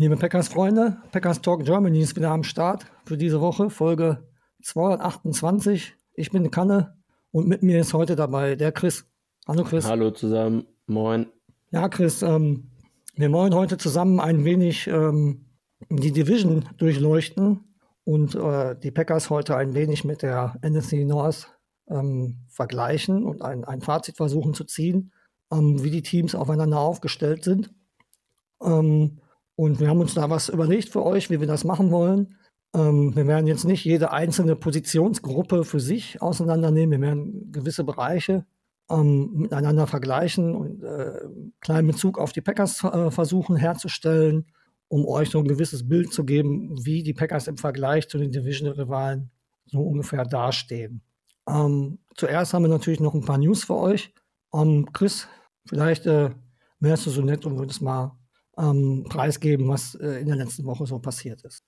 [0.00, 4.28] Liebe Packers-Freunde, Packers Talk Germany ist wieder am Start für diese Woche, Folge
[4.62, 5.96] 228.
[6.14, 6.96] Ich bin Kanne
[7.32, 9.06] und mit mir ist heute dabei der Chris.
[9.48, 9.88] Hallo Chris.
[9.88, 11.26] Hallo zusammen, moin.
[11.72, 12.70] Ja, Chris, ähm,
[13.16, 15.46] wir wollen heute zusammen ein wenig ähm,
[15.90, 17.64] die Division durchleuchten
[18.04, 21.48] und äh, die Packers heute ein wenig mit der NFC North
[21.88, 25.10] ähm, vergleichen und ein, ein Fazit versuchen zu ziehen,
[25.50, 27.74] ähm, wie die Teams aufeinander aufgestellt sind.
[28.62, 29.18] Ähm,
[29.58, 32.36] und wir haben uns da was überlegt für euch, wie wir das machen wollen.
[32.76, 37.00] Ähm, wir werden jetzt nicht jede einzelne Positionsgruppe für sich auseinandernehmen.
[37.00, 38.46] Wir werden gewisse Bereiche
[38.88, 41.22] ähm, miteinander vergleichen und äh,
[41.60, 44.46] kleinen Bezug auf die Packers äh, versuchen herzustellen,
[44.86, 48.30] um euch so ein gewisses Bild zu geben, wie die Packers im Vergleich zu den
[48.30, 49.32] Division-Rivalen
[49.66, 51.02] so ungefähr dastehen.
[51.48, 54.14] Ähm, zuerst haben wir natürlich noch ein paar News für euch.
[54.54, 55.26] Ähm, Chris,
[55.66, 56.30] vielleicht äh,
[56.78, 58.16] wärst du so nett und würdest mal
[58.58, 61.64] ähm, preisgeben, was äh, in der letzten Woche so passiert ist.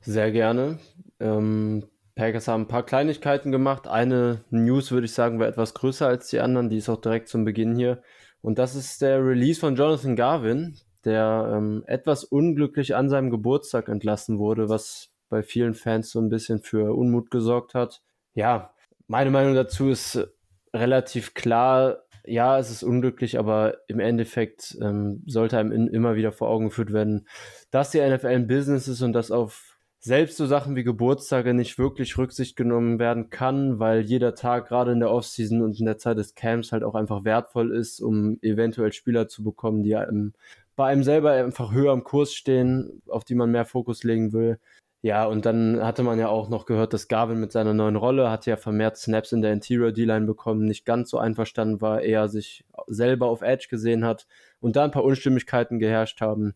[0.00, 0.78] Sehr gerne.
[1.20, 3.86] Ähm, Packers haben ein paar Kleinigkeiten gemacht.
[3.86, 6.68] Eine News, würde ich sagen, war etwas größer als die anderen.
[6.68, 8.02] Die ist auch direkt zum Beginn hier.
[8.40, 13.88] Und das ist der Release von Jonathan Garvin, der ähm, etwas unglücklich an seinem Geburtstag
[13.88, 18.02] entlassen wurde, was bei vielen Fans so ein bisschen für Unmut gesorgt hat.
[18.34, 18.74] Ja,
[19.06, 20.28] meine Meinung dazu ist
[20.74, 26.32] relativ klar ja, es ist unglücklich, aber im Endeffekt ähm, sollte einem in, immer wieder
[26.32, 27.26] vor Augen geführt werden,
[27.70, 29.72] dass die NFL ein Business ist und dass auf
[30.04, 34.90] selbst so Sachen wie Geburtstage nicht wirklich Rücksicht genommen werden kann, weil jeder Tag gerade
[34.92, 38.38] in der Offseason und in der Zeit des Camps halt auch einfach wertvoll ist, um
[38.42, 40.32] eventuell Spieler zu bekommen, die einem,
[40.74, 44.58] bei einem selber einfach höher am Kurs stehen, auf die man mehr Fokus legen will.
[45.04, 48.30] Ja, und dann hatte man ja auch noch gehört, dass Garvin mit seiner neuen Rolle
[48.30, 52.28] hat ja vermehrt Snaps in der Interior D-Line bekommen, nicht ganz so einverstanden war, eher
[52.28, 54.28] sich selber auf Edge gesehen hat
[54.60, 56.54] und da ein paar Unstimmigkeiten geherrscht haben.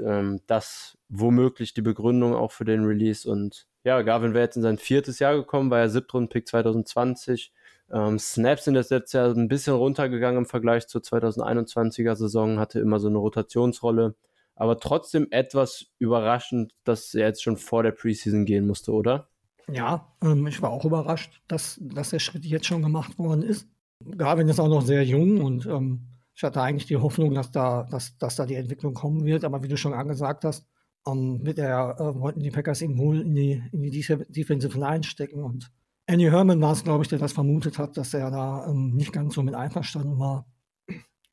[0.00, 4.62] Ähm, das womöglich die Begründung auch für den Release und ja, Garvin wäre jetzt in
[4.62, 7.52] sein viertes Jahr gekommen, war ja Siebtrunden-Pick 2020.
[7.90, 12.80] Ähm, Snaps sind das letztes Jahr ein bisschen runtergegangen im Vergleich zur 2021er Saison, hatte
[12.80, 14.14] immer so eine Rotationsrolle
[14.58, 19.28] aber trotzdem etwas überraschend, dass er jetzt schon vor der Preseason gehen musste, oder?
[19.70, 23.68] Ja, ähm, ich war auch überrascht, dass, dass der Schritt jetzt schon gemacht worden ist.
[24.16, 27.84] Garvin ist auch noch sehr jung und ähm, ich hatte eigentlich die Hoffnung, dass da,
[27.90, 29.44] dass, dass da die Entwicklung kommen wird.
[29.44, 30.66] Aber wie du schon angesagt hast,
[31.06, 33.90] ähm, mit der äh, wollten die Packers ihn wohl in die, in die
[34.28, 35.42] Defensive Line stecken.
[35.42, 35.70] Und
[36.06, 39.12] Andy Herman war es, glaube ich, der das vermutet hat, dass er da ähm, nicht
[39.12, 40.46] ganz so mit einverstanden war.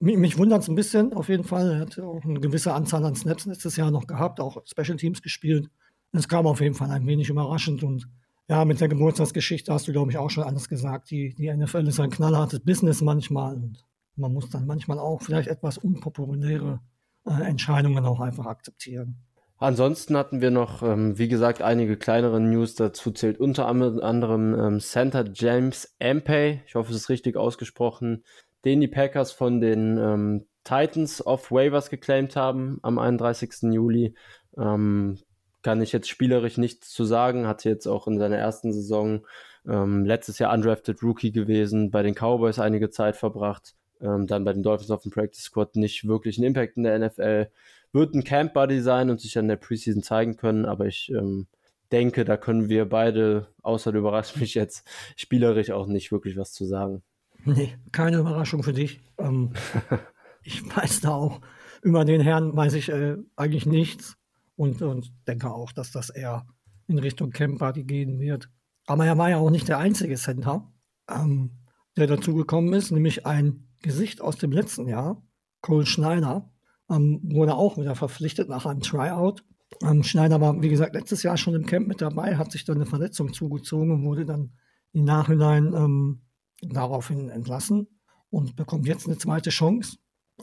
[0.05, 1.71] Mich, mich wundert es ein bisschen, auf jeden Fall.
[1.71, 5.23] Er hat auch eine gewisse Anzahl an Snaps letztes Jahr noch gehabt, auch Special Teams
[5.23, 5.71] gespielt.
[6.11, 8.07] Es kam auf jeden Fall ein wenig überraschend und
[8.47, 11.09] ja, mit der Geburtstagsgeschichte hast du, glaube ich, auch schon alles gesagt.
[11.09, 13.83] Die, die NFL ist ein knallhartes Business manchmal und
[14.15, 16.81] man muss dann manchmal auch vielleicht etwas unpopuläre
[17.25, 19.15] äh, Entscheidungen auch einfach akzeptieren.
[19.57, 22.75] Ansonsten hatten wir noch, ähm, wie gesagt, einige kleinere News.
[22.75, 26.61] Dazu zählt unter anderem ähm, Center James Ampey.
[26.67, 28.23] Ich hoffe, es ist richtig ausgesprochen
[28.65, 33.71] den die Packers von den ähm, Titans auf Waivers geclaimed haben am 31.
[33.73, 34.15] Juli.
[34.57, 35.19] Ähm,
[35.61, 37.47] kann ich jetzt spielerisch nichts zu sagen.
[37.47, 39.25] Hatte jetzt auch in seiner ersten Saison
[39.67, 43.75] ähm, letztes Jahr undrafted Rookie gewesen, bei den Cowboys einige Zeit verbracht.
[44.01, 46.99] Ähm, dann bei den Dolphins auf dem Practice Squad nicht wirklich einen Impact in der
[46.99, 47.49] NFL.
[47.93, 51.47] Wird ein Camp Buddy sein und sich an der Preseason zeigen können, aber ich ähm,
[51.91, 56.51] denke, da können wir beide, außer du überraschst mich jetzt, spielerisch auch nicht wirklich was
[56.51, 57.03] zu sagen.
[57.45, 58.99] Nee, keine Überraschung für dich.
[59.17, 59.51] Ähm,
[60.43, 61.41] ich weiß da auch,
[61.81, 64.17] über den Herrn weiß ich äh, eigentlich nichts
[64.55, 66.47] und, und denke auch, dass das eher
[66.87, 68.49] in Richtung Camp Party gehen wird.
[68.87, 70.71] Aber er war ja auch nicht der einzige Center,
[71.09, 71.51] ähm,
[71.97, 75.21] der dazugekommen ist, nämlich ein Gesicht aus dem letzten Jahr,
[75.61, 76.51] Cole Schneider,
[76.89, 79.43] ähm, wurde auch wieder verpflichtet nach einem Tryout.
[79.83, 82.77] Ähm, Schneider war, wie gesagt, letztes Jahr schon im Camp mit dabei, hat sich dann
[82.77, 84.53] eine Verletzung zugezogen und wurde dann
[84.93, 86.21] im Nachhinein ähm,
[86.61, 87.87] daraufhin entlassen
[88.29, 89.97] und bekommt jetzt eine zweite Chance.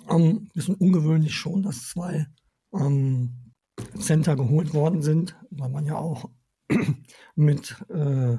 [0.09, 2.27] Ähm, bisschen ungewöhnlich schon, dass zwei
[2.75, 3.53] ähm,
[3.99, 6.31] Center geholt worden sind, weil man ja auch
[7.35, 8.39] mit äh,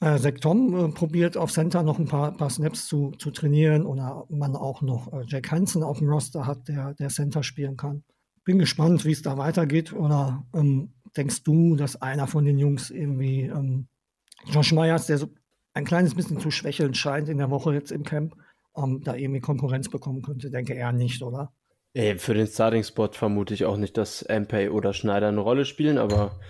[0.00, 4.26] äh, Sektom äh, probiert, auf Center noch ein paar, paar Snaps zu, zu trainieren oder
[4.28, 8.04] man auch noch äh, Jack Hansen auf dem Roster hat, der, der Center spielen kann.
[8.44, 12.90] Bin gespannt, wie es da weitergeht oder ähm, denkst du, dass einer von den Jungs
[12.90, 13.88] irgendwie, ähm,
[14.46, 15.30] Josh Myers, der so
[15.74, 18.34] ein kleines bisschen zu schwächeln scheint in der Woche jetzt im Camp,
[18.76, 20.50] ähm, da irgendwie Konkurrenz bekommen könnte?
[20.50, 21.52] Denke eher nicht, oder?
[21.92, 25.98] Ey, für den Starting-Spot vermute ich auch nicht, dass Ampey oder Schneider eine Rolle spielen,
[25.98, 26.40] aber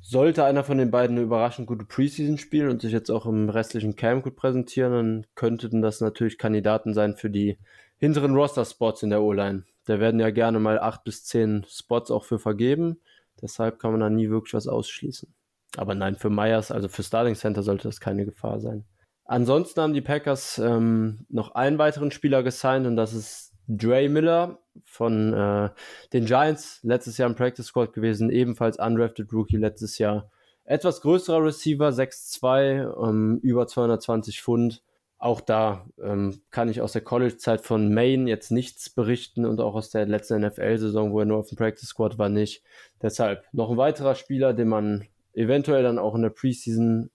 [0.00, 3.48] sollte einer von den beiden eine überraschend gute Preseason spielen und sich jetzt auch im
[3.48, 7.58] restlichen Camp gut präsentieren, dann könnten das natürlich Kandidaten sein für die
[7.96, 9.64] hinteren Roster-Spots in der O-Line.
[9.86, 13.00] Da werden ja gerne mal acht bis zehn Spots auch für vergeben.
[13.40, 15.32] Deshalb kann man da nie wirklich was ausschließen.
[15.76, 18.84] Aber nein, für Myers, also für Starting Center sollte das keine Gefahr sein.
[19.24, 24.58] Ansonsten haben die Packers ähm, noch einen weiteren Spieler gesigned und das ist Dre Miller
[24.84, 25.70] von äh,
[26.12, 30.30] den Giants, letztes Jahr im Practice Squad gewesen, ebenfalls undrafted Rookie letztes Jahr.
[30.64, 34.82] Etwas größerer Receiver, 6'2, ähm, über 220 Pfund.
[35.18, 39.74] Auch da ähm, kann ich aus der College-Zeit von Maine jetzt nichts berichten und auch
[39.74, 42.62] aus der letzten NFL-Saison, wo er nur auf dem Practice Squad war, nicht.
[43.00, 47.10] Deshalb noch ein weiterer Spieler, den man eventuell dann auch in der Preseason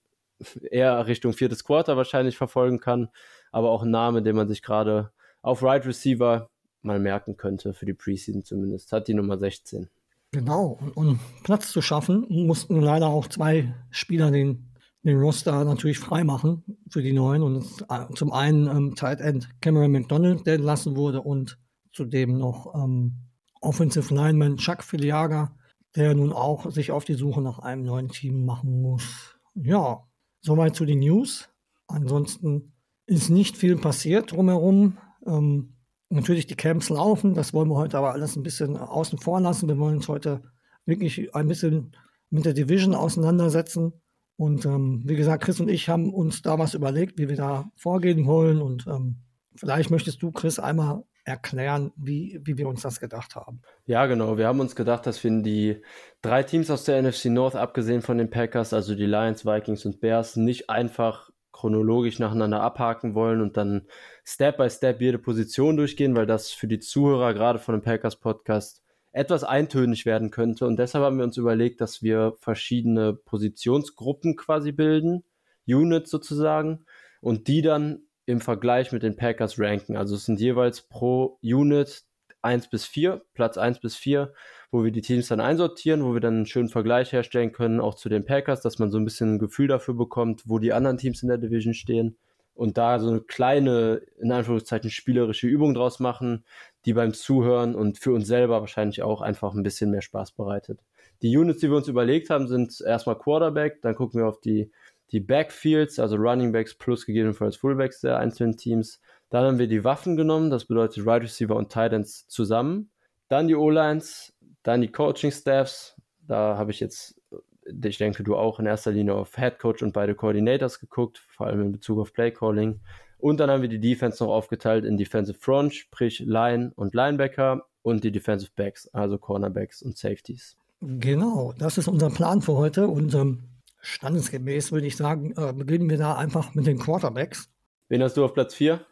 [0.70, 3.08] eher Richtung viertes Quarter wahrscheinlich verfolgen kann,
[3.52, 5.10] aber auch ein Name, den man sich gerade
[5.42, 6.48] auf Right Receiver
[6.82, 8.92] mal merken könnte, für die Preseason zumindest.
[8.92, 9.88] Hat die Nummer 16.
[10.32, 14.70] Genau, und um Platz zu schaffen, mussten leider auch zwei Spieler den,
[15.02, 17.42] den Roster natürlich freimachen für die neuen.
[17.42, 21.58] Und äh, zum einen ähm, Tight End Cameron McDonald, der entlassen wurde, und
[21.92, 23.16] zudem noch ähm,
[23.60, 25.54] Offensive Lineman Chuck Filiaga,
[25.96, 29.38] der nun auch sich auf die Suche nach einem neuen Team machen muss.
[29.54, 30.04] Ja,
[30.40, 31.48] soweit zu den News.
[31.86, 32.72] Ansonsten
[33.06, 34.98] ist nicht viel passiert drumherum.
[35.26, 35.76] Ähm,
[36.08, 39.68] natürlich die Camps laufen, das wollen wir heute aber alles ein bisschen außen vor lassen.
[39.68, 40.42] Wir wollen uns heute
[40.86, 41.96] wirklich ein bisschen
[42.30, 43.92] mit der Division auseinandersetzen.
[44.36, 47.70] Und ähm, wie gesagt, Chris und ich haben uns da was überlegt, wie wir da
[47.76, 48.62] vorgehen wollen.
[48.62, 49.16] Und ähm,
[49.54, 53.62] vielleicht möchtest du, Chris, einmal erklären, wie, wie wir uns das gedacht haben.
[53.86, 54.36] Ja, genau.
[54.36, 55.82] Wir haben uns gedacht, dass wir die
[56.22, 60.00] drei Teams aus der NFC North, abgesehen von den Packers, also die Lions, Vikings und
[60.00, 63.86] Bears, nicht einfach chronologisch nacheinander abhaken wollen und dann
[64.24, 68.16] Step by Step jede Position durchgehen, weil das für die Zuhörer gerade von dem Packers
[68.16, 68.82] Podcast
[69.12, 70.66] etwas eintönig werden könnte.
[70.66, 75.24] Und deshalb haben wir uns überlegt, dass wir verschiedene Positionsgruppen quasi bilden,
[75.66, 76.84] Units sozusagen,
[77.20, 79.96] und die dann im Vergleich mit den Packers ranken.
[79.96, 82.04] Also es sind jeweils pro Unit
[82.42, 84.32] 1 bis 4, Platz 1 bis 4,
[84.70, 87.94] wo wir die Teams dann einsortieren, wo wir dann einen schönen Vergleich herstellen können, auch
[87.94, 90.96] zu den Packers, dass man so ein bisschen ein Gefühl dafür bekommt, wo die anderen
[90.96, 92.16] Teams in der Division stehen
[92.54, 96.44] und da so eine kleine, in Anführungszeichen, spielerische Übung draus machen,
[96.84, 100.80] die beim Zuhören und für uns selber wahrscheinlich auch einfach ein bisschen mehr Spaß bereitet.
[101.22, 104.70] Die Units, die wir uns überlegt haben, sind erstmal Quarterback, dann gucken wir auf die,
[105.12, 109.00] die Backfields, also Running Backs plus gegebenenfalls Fullbacks der einzelnen Teams.
[109.28, 112.90] Dann haben wir die Waffen genommen, das bedeutet Wide right Receiver und Titans zusammen.
[113.28, 115.96] Dann die O-Lines, dann die Coaching-Staffs.
[116.26, 117.20] Da habe ich jetzt,
[117.64, 121.46] ich denke, du auch in erster Linie auf Head Coach und beide Coordinators geguckt, vor
[121.46, 122.80] allem in Bezug auf Play Calling.
[123.18, 127.66] Und dann haben wir die Defense noch aufgeteilt in Defensive Front, sprich Line und Linebacker
[127.82, 130.56] und die Defensive Backs, also Cornerbacks und Safeties.
[130.80, 133.49] Genau, das ist unser Plan für heute und ähm,
[133.80, 137.50] standesgemäß würde ich sagen, äh, beginnen wir da einfach mit den Quarterbacks.
[137.88, 138.84] Wen hast du auf Platz 4?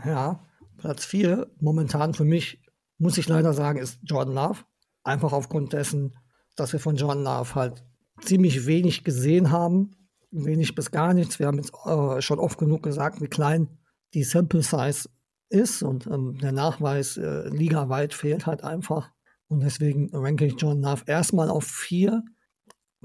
[0.05, 0.45] ja,
[0.79, 2.63] Platz 4 momentan für mich,
[2.99, 4.65] muss ich leider sagen, ist Jordan Love.
[5.03, 6.17] Einfach aufgrund dessen,
[6.57, 7.85] dass wir von Jordan Love halt
[8.21, 9.97] ziemlich wenig gesehen haben.
[10.31, 11.39] Wenig bis gar nichts.
[11.39, 13.79] Wir haben jetzt äh, schon oft genug gesagt, wie klein
[14.15, 15.09] die Sample Size
[15.49, 19.11] ist und ähm, der Nachweis äh, ligaweit fehlt halt einfach.
[19.49, 22.23] Und deswegen ranke ich Jordan Love erstmal auf 4.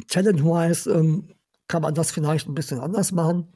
[0.07, 1.29] Talent-wise ähm,
[1.67, 3.47] kann man das vielleicht ein bisschen anders machen.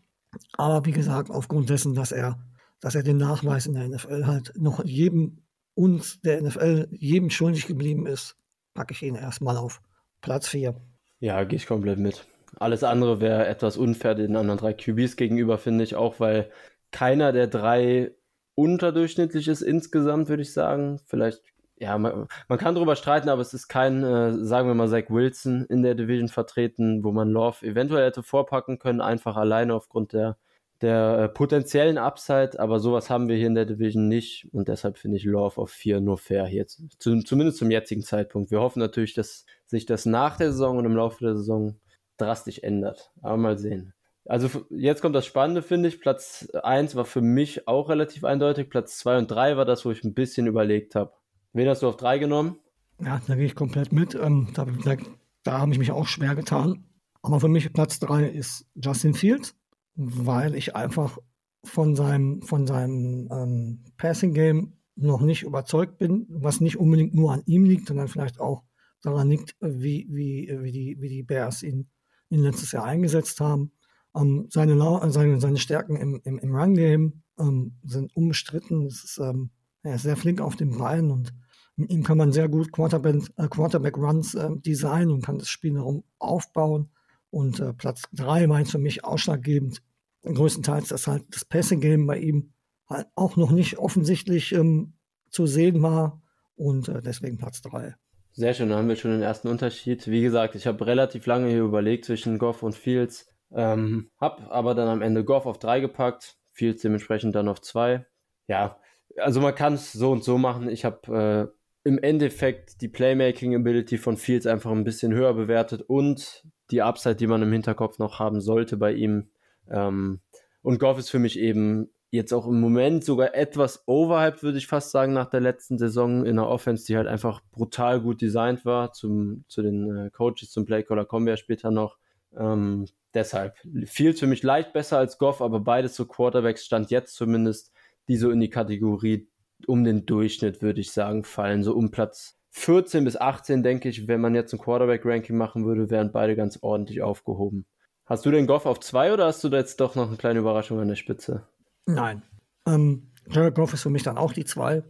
[0.54, 2.40] Aber wie gesagt, aufgrund dessen, dass er,
[2.80, 5.44] dass er den Nachweis in der NFL halt noch jedem
[5.76, 8.36] uns der NFL jedem schuldig geblieben ist,
[8.74, 9.82] packe ich ihn erstmal auf
[10.22, 10.76] Platz 4.
[11.20, 12.26] Ja, gehe ich komplett mit.
[12.58, 16.52] Alles andere wäre etwas unfair den anderen drei QBs gegenüber, finde ich, auch weil
[16.92, 18.12] keiner der drei
[18.56, 21.00] unterdurchschnittlich ist insgesamt, würde ich sagen.
[21.06, 21.44] Vielleicht,
[21.80, 25.10] ja, man, man, kann darüber streiten, aber es ist kein, äh, sagen wir mal, Zach
[25.10, 30.14] Wilson in der Division vertreten, wo man Love eventuell hätte vorpacken können, einfach alleine aufgrund
[30.14, 30.38] der
[30.82, 34.98] der äh, potenziellen Upside, aber sowas haben wir hier in der Division nicht und deshalb
[34.98, 38.52] finde ich Love auf 4 nur fair hier, zu, zumindest zum jetzigen Zeitpunkt.
[38.52, 41.80] Wir hoffen natürlich, dass sich das nach der Saison und im Laufe der Saison
[42.18, 43.94] drastisch ändert, aber mal sehen.
[44.26, 46.00] Also jetzt kommt das Spannende, finde ich.
[46.00, 48.70] Platz 1 war für mich auch relativ eindeutig.
[48.70, 51.14] Platz 2 und 3 war das, wo ich ein bisschen überlegt habe.
[51.54, 52.58] Wen hast du auf 3 genommen?
[53.02, 54.16] Ja, da gehe ich komplett mit.
[54.16, 54.98] Ähm, da, da,
[55.44, 56.86] da habe ich mich auch schwer getan.
[57.22, 59.56] Aber für mich Platz 3 ist Justin Fields
[60.00, 61.18] weil ich einfach
[61.66, 67.34] von seinem, von seinem ähm, Passing Game noch nicht überzeugt bin, was nicht unbedingt nur
[67.34, 68.64] an ihm liegt, sondern vielleicht auch
[69.02, 71.90] daran liegt, wie, wie, wie, die, wie die Bears ihn,
[72.30, 73.74] ihn letztes Jahr eingesetzt haben.
[74.16, 74.78] Ähm, seine,
[75.12, 78.88] seine, seine Stärken im, im, im Run-Game ähm, sind unbestritten.
[78.88, 79.52] Ist, ähm,
[79.84, 81.34] er ist sehr flink auf den Beinen und
[81.76, 85.76] mit ihm kann man sehr gut Quarterback-Runs äh, Quarterback äh, designen und kann das Spiel
[85.76, 86.90] darum aufbauen.
[87.30, 89.82] Und äh, Platz 3 war jetzt für mich ausschlaggebend.
[90.24, 92.52] Größtenteils, dass halt das Passing-Game bei ihm
[92.90, 94.94] halt auch noch nicht offensichtlich ähm,
[95.30, 96.22] zu sehen war.
[96.56, 97.96] Und äh, deswegen Platz 3.
[98.34, 100.08] Sehr schön, dann haben wir schon den ersten Unterschied.
[100.08, 103.34] Wie gesagt, ich habe relativ lange hier überlegt zwischen Goff und Fields.
[103.52, 108.06] Ähm, hab aber dann am Ende Goff auf 3 gepackt, Fields dementsprechend dann auf 2.
[108.48, 108.78] Ja,
[109.18, 110.70] also man kann es so und so machen.
[110.70, 111.52] Ich habe
[111.86, 117.16] äh, im Endeffekt die Playmaking-Ability von Fields einfach ein bisschen höher bewertet und die Upside,
[117.16, 119.30] die man im Hinterkopf noch haben sollte bei ihm.
[119.70, 120.22] Ähm,
[120.62, 124.68] und Goff ist für mich eben jetzt auch im Moment sogar etwas overhyped, würde ich
[124.68, 128.66] fast sagen, nach der letzten Saison in der Offense, die halt einfach brutal gut designt
[128.66, 128.94] war.
[128.94, 131.98] Zum, zu den äh, Coaches, zum Playcaller kommen wir ja später noch.
[132.38, 137.16] Ähm, deshalb viel für mich leicht besser als Goff, aber beides so Quarterbacks stand jetzt
[137.16, 137.72] zumindest,
[138.10, 139.30] die so in die Kategorie
[139.68, 141.64] um den Durchschnitt, würde ich sagen, fallen.
[141.64, 145.90] So um Platz 14 bis 18, denke ich, wenn man jetzt ein Quarterback-Ranking machen würde,
[145.90, 147.66] wären beide ganz ordentlich aufgehoben.
[148.06, 150.40] Hast du den Goff auf zwei oder hast du da jetzt doch noch eine kleine
[150.40, 151.48] Überraschung an der Spitze?
[151.86, 152.24] Nein.
[152.66, 154.84] Ähm, Jared Goff ist für mich dann auch die zwei.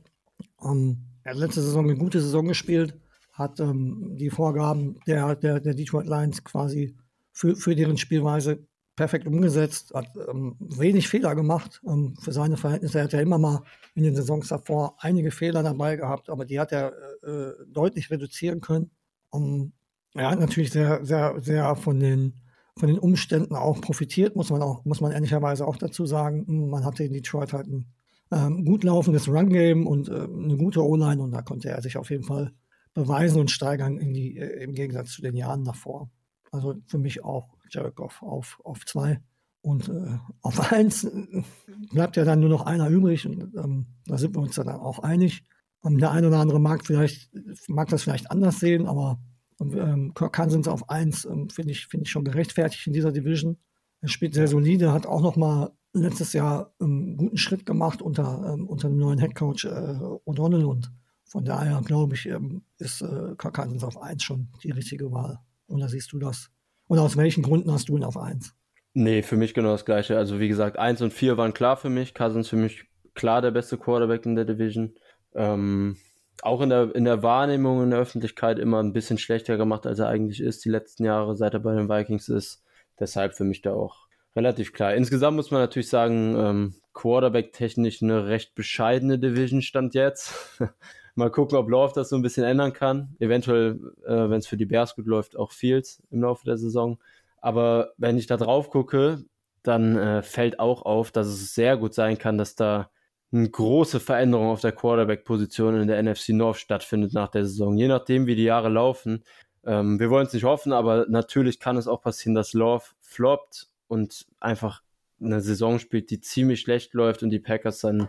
[0.64, 2.98] Ähm, er hat letzte Saison eine gute Saison gespielt,
[3.34, 6.96] hat ähm, die Vorgaben der, der, der Detroit Lions quasi
[7.34, 8.66] für, für deren Spielweise
[9.00, 11.82] perfekt umgesetzt, hat ähm, wenig Fehler gemacht.
[11.88, 13.64] Ähm, für seine Verhältnisse hat er immer mal
[13.96, 16.92] in den Saisons davor einige Fehler dabei gehabt, aber die hat er
[17.24, 18.92] äh, deutlich reduzieren können.
[19.30, 19.72] Um,
[20.16, 22.42] er hat natürlich sehr, sehr, sehr von den
[22.78, 26.70] von den Umständen auch profitiert, muss man auch, muss man ehrlicherweise auch dazu sagen.
[26.70, 27.94] Man hatte in Detroit halt ein
[28.32, 32.10] ähm, gut laufendes Run-Game und äh, eine gute O-Line und da konnte er sich auf
[32.10, 32.52] jeden Fall
[32.94, 36.10] beweisen und steigern die, äh, im Gegensatz zu den Jahren davor.
[36.52, 39.22] Also für mich auch Jared Goff auf, auf zwei.
[39.62, 41.44] Und äh, auf eins äh,
[41.92, 45.00] bleibt ja dann nur noch einer übrig und ähm, da sind wir uns dann auch
[45.00, 45.44] einig.
[45.84, 47.32] Ähm, der eine oder andere mag vielleicht,
[47.68, 49.20] mag das vielleicht anders sehen, aber
[49.60, 53.12] und ähm, Kirk Cousins auf 1 ähm, finde ich, find ich schon gerechtfertigt in dieser
[53.12, 53.58] Division.
[54.02, 58.54] Er spielt sehr solide, hat auch noch mal letztes Jahr einen guten Schritt gemacht unter,
[58.54, 60.92] ähm, unter dem neuen Headcoach äh, O'Donnell und
[61.26, 65.40] von daher glaube ich, ähm, ist äh, Kirk Cousins auf 1 schon die richtige Wahl.
[65.68, 66.50] Oder siehst du das?
[66.90, 68.56] Und aus welchen Gründen hast du ihn auf 1?
[68.96, 70.18] Nee, für mich genau das gleiche.
[70.18, 72.16] Also wie gesagt, 1 und 4 waren klar für mich.
[72.16, 74.96] Cousins für mich klar der beste Quarterback in der Division.
[75.36, 75.98] Ähm,
[76.42, 80.00] auch in der, in der Wahrnehmung in der Öffentlichkeit immer ein bisschen schlechter gemacht, als
[80.00, 82.64] er eigentlich ist, die letzten Jahre, seit er bei den Vikings ist.
[83.00, 84.96] Deshalb für mich da auch relativ klar.
[84.96, 90.34] Insgesamt muss man natürlich sagen, ähm, Quarterback-technisch eine recht bescheidene Division stand jetzt.
[91.20, 93.16] Mal gucken, ob Love das so ein bisschen ändern kann.
[93.20, 96.98] Eventuell, äh, wenn es für die Bears gut läuft, auch Fields im Laufe der Saison.
[97.42, 99.26] Aber wenn ich da drauf gucke,
[99.62, 102.90] dann äh, fällt auch auf, dass es sehr gut sein kann, dass da
[103.34, 107.76] eine große Veränderung auf der Quarterback-Position in der NFC North stattfindet nach der Saison.
[107.76, 109.26] Je nachdem, wie die Jahre laufen.
[109.66, 113.68] Ähm, wir wollen es nicht hoffen, aber natürlich kann es auch passieren, dass Love floppt
[113.90, 114.84] und einfach
[115.22, 118.08] eine Saison spielt, die ziemlich schlecht läuft und die Packers dann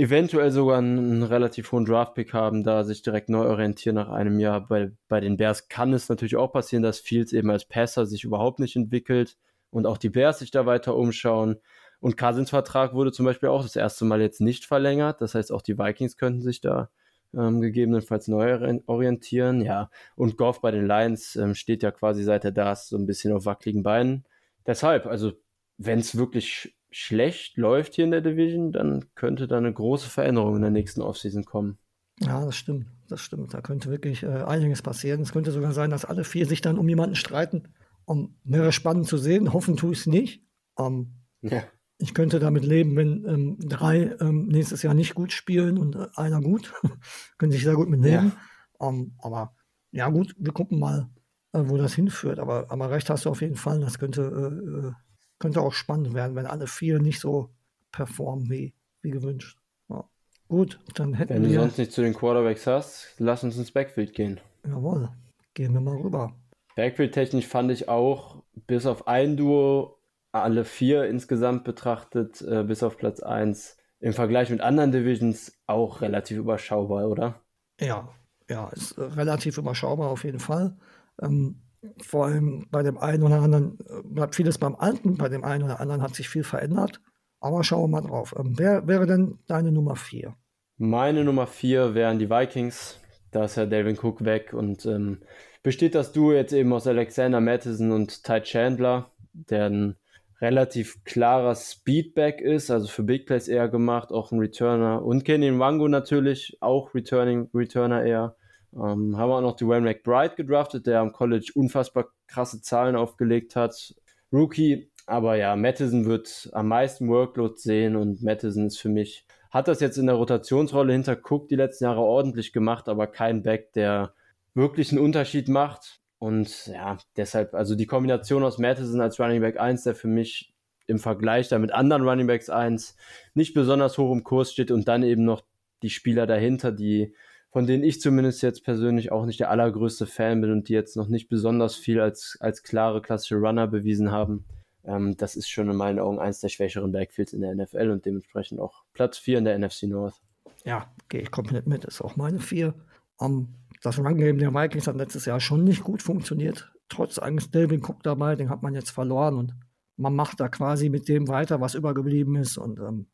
[0.00, 4.66] eventuell sogar einen, relativ hohen Draftpick haben, da sich direkt neu orientieren nach einem Jahr.
[4.66, 8.24] Bei, bei den Bears kann es natürlich auch passieren, dass Fields eben als Passer sich
[8.24, 9.36] überhaupt nicht entwickelt
[9.70, 11.56] und auch die Bears sich da weiter umschauen.
[12.00, 15.20] Und Cousins Vertrag wurde zum Beispiel auch das erste Mal jetzt nicht verlängert.
[15.20, 16.88] Das heißt, auch die Vikings könnten sich da
[17.34, 19.60] ähm, gegebenenfalls neu orientieren.
[19.60, 22.96] Ja, und Goff bei den Lions ähm, steht ja quasi seit er da ist so
[22.96, 24.24] ein bisschen auf wackeligen Beinen.
[24.66, 25.32] Deshalb, also
[25.76, 30.56] wenn es wirklich schlecht läuft hier in der Division, dann könnte da eine große Veränderung
[30.56, 31.78] in der nächsten Offseason kommen.
[32.20, 32.86] Ja, das stimmt.
[33.08, 33.54] Das stimmt.
[33.54, 35.22] Da könnte wirklich äh, einiges passieren.
[35.22, 37.68] Es könnte sogar sein, dass alle vier sich dann um jemanden streiten.
[38.04, 39.52] Um, wäre spannend zu sehen.
[39.52, 40.44] Hoffen tue ich es nicht.
[40.74, 41.62] Um, ja
[42.00, 46.06] ich könnte damit leben, wenn ähm, drei ähm, nächstes Jahr nicht gut spielen und äh,
[46.16, 46.72] einer gut.
[47.38, 48.32] Können sich sehr gut mit leben.
[48.80, 48.86] Ja.
[48.86, 49.54] Um, ähm, aber
[49.90, 51.10] ja, gut, wir gucken mal,
[51.52, 52.38] äh, wo das hinführt.
[52.38, 53.80] Aber, aber recht hast du auf jeden Fall.
[53.80, 54.92] Das könnte, äh, äh
[55.40, 57.50] könnte auch spannend werden, wenn alle vier nicht so
[57.90, 59.58] performen wie, wie gewünscht.
[59.88, 60.08] Ja.
[60.46, 61.48] Gut, dann hätten wenn wir.
[61.48, 64.40] Wenn du sonst nicht zu den Quarterbacks hast, lass uns ins Backfield gehen.
[64.64, 65.08] Jawohl,
[65.54, 66.36] gehen wir mal rüber.
[66.76, 69.98] Backfield-technisch fand ich auch, bis auf ein Duo
[70.30, 76.00] alle vier insgesamt betrachtet, äh, bis auf Platz 1, im Vergleich mit anderen Divisions auch
[76.02, 77.40] relativ überschaubar, oder?
[77.80, 78.08] Ja,
[78.48, 80.76] ja, ist äh, relativ überschaubar auf jeden Fall.
[81.20, 81.62] Ähm,
[82.02, 85.64] vor allem bei dem einen oder anderen äh, bleibt vieles beim Alten, bei dem einen
[85.64, 87.00] oder anderen hat sich viel verändert.
[87.40, 88.34] Aber schauen wir mal drauf.
[88.38, 90.34] Ähm, wer wäre denn deine Nummer 4?
[90.76, 92.98] Meine Nummer 4 wären die Vikings.
[93.30, 95.18] Da ist ja Delvin Cook weg und ähm,
[95.62, 99.96] besteht das Duo jetzt eben aus Alexander Mattison und Ty Chandler, der ein
[100.40, 105.04] relativ klarer Speedback ist, also für Big Plays eher gemacht, auch ein Returner.
[105.04, 108.36] Und Kenny Wango natürlich, auch Returning, Returner eher.
[108.74, 113.56] Ähm, haben wir auch noch Dwayne McBride gedraftet, der am College unfassbar krasse Zahlen aufgelegt
[113.56, 113.94] hat.
[114.32, 119.66] Rookie, aber ja, Mattison wird am meisten Workload sehen und Mattison ist für mich, hat
[119.66, 123.72] das jetzt in der Rotationsrolle hinter Cook die letzten Jahre ordentlich gemacht, aber kein Back,
[123.72, 124.14] der
[124.54, 126.00] wirklich einen Unterschied macht.
[126.18, 130.54] Und ja, deshalb, also die Kombination aus Mattison als Running Back 1, der für mich
[130.86, 132.96] im Vergleich da mit anderen Running Backs 1
[133.34, 135.42] nicht besonders hoch im Kurs steht und dann eben noch
[135.82, 137.14] die Spieler dahinter, die
[137.50, 140.96] von denen ich zumindest jetzt persönlich auch nicht der allergrößte Fan bin und die jetzt
[140.96, 144.44] noch nicht besonders viel als, als klare klassische Runner bewiesen haben.
[144.84, 148.06] Ähm, das ist schon in meinen Augen eins der schwächeren Backfields in der NFL und
[148.06, 150.20] dementsprechend auch Platz 4 in der NFC North.
[150.64, 152.74] Ja, gehe ich komplett mit, ist auch meine 4.
[153.16, 156.72] Um, das Run-Game der Vikings hat letztes Jahr schon nicht gut funktioniert.
[156.88, 159.54] Trotz eigentlich Delvin Cook dabei, den hat man jetzt verloren und
[159.96, 163.06] man macht da quasi mit dem weiter, was übergeblieben ist und ähm,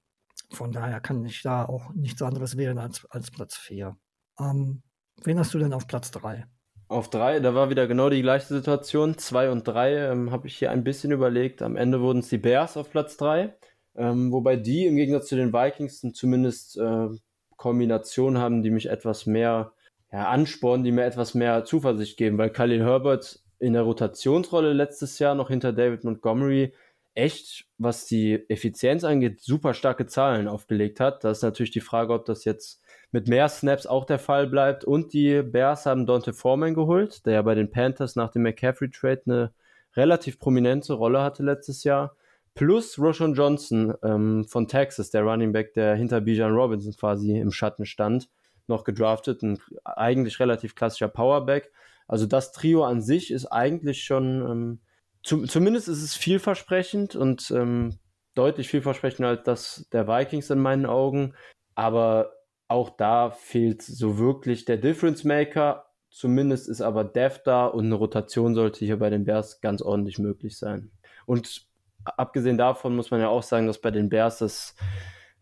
[0.50, 3.96] von daher kann ich da auch nichts anderes wählen als, als Platz 4.
[4.40, 4.82] Ähm,
[5.22, 6.44] wen hast du denn auf Platz 3?
[6.88, 9.18] Auf 3, da war wieder genau die gleiche Situation.
[9.18, 11.62] 2 und 3 ähm, habe ich hier ein bisschen überlegt.
[11.62, 13.54] Am Ende wurden es die Bears auf Platz 3.
[13.96, 17.08] Ähm, wobei die im Gegensatz zu den Vikings zumindest äh,
[17.56, 19.72] Kombinationen haben, die mich etwas mehr
[20.12, 25.18] ja, anspornen, die mir etwas mehr Zuversicht geben, weil Khalil Herbert in der Rotationsrolle letztes
[25.18, 26.74] Jahr noch hinter David Montgomery
[27.14, 31.24] echt, was die Effizienz angeht, super starke Zahlen aufgelegt hat.
[31.24, 32.82] Da ist natürlich die Frage, ob das jetzt
[33.12, 34.84] mit mehr Snaps auch der Fall bleibt.
[34.84, 39.22] Und die Bears haben Dante Foreman geholt, der ja bei den Panthers nach dem McCaffrey-Trade
[39.26, 39.52] eine
[39.94, 42.16] relativ prominente Rolle hatte letztes Jahr.
[42.54, 47.52] Plus Roshan Johnson ähm, von Texas, der Running Back, der hinter Bijan Robinson quasi im
[47.52, 48.28] Schatten stand,
[48.66, 49.42] noch gedraftet.
[49.42, 51.70] Ein eigentlich relativ klassischer Powerback.
[52.08, 54.80] Also das Trio an sich ist eigentlich schon, ähm,
[55.22, 57.98] zu, zumindest ist es vielversprechend und ähm,
[58.34, 61.34] deutlich vielversprechender als das der Vikings in meinen Augen.
[61.74, 62.32] Aber
[62.68, 65.86] auch da fehlt so wirklich der Difference Maker.
[66.10, 70.18] Zumindest ist aber Dev da und eine Rotation sollte hier bei den Bears ganz ordentlich
[70.18, 70.90] möglich sein.
[71.26, 71.66] Und
[72.04, 74.74] abgesehen davon muss man ja auch sagen, dass bei den Bears das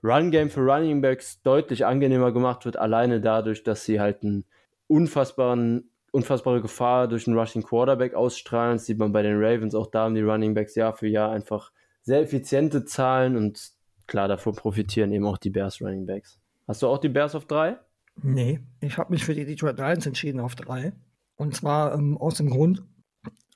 [0.02, 4.44] Run-Game für Running Backs deutlich angenehmer gemacht wird, alleine dadurch, dass sie halt einen
[4.87, 8.76] unfassbaren, unfassbare Gefahr durch einen Rushing Quarterback ausstrahlen.
[8.76, 9.74] Das sieht man bei den Ravens.
[9.74, 13.70] Auch da haben die Running Backs Jahr für Jahr einfach sehr effiziente Zahlen und
[14.06, 16.38] klar, davon profitieren eben auch die Bears Running Backs.
[16.66, 17.79] Hast du auch die Bears auf drei?
[18.22, 20.92] Nee, ich habe mich für die Detroit Lions entschieden auf drei.
[21.37, 22.85] Und zwar ähm, aus dem Grund,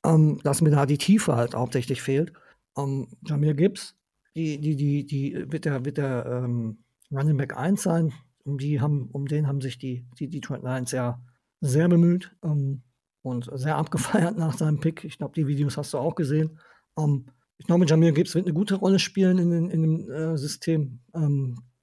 [0.04, 2.32] ähm, dass mir da die Tiefe halt hauptsächlich fehlt.
[2.76, 3.96] Ähm, Jamir Gibbs,
[4.34, 8.12] die, die, die, die wird der, wird der ähm, Running Back 1 sein.
[8.44, 11.20] Um, die haben, um den haben sich die, die Detroit Lions ja
[11.60, 12.82] sehr bemüht ähm,
[13.22, 15.04] und sehr abgefeiert nach seinem Pick.
[15.04, 16.58] Ich glaube, die Videos hast du auch gesehen.
[16.98, 17.26] Ähm,
[17.58, 21.00] ich glaube, Jamir Gibbs wird eine gute Rolle spielen in, in, in dem äh, System.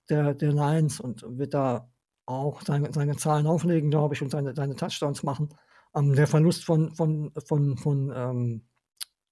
[0.09, 1.89] Der, der Lions und wird da
[2.25, 5.49] auch seine, seine Zahlen auflegen, glaube ich, und seine, seine Touchdowns machen.
[5.95, 8.67] Ähm, der Verlust von, von, von, von ähm,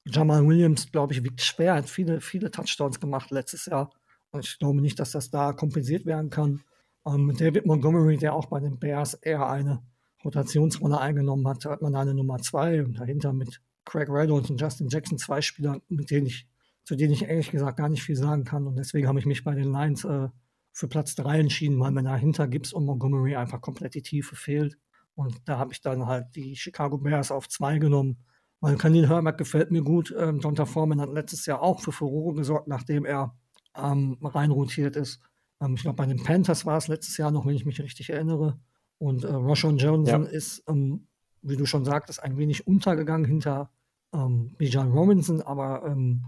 [0.05, 1.73] Jamal Williams, glaube ich, wiegt schwer.
[1.73, 3.91] Er hat viele, viele Touchdowns gemacht letztes Jahr.
[4.31, 6.61] Und ich glaube nicht, dass das da kompensiert werden kann.
[7.05, 9.83] Ähm, David Montgomery, der auch bei den Bears eher eine
[10.23, 14.87] Rotationsrolle eingenommen hat, hat man eine Nummer zwei und dahinter mit Craig Reynolds und Justin
[14.87, 16.47] Jackson zwei Spieler, mit denen ich,
[16.85, 18.65] zu denen ich ehrlich gesagt gar nicht viel sagen kann.
[18.67, 20.29] Und deswegen habe ich mich bei den Lions äh,
[20.73, 24.77] für Platz 3 entschieden, weil mir dahinter Gibbs und Montgomery einfach komplett die Tiefe fehlt.
[25.15, 28.17] Und da habe ich dann halt die Chicago Bears auf 2 genommen,
[28.59, 30.13] weil Khalil Herbert gefällt mir gut.
[30.17, 33.35] Ähm, Donta Foreman hat letztes Jahr auch für Furore gesorgt, nachdem er
[33.75, 35.19] ähm, reinrotiert ist.
[35.61, 38.09] Ähm, ich glaube, bei den Panthers war es letztes Jahr noch, wenn ich mich richtig
[38.09, 38.59] erinnere.
[38.97, 40.29] Und äh, Roshan Johnson ja.
[40.29, 41.07] ist, ähm,
[41.43, 43.69] wie du schon sagtest, ein wenig untergegangen hinter
[44.13, 46.23] ähm, Bijan Robinson, aber ähm,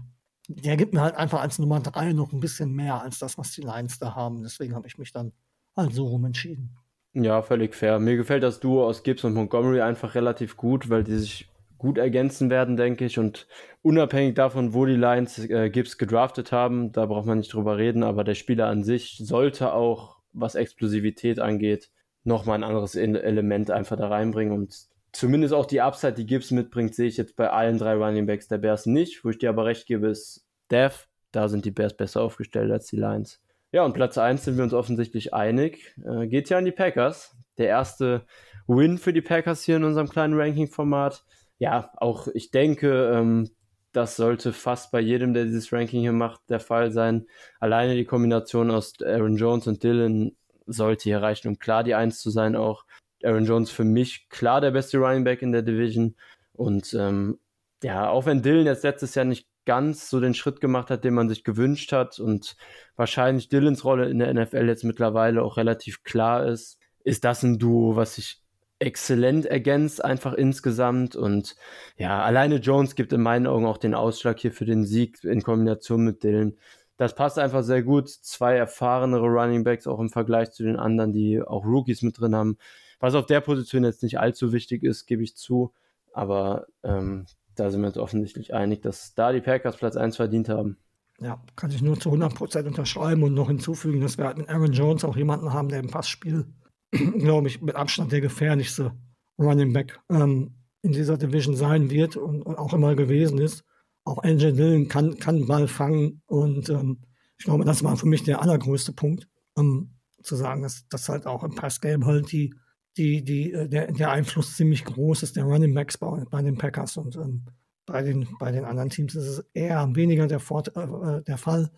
[0.48, 3.52] der gibt mir halt einfach als Nummer 3 noch ein bisschen mehr als das, was
[3.52, 4.42] die Lions da haben.
[4.42, 5.32] Deswegen habe ich mich dann
[5.76, 6.76] halt so rum entschieden.
[7.12, 7.98] Ja, völlig fair.
[7.98, 11.98] Mir gefällt das Duo aus Gibbs und Montgomery einfach relativ gut, weil die sich gut
[11.98, 13.18] ergänzen werden, denke ich.
[13.18, 13.46] Und
[13.82, 18.02] unabhängig davon, wo die Lions äh, Gibbs gedraftet haben, da braucht man nicht drüber reden,
[18.02, 21.90] aber der Spieler an sich sollte auch, was Explosivität angeht,
[22.24, 24.52] nochmal ein anderes Element einfach da reinbringen.
[24.52, 28.26] Und zumindest auch die Upside, die Gibbs mitbringt, sehe ich jetzt bei allen drei Running
[28.26, 29.24] Backs der Bears nicht.
[29.24, 31.06] Wo ich dir aber recht gebe, ist Dev.
[31.32, 33.40] Da sind die Bears besser aufgestellt als die Lions.
[33.72, 35.94] Ja, und Platz 1 sind wir uns offensichtlich einig.
[36.04, 37.36] Äh, geht ja an die Packers.
[37.58, 38.24] Der erste
[38.66, 41.24] Win für die Packers hier in unserem kleinen Ranking-Format.
[41.58, 43.50] Ja, auch ich denke, ähm,
[43.92, 47.26] das sollte fast bei jedem, der dieses Ranking hier macht, der Fall sein.
[47.60, 52.20] Alleine die Kombination aus Aaron Jones und Dylan sollte hier reichen, um klar die Eins
[52.20, 52.85] zu sein auch.
[53.26, 56.16] Aaron Jones für mich klar der beste Running Back in der Division.
[56.52, 57.38] Und ähm,
[57.82, 61.14] ja, auch wenn Dylan jetzt letztes Jahr nicht ganz so den Schritt gemacht hat, den
[61.14, 62.56] man sich gewünscht hat und
[62.94, 67.58] wahrscheinlich Dylans Rolle in der NFL jetzt mittlerweile auch relativ klar ist, ist das ein
[67.58, 68.42] Duo, was sich
[68.78, 71.16] exzellent ergänzt, einfach insgesamt.
[71.16, 71.56] Und
[71.96, 75.42] ja, alleine Jones gibt in meinen Augen auch den Ausschlag hier für den Sieg in
[75.42, 76.56] Kombination mit Dylan.
[76.96, 78.08] Das passt einfach sehr gut.
[78.08, 82.34] Zwei erfahrenere Running Backs auch im Vergleich zu den anderen, die auch Rookies mit drin
[82.34, 82.58] haben.
[82.98, 85.72] Was auf der Position jetzt nicht allzu wichtig ist, gebe ich zu.
[86.12, 90.48] Aber ähm, da sind wir uns offensichtlich einig, dass da die Packers Platz 1 verdient
[90.48, 90.78] haben.
[91.20, 94.72] Ja, kann ich nur zu 100% unterschreiben und noch hinzufügen, dass wir halt mit Aaron
[94.72, 96.46] Jones auch jemanden haben, der im Passspiel,
[96.90, 98.92] glaube ich, mit Abstand der gefährlichste
[99.38, 103.64] Running Back ähm, in dieser Division sein wird und, und, auch immer gewesen ist.
[104.04, 106.98] Auch Angel Dillon kann, kann Ball fangen und ähm,
[107.38, 111.26] ich glaube, das war für mich der allergrößte Punkt, um zu sagen, dass, dass halt
[111.26, 112.54] auch im Passgame halt die,
[112.96, 116.58] die, die, äh, der, der Einfluss ziemlich groß ist, der Running Backs bei, bei den
[116.58, 117.44] Packers und ähm,
[117.84, 121.38] bei, den, bei den anderen Teams ist es eher weniger der, Fort, äh, äh der
[121.38, 121.70] Fall.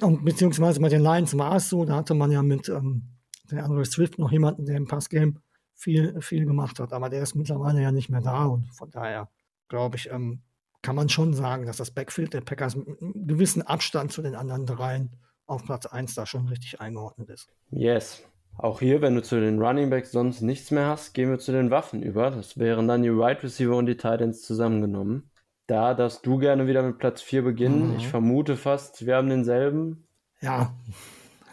[0.00, 3.04] Und, beziehungsweise bei den Lions war es so, da hatte man ja mit ähm,
[3.50, 5.34] der Andre Swift noch jemanden, der im Passgame
[5.74, 9.30] viel, viel gemacht hat, aber der ist mittlerweile ja nicht mehr da und von daher
[9.68, 10.42] glaube ich, ähm,
[10.82, 14.34] kann man schon sagen, dass das Backfield der Packers mit einem gewissen Abstand zu den
[14.34, 17.48] anderen dreien auf Platz 1 da schon richtig eingeordnet ist.
[17.70, 18.22] Yes,
[18.56, 21.52] auch hier, wenn du zu den Running Backs sonst nichts mehr hast, gehen wir zu
[21.52, 22.30] den Waffen über.
[22.30, 25.30] Das wären dann die Wide right Receiver und die Titans zusammengenommen.
[25.66, 27.92] Da darfst du gerne wieder mit Platz 4 beginnen.
[27.92, 27.96] Mhm.
[27.96, 30.04] Ich vermute fast, wir haben denselben.
[30.40, 30.74] Ja,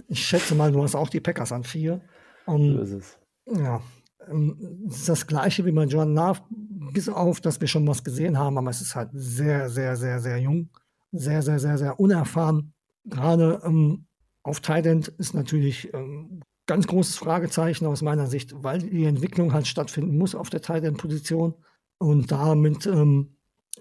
[0.07, 2.01] ich schätze mal, du hast auch die Packers an 4.
[2.45, 3.19] Um, so ist es.
[3.45, 3.81] Ja,
[4.29, 6.41] ähm, es ist das gleiche wie bei John Love,
[6.93, 10.19] bis auf, dass wir schon was gesehen haben, aber es ist halt sehr, sehr, sehr,
[10.19, 10.69] sehr jung.
[11.11, 12.73] Sehr, sehr, sehr, sehr unerfahren.
[13.05, 14.07] Gerade ähm,
[14.43, 19.67] auf Titan ist natürlich ähm, ganz großes Fragezeichen aus meiner Sicht, weil die Entwicklung halt
[19.67, 21.55] stattfinden muss auf der Tight-End-Position
[21.97, 23.37] und da mit ähm,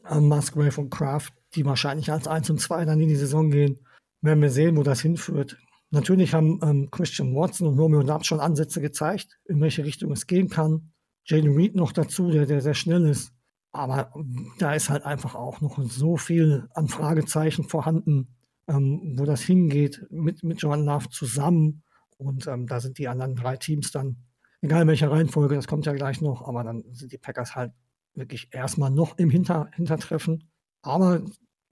[0.08, 3.80] Musgrave und Kraft, die wahrscheinlich als 1 und 2 dann in die Saison gehen,
[4.22, 5.58] werden wir sehen, wo das hinführt.
[5.90, 10.26] Natürlich haben ähm, Christian Watson und Romeo Dubs schon Ansätze gezeigt, in welche Richtung es
[10.26, 10.92] gehen kann.
[11.24, 13.32] Jaden Reed noch dazu, der, der sehr schnell ist.
[13.72, 14.12] Aber
[14.58, 18.36] da ist halt einfach auch noch so viel an Fragezeichen vorhanden,
[18.68, 21.82] ähm, wo das hingeht mit, mit John Love zusammen
[22.18, 24.16] und ähm, da sind die anderen drei Teams dann,
[24.62, 27.72] egal in welcher Reihenfolge, das kommt ja gleich noch, aber dann sind die Packers halt
[28.14, 30.50] wirklich erstmal noch im Hinter Hintertreffen.
[30.82, 31.22] Aber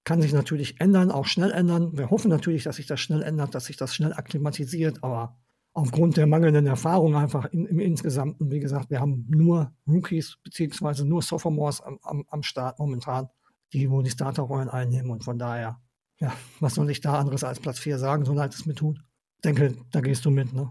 [0.04, 1.96] kann sich natürlich ändern, auch schnell ändern.
[1.96, 5.38] Wir hoffen natürlich, dass sich das schnell ändert, dass sich das schnell akklimatisiert, aber
[5.72, 11.06] aufgrund der mangelnden Erfahrung einfach in, im Insgesamten, wie gesagt, wir haben nur Rookies beziehungsweise
[11.06, 13.28] nur Sophomores am, am, am Start momentan,
[13.72, 15.80] die wo die Starterrollen einnehmen und von daher,
[16.20, 19.00] ja, was soll ich da anderes als Platz 4 sagen, so leid es mir tut
[19.44, 20.70] denke, da gehst du mit, ne?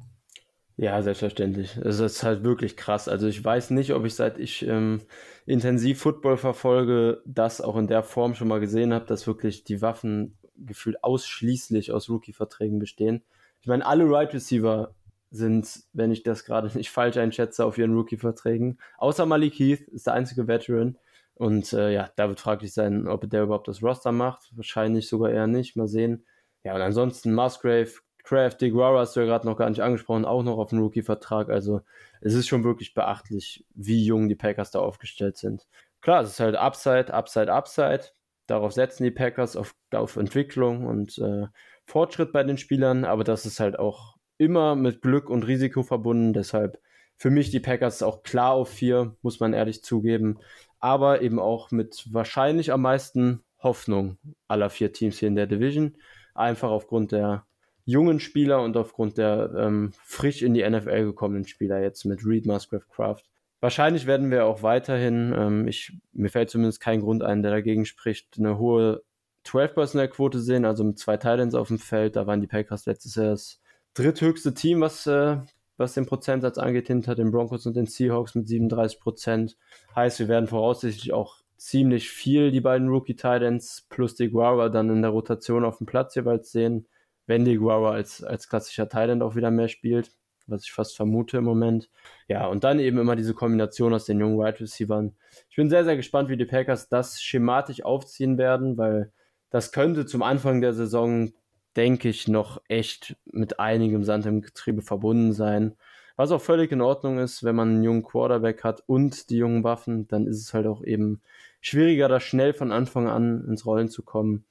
[0.75, 1.77] Ja, selbstverständlich.
[1.77, 3.07] Es ist halt wirklich krass.
[3.07, 5.01] Also ich weiß nicht, ob ich seit ich ähm,
[5.45, 9.81] intensiv Football verfolge, das auch in der Form schon mal gesehen habe, dass wirklich die
[9.83, 13.23] Waffen gefühlt ausschließlich aus Rookie-Verträgen bestehen.
[13.61, 14.95] Ich meine, alle Right Receiver
[15.29, 18.79] sind, wenn ich das gerade nicht falsch einschätze, auf ihren Rookie-Verträgen.
[18.97, 20.97] Außer Malik Heath ist der einzige Veteran.
[21.35, 24.51] Und äh, ja, da wird fraglich sein, ob der überhaupt das Roster macht.
[24.55, 25.75] Wahrscheinlich sogar eher nicht.
[25.75, 26.25] Mal sehen.
[26.63, 27.91] Ja, und ansonsten Musgrave,
[28.23, 31.49] Craft, Guara hast du ja gerade noch gar nicht angesprochen, auch noch auf dem Rookie-Vertrag.
[31.49, 31.81] Also
[32.21, 35.67] es ist schon wirklich beachtlich, wie jung die Packers da aufgestellt sind.
[36.01, 38.05] Klar, es ist halt Upside, Upside, Upside.
[38.47, 41.47] Darauf setzen die Packers auf, auf Entwicklung und äh,
[41.85, 46.33] Fortschritt bei den Spielern, aber das ist halt auch immer mit Glück und Risiko verbunden.
[46.33, 46.79] Deshalb
[47.17, 50.39] für mich die Packers auch klar auf vier, muss man ehrlich zugeben.
[50.79, 55.97] Aber eben auch mit wahrscheinlich am meisten Hoffnung aller vier Teams hier in der Division.
[56.35, 57.45] Einfach aufgrund der
[57.85, 62.45] jungen Spieler und aufgrund der ähm, frisch in die NFL gekommenen Spieler jetzt mit Reed
[62.45, 63.23] Musgrave Craft.
[63.59, 67.85] Wahrscheinlich werden wir auch weiterhin, ähm, ich, mir fällt zumindest kein Grund ein, der dagegen
[67.85, 69.03] spricht, eine hohe
[69.45, 72.15] 12-Personal-Quote sehen, also mit zwei Titans auf dem Feld.
[72.15, 73.61] Da waren die Packers letztes Jahr das
[73.93, 75.37] dritthöchste Team, was, äh,
[75.77, 79.57] was den Prozentsatz angeht, hinter den Broncos und den Seahawks mit 37 Prozent.
[79.95, 84.89] Heißt, wir werden voraussichtlich auch ziemlich viel die beiden Rookie Titans plus die Guara dann
[84.89, 86.85] in der Rotation auf dem Platz jeweils sehen
[87.25, 90.11] wenn die Guara als, als klassischer Thailand auch wieder mehr spielt,
[90.47, 91.89] was ich fast vermute im Moment.
[92.27, 95.11] Ja, und dann eben immer diese Kombination aus den jungen Wide Receivers.
[95.49, 99.11] Ich bin sehr, sehr gespannt, wie die Packers das schematisch aufziehen werden, weil
[99.49, 101.31] das könnte zum Anfang der Saison,
[101.75, 105.75] denke ich, noch echt mit einigem Sand im Getriebe verbunden sein.
[106.15, 109.63] Was auch völlig in Ordnung ist, wenn man einen jungen Quarterback hat und die jungen
[109.63, 111.21] Waffen, dann ist es halt auch eben
[111.59, 114.45] schwieriger, da schnell von Anfang an ins Rollen zu kommen.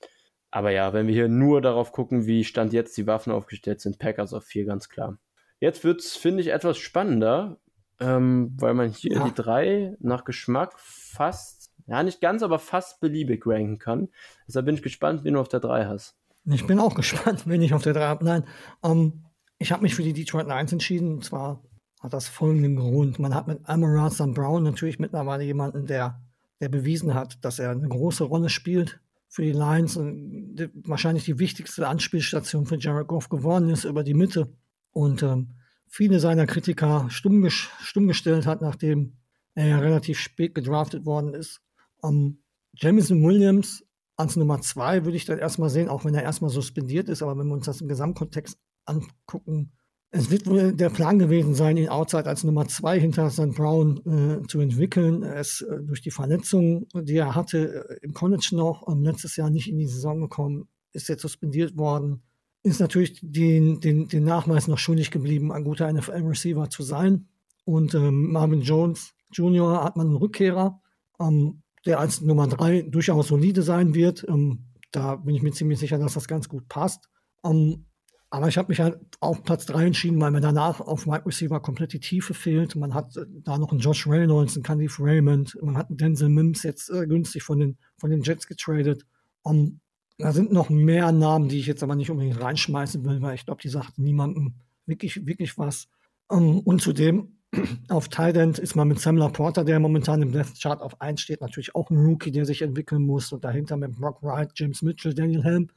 [0.52, 3.98] Aber ja, wenn wir hier nur darauf gucken, wie Stand jetzt die Waffen aufgestellt sind,
[3.98, 5.18] Packers auf vier ganz klar.
[5.60, 7.58] Jetzt wird es, finde ich, etwas spannender.
[8.00, 9.24] ähm, weil man hier ja.
[9.24, 14.08] die drei nach Geschmack fast, ja nicht ganz, aber fast beliebig ranken kann.
[14.46, 16.16] Deshalb bin ich gespannt, wen du auf der 3 hast.
[16.44, 18.24] Ich bin auch gespannt, wen ich auf der 3 habe.
[18.24, 18.44] Nein,
[18.82, 19.24] ähm,
[19.58, 21.14] ich habe mich für die Detroit Lions entschieden.
[21.14, 21.62] Und zwar
[22.00, 23.18] hat das folgenden Grund.
[23.18, 24.10] Man hat mit Amara.
[24.26, 26.20] Brown natürlich mittlerweile jemanden, der,
[26.60, 29.00] der bewiesen hat, dass er eine große Rolle spielt
[29.32, 34.12] für die Lions die, wahrscheinlich die wichtigste Anspielstation für Jared Goff geworden ist über die
[34.12, 34.52] Mitte.
[34.90, 35.54] Und ähm,
[35.88, 39.16] viele seiner Kritiker stumm, stumm gestellt hat, nachdem
[39.54, 41.62] er ja relativ spät gedraftet worden ist.
[42.04, 42.42] Ähm,
[42.74, 43.82] Jamison Williams
[44.16, 47.38] als Nummer zwei würde ich dann erstmal sehen, auch wenn er erstmal suspendiert ist, aber
[47.38, 49.72] wenn wir uns das im Gesamtkontext angucken,
[50.12, 53.54] es wird wohl der Plan gewesen sein, ihn outside als Nummer zwei hinter St.
[53.54, 55.22] Brown äh, zu entwickeln.
[55.22, 59.36] Er ist äh, durch die Verletzung, die er hatte, äh, im College noch, ähm, letztes
[59.36, 62.22] Jahr nicht in die Saison gekommen, ist jetzt suspendiert worden
[62.62, 67.28] ist natürlich den, den, den Nachweis noch schuldig geblieben, ein guter NFL-Receiver zu sein.
[67.64, 69.84] Und ähm, Marvin Jones Jr.
[69.84, 70.80] hat man einen Rückkehrer,
[71.20, 74.24] ähm, der als Nummer drei durchaus solide sein wird.
[74.28, 77.08] Ähm, da bin ich mir ziemlich sicher, dass das ganz gut passt.
[77.44, 77.86] Ähm,
[78.32, 81.60] aber ich habe mich halt auf Platz drei entschieden, weil mir danach auf Wide Receiver
[81.60, 82.74] komplett die Tiefe fehlt.
[82.76, 86.30] Man hat äh, da noch einen Josh Reynolds, einen Candice Raymond, man hat einen Denzel
[86.30, 89.04] Mims jetzt äh, günstig von den, von den Jets getradet.
[89.42, 89.80] Um, ähm,
[90.16, 93.44] da sind noch mehr Namen, die ich jetzt aber nicht unbedingt reinschmeißen will, weil ich
[93.44, 94.54] glaube, die sagt niemandem
[94.86, 95.88] wirklich, wirklich was.
[96.28, 97.36] Um, ähm, und zudem
[97.90, 101.42] auf Thailand ist man mit Sam Laporta, der momentan im Death Chart auf 1 steht,
[101.42, 103.30] natürlich auch ein Rookie, der sich entwickeln muss.
[103.30, 105.68] Und dahinter mit Brock Wright, James Mitchell, Daniel Helm.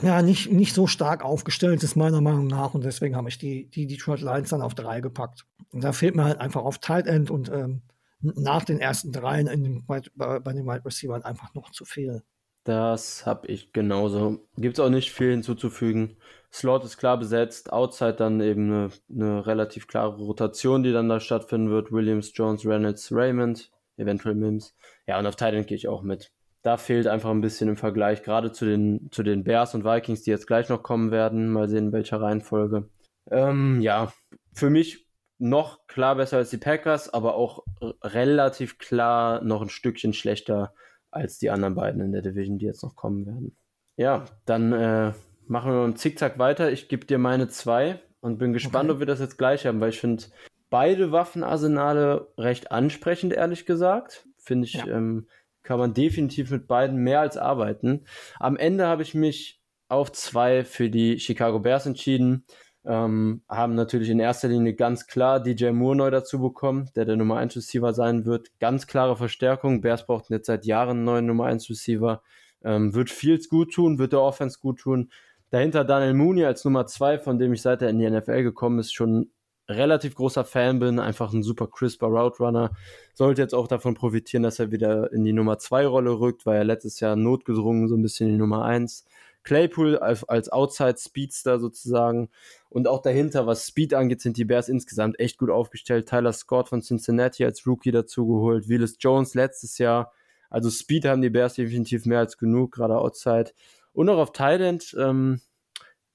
[0.00, 2.74] Ja, nicht, nicht so stark aufgestellt ist meiner Meinung nach.
[2.74, 5.46] Und deswegen habe ich die, die Detroit Lions dann auf 3 gepackt.
[5.70, 7.82] Und da fehlt mir halt einfach auf Tight End und ähm,
[8.20, 12.22] nach den ersten dreien in dem, bei, bei den Wide Receivers einfach noch zu viel.
[12.64, 14.46] Das habe ich genauso.
[14.56, 16.16] Gibt es auch nicht viel hinzuzufügen.
[16.52, 21.18] Slot ist klar besetzt, Outside dann eben eine, eine relativ klare Rotation, die dann da
[21.18, 21.90] stattfinden wird.
[21.90, 24.74] Williams, Jones, Reynolds, Raymond, eventuell Mims.
[25.06, 26.30] Ja, und auf Titan gehe ich auch mit.
[26.62, 30.22] Da fehlt einfach ein bisschen im Vergleich, gerade zu den, zu den Bears und Vikings,
[30.22, 31.50] die jetzt gleich noch kommen werden.
[31.50, 32.88] Mal sehen, in welcher Reihenfolge.
[33.30, 34.12] Ähm, ja,
[34.52, 37.64] für mich noch klar besser als die Packers, aber auch
[38.02, 40.72] relativ klar noch ein Stückchen schlechter
[41.10, 43.56] als die anderen beiden in der Division, die jetzt noch kommen werden.
[43.96, 45.12] Ja, dann äh,
[45.46, 46.70] machen wir einen Zickzack weiter.
[46.70, 48.94] Ich gebe dir meine zwei und bin gespannt, okay.
[48.94, 50.24] ob wir das jetzt gleich haben, weil ich finde
[50.70, 54.26] beide Waffenarsenale recht ansprechend, ehrlich gesagt.
[54.38, 54.86] Finde ich, ja.
[54.86, 55.28] ähm,
[55.62, 58.04] kann man definitiv mit beiden mehr als arbeiten.
[58.38, 62.46] Am Ende habe ich mich auf zwei für die Chicago Bears entschieden.
[62.84, 67.16] Ähm, haben natürlich in erster Linie ganz klar DJ Moore neu dazu bekommen, der der
[67.16, 68.58] Nummer 1 Receiver sein wird.
[68.58, 69.82] Ganz klare Verstärkung.
[69.82, 72.22] Bears brauchten jetzt seit Jahren einen neuen Nummer 1 Receiver.
[72.64, 75.10] Ähm, wird Fields gut tun, wird der Offense gut tun.
[75.50, 78.78] Dahinter Daniel Mooney als Nummer 2, von dem ich seit er in die NFL gekommen
[78.78, 79.30] ist, schon
[79.68, 80.98] relativ großer Fan bin.
[80.98, 82.70] Einfach ein super crisper Route Runner.
[83.14, 86.58] Sollte jetzt auch davon profitieren, dass er wieder in die Nummer 2 Rolle rückt, weil
[86.58, 89.04] er letztes Jahr notgedrungen so ein bisschen in die Nummer 1.
[89.44, 92.30] Claypool als, als Outside Speedster sozusagen.
[92.68, 96.08] Und auch dahinter, was Speed angeht, sind die Bears insgesamt echt gut aufgestellt.
[96.08, 98.68] Tyler Scott von Cincinnati als Rookie dazugeholt.
[98.68, 100.12] Willis Jones letztes Jahr.
[100.48, 103.52] Also Speed haben die Bears definitiv mehr als genug, gerade Outside.
[103.92, 105.40] Und auch auf Thailand ähm,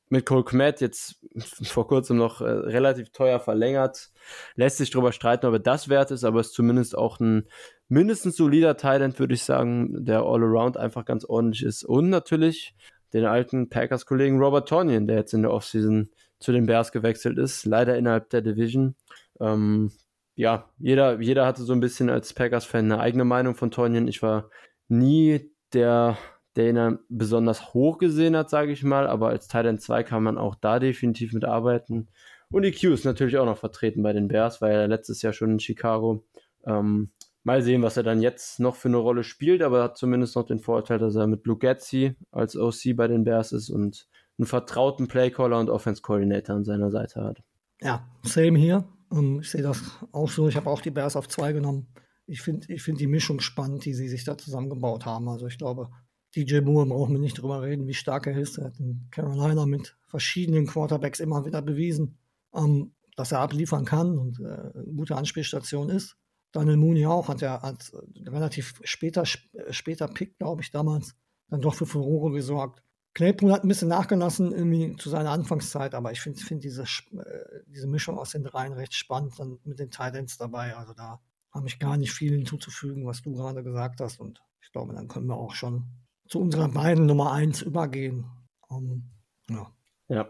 [0.09, 1.19] mit Cole Kmet jetzt
[1.63, 4.09] vor kurzem noch äh, relativ teuer verlängert.
[4.55, 7.47] Lässt sich darüber streiten, ob er das wert ist, aber ist zumindest auch ein
[7.89, 11.83] mindestens solider Thailand, würde ich sagen, der All-Around einfach ganz ordentlich ist.
[11.83, 12.75] Und natürlich
[13.13, 17.65] den alten Packers-Kollegen Robert Tonyan, der jetzt in der Offseason zu den Bears gewechselt ist,
[17.65, 18.95] leider innerhalb der Division.
[19.39, 19.91] Ähm,
[20.35, 24.07] ja, jeder, jeder hatte so ein bisschen als Packers-Fan eine eigene Meinung von Tonyan.
[24.07, 24.49] Ich war
[24.87, 26.17] nie der,
[26.57, 30.37] der ihn besonders hoch gesehen hat, sage ich mal, aber als Titan 2 kann man
[30.37, 32.09] auch da definitiv mitarbeiten.
[32.51, 35.33] Und die Q ist natürlich auch noch vertreten bei den Bears, weil er letztes Jahr
[35.33, 36.25] schon in Chicago
[36.65, 37.11] ähm,
[37.47, 40.35] Mal sehen, was er dann jetzt noch für eine Rolle spielt, aber er hat zumindest
[40.35, 44.05] noch den Vorteil, dass er mit Lugetzi als OC bei den Bears ist und
[44.37, 47.41] einen vertrauten Playcaller und Offense Coordinator an seiner Seite hat.
[47.79, 48.83] Ja, same hier.
[49.13, 50.49] Ähm, ich sehe das auch so.
[50.49, 51.87] Ich habe auch die Bears auf zwei genommen.
[52.25, 55.29] Ich finde ich find die Mischung spannend, die sie sich da zusammengebaut haben.
[55.29, 55.87] Also ich glaube,
[56.35, 58.57] DJ Moore brauchen wir nicht drüber reden, wie stark er ist.
[58.57, 62.17] Er hat in Carolina mit verschiedenen Quarterbacks immer wieder bewiesen,
[62.53, 66.17] ähm, dass er abliefern kann und äh, eine gute Anspielstation ist.
[66.51, 67.93] Daniel Mooney auch, hat ja als
[68.25, 71.15] relativ später, äh, später Pick, glaube ich, damals,
[71.49, 72.83] dann doch für Furore gesorgt.
[73.13, 77.63] Claypool hat ein bisschen nachgelassen irgendwie zu seiner Anfangszeit, aber ich finde find diese, äh,
[77.67, 80.75] diese Mischung aus den dreien recht spannend, dann mit den Titans dabei.
[80.75, 81.19] Also da
[81.51, 84.19] habe ich gar nicht viel hinzuzufügen, was du gerade gesagt hast.
[84.19, 85.87] Und ich glaube, dann können wir auch schon
[86.27, 88.25] zu unserer beiden Nummer 1 übergehen.
[88.69, 89.03] Um,
[89.49, 89.71] ja.
[90.09, 90.29] ja.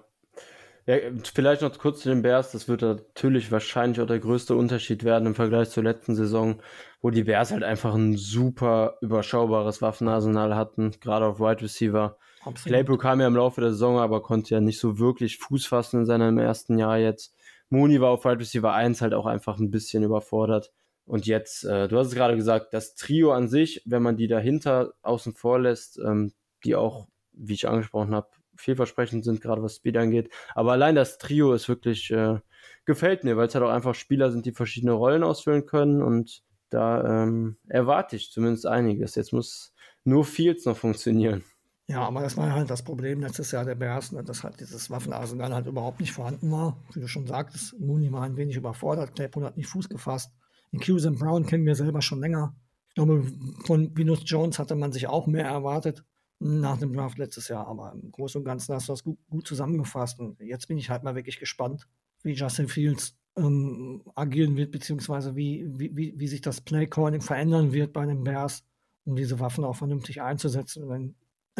[0.85, 0.95] Ja,
[1.33, 2.53] vielleicht noch kurz zu den Bears.
[2.53, 6.61] Das wird natürlich wahrscheinlich auch der größte Unterschied werden im Vergleich zur letzten Saison,
[7.01, 12.17] wo die Bears halt einfach ein super überschaubares Waffenarsenal hatten, gerade auf Wide Receiver.
[12.39, 12.63] Absolut.
[12.63, 15.99] Claypool kam ja im Laufe der Saison, aber konnte ja nicht so wirklich Fuß fassen
[15.99, 17.35] in seinem ersten Jahr jetzt.
[17.69, 20.71] Mooney war auf Wide Receiver 1 halt auch einfach ein bisschen überfordert.
[21.07, 24.27] Und jetzt, äh, du hast es gerade gesagt, das Trio an sich, wenn man die
[24.27, 26.33] dahinter außen vor lässt, ähm,
[26.65, 30.33] die auch, wie ich angesprochen habe, vielversprechend sind, gerade was Speed angeht.
[30.53, 32.39] Aber allein das Trio ist wirklich, äh,
[32.85, 36.43] gefällt mir, weil es halt auch einfach Spieler sind, die verschiedene Rollen ausfüllen können und
[36.69, 39.15] da ähm, erwarte ich zumindest einiges.
[39.15, 41.45] Jetzt muss nur Fields noch funktionieren.
[41.89, 44.89] Ja, aber das war halt das Problem letztes Jahr der Bears, ne, dass halt dieses
[44.89, 46.77] Waffenarsenal halt überhaupt nicht vorhanden war.
[46.93, 50.33] Wie du schon sagtest, Mooney war ein wenig überfordert, Claypool hat nicht Fuß gefasst.
[50.71, 52.55] Den Qs Brown kennen wir selber schon länger.
[52.89, 53.25] Ich glaube,
[53.65, 56.03] von Venus Jones hatte man sich auch mehr erwartet
[56.39, 57.67] nach dem Draft letztes Jahr.
[57.67, 60.19] Aber im Großen und Ganzen hast du das gut, gut zusammengefasst.
[60.19, 61.87] Und jetzt bin ich halt mal wirklich gespannt,
[62.23, 67.71] wie Justin Fields ähm, agieren wird, beziehungsweise wie, wie, wie, wie sich das Play-Calling verändern
[67.71, 68.63] wird bei den Bears,
[69.05, 70.83] um diese Waffen auch vernünftig einzusetzen.
[70.83, 71.15] Und dann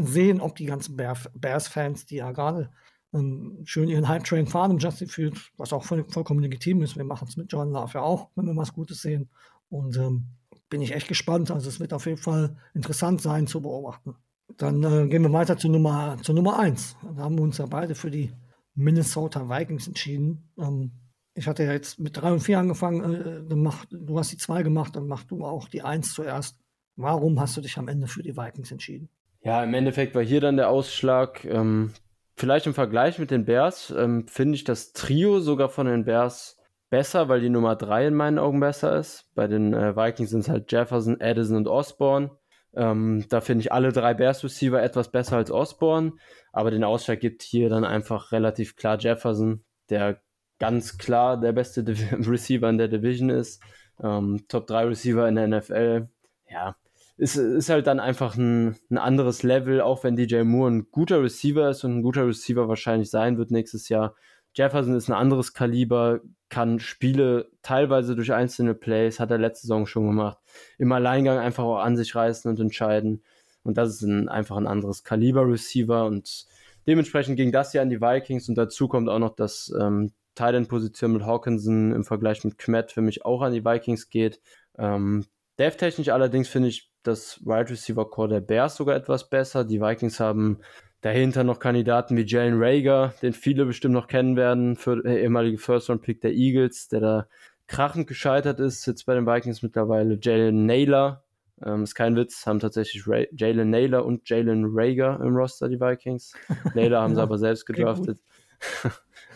[0.06, 2.72] sehen, ob die ganzen Bears-Fans, die ja gerade
[3.17, 6.97] ähm, schön ihren Hype-Train fahren im Justin Fields, was auch voll, vollkommen legitim ist.
[6.97, 9.30] Wir machen es mit John Love ja auch, wenn wir was Gutes sehen.
[9.69, 10.27] Und ähm,
[10.69, 11.51] bin ich echt gespannt.
[11.51, 14.15] Also es wird auf jeden Fall interessant sein zu beobachten.
[14.58, 16.97] Dann äh, gehen wir weiter zu Nummer, zu Nummer 1.
[17.15, 18.32] Da haben wir uns ja beide für die
[18.75, 20.49] Minnesota Vikings entschieden.
[20.58, 20.91] Ähm,
[21.34, 23.49] ich hatte ja jetzt mit 3 und 4 angefangen.
[23.49, 26.60] Äh, mach, du hast die 2 gemacht, dann mach du auch die 1 zuerst.
[26.95, 29.10] Warum hast du dich am Ende für die Vikings entschieden?
[29.41, 31.45] Ja, im Endeffekt war hier dann der Ausschlag.
[31.45, 31.91] Ähm,
[32.38, 36.58] vielleicht im Vergleich mit den Bears ähm, finde ich das Trio sogar von den Bears
[36.89, 39.30] besser, weil die Nummer 3 in meinen Augen besser ist.
[39.36, 42.32] Bei den äh, Vikings sind es halt Jefferson, Addison und Osborne.
[42.76, 46.13] Ähm, da finde ich alle drei Bears Receiver etwas besser als Osborne,
[46.52, 50.21] aber den Ausschlag gibt hier dann einfach relativ klar Jefferson, der
[50.60, 53.62] ganz klar der beste Div Receiver in der Division ist.
[54.02, 56.08] Ähm, Top 3 Receiver in der NFL.
[56.50, 56.76] Ja,
[57.17, 61.21] ist, ist halt dann einfach ein, ein anderes Level, auch wenn DJ Moore ein guter
[61.21, 64.15] Receiver ist und ein guter Receiver wahrscheinlich sein wird nächstes Jahr.
[64.53, 69.86] Jefferson ist ein anderes Kaliber, kann Spiele teilweise durch einzelne Plays, hat er letzte Saison
[69.86, 70.38] schon gemacht,
[70.77, 73.23] im Alleingang einfach auch an sich reißen und entscheiden.
[73.63, 76.45] Und das ist ein, einfach ein anderes Kaliber-Receiver und
[76.86, 81.13] dementsprechend ging das ja an die Vikings und dazu kommt auch noch, dass ähm, Titan-Position
[81.13, 84.39] mit Hawkinson im Vergleich mit Kmet für mich auch an die Vikings geht.
[84.77, 85.25] Ähm,
[85.60, 89.63] Dev-technisch allerdings finde ich das Wide Receiver Core der Bears sogar etwas besser.
[89.63, 90.60] Die Vikings haben
[91.02, 95.58] dahinter noch Kandidaten wie Jalen Rager, den viele bestimmt noch kennen werden, für der ehemalige
[95.58, 97.28] First-Round-Pick der Eagles, der da
[97.67, 100.17] krachend gescheitert ist, jetzt bei den Vikings mittlerweile.
[100.22, 101.24] Jalen Naylor,
[101.63, 106.34] ähm, ist kein Witz, haben tatsächlich Jalen Naylor und Jalen Rager im Roster, die Vikings.
[106.76, 108.20] Naylor haben sie aber selbst gedraftet.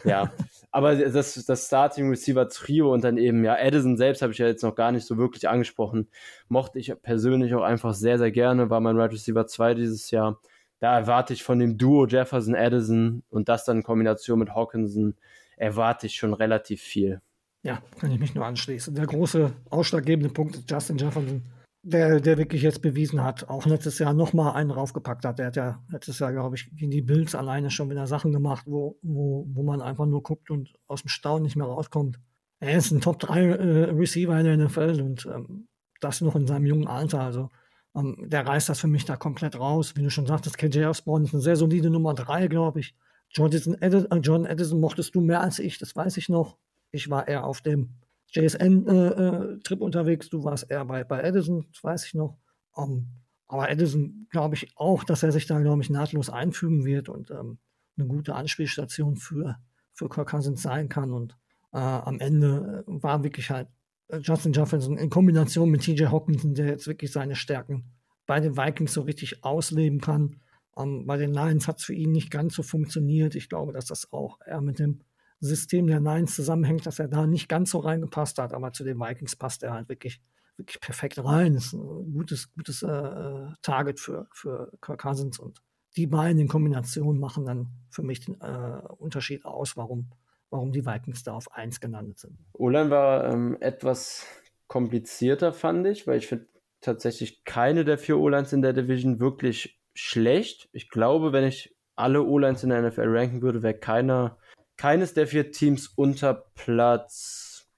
[0.03, 0.31] Ja,
[0.71, 4.47] aber das, das Starting Receiver Trio und dann eben, ja, Edison selbst habe ich ja
[4.47, 6.07] jetzt noch gar nicht so wirklich angesprochen.
[6.47, 10.39] Mochte ich persönlich auch einfach sehr, sehr gerne, war mein Right Receiver 2 dieses Jahr.
[10.79, 15.15] Da erwarte ich von dem Duo Jefferson Edison und das dann in Kombination mit Hawkinson,
[15.57, 17.21] erwarte ich schon relativ viel.
[17.63, 18.95] Ja, kann ich mich nur anschließen.
[18.95, 21.43] Der große ausschlaggebende Punkt ist Justin Jefferson
[21.83, 25.39] der, der wirklich jetzt bewiesen hat, auch letztes Jahr nochmal einen raufgepackt hat.
[25.39, 28.65] Der hat ja letztes Jahr, glaube ich, gegen die Bills alleine schon wieder Sachen gemacht,
[28.67, 32.19] wo, wo, wo man einfach nur guckt und aus dem Staunen nicht mehr rauskommt.
[32.59, 35.67] Er ist ein Top-3-Receiver äh, in der NFL und ähm,
[35.99, 37.21] das noch in seinem jungen Alter.
[37.21, 37.49] Also
[37.95, 39.95] ähm, der reißt das für mich da komplett raus.
[39.95, 42.95] Wie du schon sagtest, KJ Osborne ist eine sehr solide Nummer 3, glaube ich.
[43.35, 46.57] Edison, äh, John Edison mochtest du mehr als ich, das weiß ich noch.
[46.91, 48.00] Ich war eher auf dem
[48.31, 50.29] JSN-Trip äh, äh, unterwegs.
[50.29, 52.37] Du warst eher bei, bei Edison, das weiß ich noch.
[52.73, 53.07] Um, ähm,
[53.47, 57.31] aber Edison glaube ich auch, dass er sich da, glaube ich, nahtlos einfügen wird und
[57.31, 57.57] ähm,
[57.97, 59.57] eine gute Anspielstation für,
[59.91, 61.11] für Kirk Cousins sein kann.
[61.11, 61.35] Und
[61.73, 63.67] äh, am Ende äh, war wirklich halt
[64.07, 67.91] äh, Justin Jefferson in Kombination mit TJ Hawkinson, der jetzt wirklich seine Stärken
[68.25, 70.39] bei den Vikings so richtig ausleben kann.
[70.73, 73.35] Um, ähm, bei den Lions hat es für ihn nicht ganz so funktioniert.
[73.35, 75.01] Ich glaube, dass das auch eher mit dem
[75.41, 78.99] System der Nines zusammenhängt, dass er da nicht ganz so reingepasst hat, aber zu den
[78.99, 80.21] Vikings passt er halt wirklich,
[80.55, 81.55] wirklich perfekt rein.
[81.55, 85.61] Ist ein gutes, gutes äh, Target für, für Kirk Cousins und
[85.97, 90.11] die beiden in Kombination machen dann für mich den äh, Unterschied aus, warum,
[90.49, 92.37] warum die Vikings da auf 1 gelandet sind.
[92.53, 94.25] Olan war ähm, etwas
[94.67, 96.47] komplizierter, fand ich, weil ich finde
[96.81, 100.69] tatsächlich keine der vier O-Lines in der Division wirklich schlecht.
[100.71, 104.37] Ich glaube, wenn ich alle O-Lines in der NFL ranken würde, wäre keiner
[104.81, 107.69] keines der vier Teams unter Platz.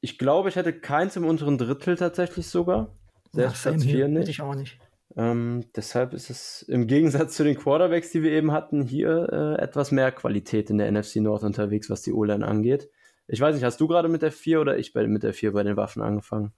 [0.00, 2.96] Ich glaube, ich hätte keins im unteren Drittel tatsächlich sogar.
[3.32, 4.30] Selbst Platz 4 nicht.
[4.30, 4.78] Ich auch nicht.
[5.18, 9.62] Ähm, deshalb ist es im Gegensatz zu den Quarterbacks, die wir eben hatten, hier äh,
[9.62, 12.88] etwas mehr Qualität in der NFC North unterwegs, was die O-Line angeht.
[13.26, 15.52] Ich weiß nicht, hast du gerade mit der 4 oder ich bei, mit der 4
[15.52, 16.54] bei den Waffen angefangen?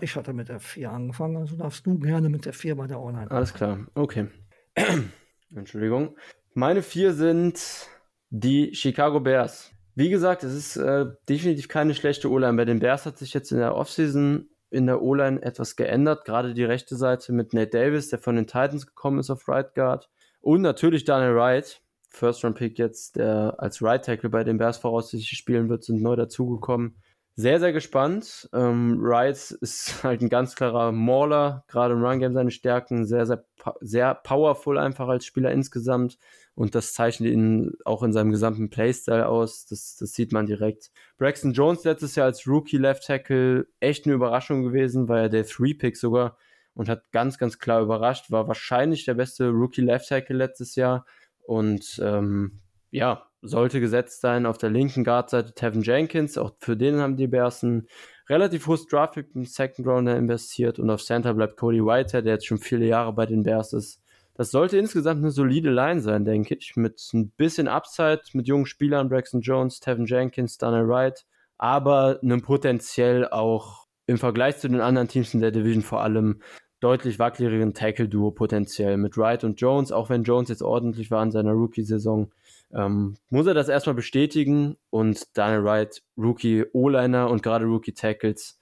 [0.00, 2.98] Ich hatte mit der 4 angefangen, also darfst du gerne mit der 4 bei der
[2.98, 3.30] O-Line.
[3.30, 4.26] Alles klar, okay.
[5.54, 6.16] Entschuldigung.
[6.54, 7.88] Meine 4 sind
[8.32, 9.70] die Chicago Bears.
[9.94, 12.56] Wie gesagt, es ist äh, definitiv keine schlechte O-Line.
[12.56, 16.24] Bei den Bears hat sich jetzt in der Offseason in der O-Line etwas geändert.
[16.24, 19.74] Gerade die rechte Seite mit Nate Davis, der von den Titans gekommen ist auf Right
[19.74, 20.08] Guard.
[20.40, 24.78] Und natürlich Daniel Wright, First Round Pick jetzt, der als Right Tackle bei den Bears
[24.78, 26.96] voraussichtlich spielen wird, sind neu dazugekommen.
[27.34, 28.50] Sehr, sehr gespannt.
[28.52, 33.26] Ähm, Wright ist halt ein ganz klarer Mauler, gerade im Run Game seine Stärken, sehr,
[33.26, 33.44] sehr,
[33.80, 36.18] sehr powerful einfach als Spieler insgesamt
[36.54, 39.64] und das zeichnet ihn auch in seinem gesamten Playstyle aus.
[39.64, 40.90] Das, das sieht man direkt.
[41.16, 45.46] Braxton Jones letztes Jahr als Rookie Left Tackle echt eine Überraschung gewesen, war ja der
[45.46, 46.36] Three-Pick sogar
[46.74, 48.30] und hat ganz, ganz klar überrascht.
[48.30, 51.06] War wahrscheinlich der beste Rookie Left Tackle letztes Jahr
[51.46, 52.60] und ähm,
[52.90, 54.46] ja, sollte gesetzt sein.
[54.46, 57.86] Auf der linken Guard-Seite Tevin Jenkins, auch für den haben die Bears ein
[58.28, 62.46] relativ hohes Draft-Pick im Second Rounder investiert und auf Center bleibt Cody Whitehead, der jetzt
[62.46, 64.02] schon viele Jahre bei den Bears ist
[64.34, 68.66] das sollte insgesamt eine solide Line sein, denke ich, mit ein bisschen Upside, mit jungen
[68.66, 71.26] Spielern, Braxton Jones, Tevin Jenkins, Daniel Wright,
[71.58, 76.40] aber einem potenziell auch im Vergleich zu den anderen Teams in der Division vor allem
[76.80, 81.30] deutlich wackeligeren Tackle-Duo potenziell mit Wright und Jones, auch wenn Jones jetzt ordentlich war in
[81.30, 82.32] seiner Rookie-Saison,
[82.74, 88.60] ähm, muss er das erstmal bestätigen und Daniel Wright, Rookie O-Liner und gerade Rookie Tackles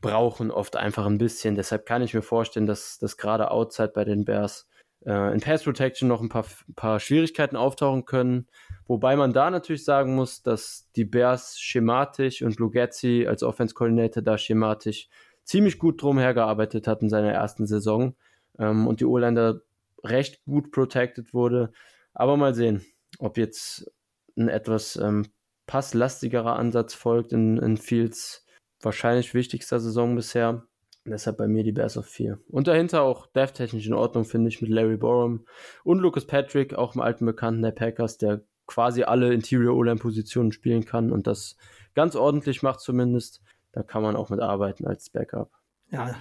[0.00, 1.54] brauchen oft einfach ein bisschen.
[1.54, 4.68] Deshalb kann ich mir vorstellen, dass das gerade Outside bei den Bears
[5.04, 6.46] äh, in Pass Protection noch ein paar,
[6.76, 8.48] paar Schwierigkeiten auftauchen können.
[8.86, 14.22] Wobei man da natürlich sagen muss, dass die Bears schematisch und Lugetzi als Offense Coordinator
[14.22, 15.08] da schematisch
[15.44, 18.14] ziemlich gut drum hergearbeitet hat in seiner ersten Saison
[18.58, 19.60] ähm, und die O-Line
[20.02, 21.72] recht gut protected wurde.
[22.14, 22.84] Aber mal sehen,
[23.18, 23.90] ob jetzt
[24.36, 25.26] ein etwas ähm,
[25.66, 28.46] passlastigerer Ansatz folgt in, in Fields
[28.80, 30.64] wahrscheinlich wichtigster Saison bisher.
[31.06, 32.38] Deshalb bei mir die Bears auf 4.
[32.48, 35.46] Und dahinter auch dev-technisch in Ordnung, finde ich, mit Larry Borum
[35.82, 40.84] und Lucas Patrick, auch im alten Bekannten der Packers, der quasi alle Interior O-Line-Positionen spielen
[40.84, 41.56] kann und das
[41.94, 43.42] ganz ordentlich macht zumindest.
[43.72, 45.50] Da kann man auch mit arbeiten als Backup.
[45.90, 46.14] Ja,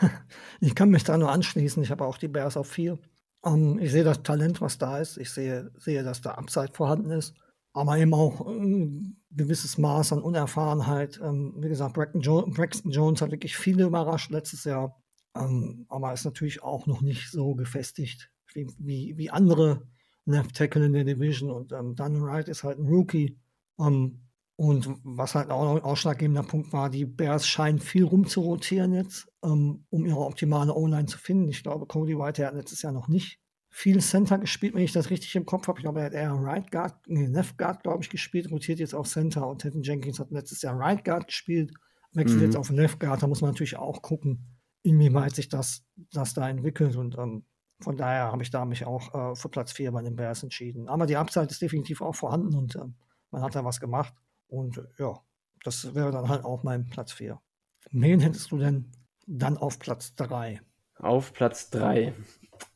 [0.60, 1.82] ich kann mich da nur anschließen.
[1.82, 2.98] Ich habe auch die Bears auf 4.
[3.44, 5.16] Ähm, ich sehe das Talent, was da ist.
[5.18, 7.34] Ich sehe, sehe, dass da Upside vorhanden ist
[7.72, 11.20] aber eben auch ein gewisses Maß an Unerfahrenheit.
[11.22, 15.00] Ähm, wie gesagt, Braxton, jo Braxton, Jones hat wirklich viele überrascht letztes Jahr,
[15.36, 19.86] ähm, aber ist natürlich auch noch nicht so gefestigt wie, wie, wie andere
[20.26, 21.50] Left Tackle in der Division.
[21.50, 23.38] Und ähm, Daniel Wright ist halt ein Rookie.
[23.78, 24.20] Ähm,
[24.60, 29.86] und was halt auch ein ausschlaggebender Punkt war, die Bears scheinen viel rumzurotieren jetzt, ähm,
[29.88, 31.48] um ihre optimale O-Line zu finden.
[31.48, 33.40] Ich glaube, Cody White hat letztes Jahr noch nicht
[33.70, 35.78] viel Center gespielt, wenn ich das richtig im Kopf habe.
[35.78, 38.94] Ich glaube, er hat eher Right Guard, nee, Left Guard, glaube ich, gespielt, rotiert jetzt
[38.94, 41.72] auf Center und Tevin Jenkins hat letztes Jahr Right Guard gespielt,
[42.12, 42.44] wechselt mhm.
[42.44, 43.22] jetzt auf Left Guard.
[43.22, 47.46] Da muss man natürlich auch gucken, inwieweit sich das, das da entwickelt und ähm,
[47.80, 50.86] von daher habe ich da mich auch äh, für Platz 4 bei den Bears entschieden.
[50.86, 52.84] Aber die Upside ist definitiv auch vorhanden und äh,
[53.30, 54.12] man hat da was gemacht
[54.50, 55.20] und äh, ja,
[55.64, 57.40] das wäre dann halt auch mein Platz 4.
[57.92, 58.90] Wen hättest du denn
[59.26, 60.60] dann auf Platz 3?
[60.96, 62.12] Auf Platz 3.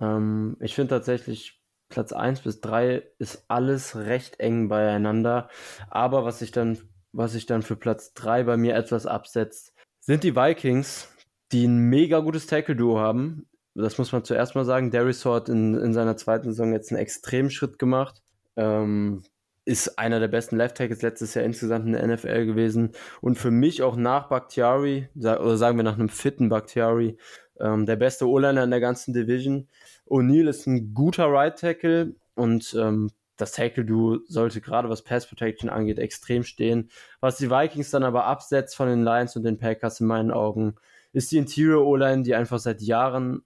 [0.01, 5.49] Ähm, ich finde tatsächlich, Platz 1 bis 3 ist alles recht eng beieinander.
[5.91, 6.79] Aber was sich dann,
[7.12, 11.09] was sich dann für Platz 3 bei mir etwas absetzt, sind die Vikings,
[11.53, 13.47] die ein mega gutes Tackle-Duo haben.
[13.75, 14.91] Das muss man zuerst mal sagen.
[14.91, 18.22] Darius hat in, in seiner zweiten Saison jetzt einen extremen Schritt gemacht.
[18.57, 19.22] Ähm,
[19.65, 22.93] ist einer der besten Left Tackles letztes Jahr insgesamt in der NFL gewesen.
[23.21, 27.17] Und für mich auch nach Bakhtiari, oder sagen wir nach einem fitten Bakhtiari,
[27.61, 29.69] ähm, der beste O-Liner in der ganzen Division.
[30.07, 35.69] O'Neill ist ein guter Right Tackle und ähm, das Tackle-Duo sollte gerade was Pass Protection
[35.69, 36.91] angeht extrem stehen.
[37.21, 40.77] Was die Vikings dann aber absetzt von den Lions und den Packers in meinen Augen,
[41.12, 43.43] ist die Interior O-Line, die einfach seit Jahren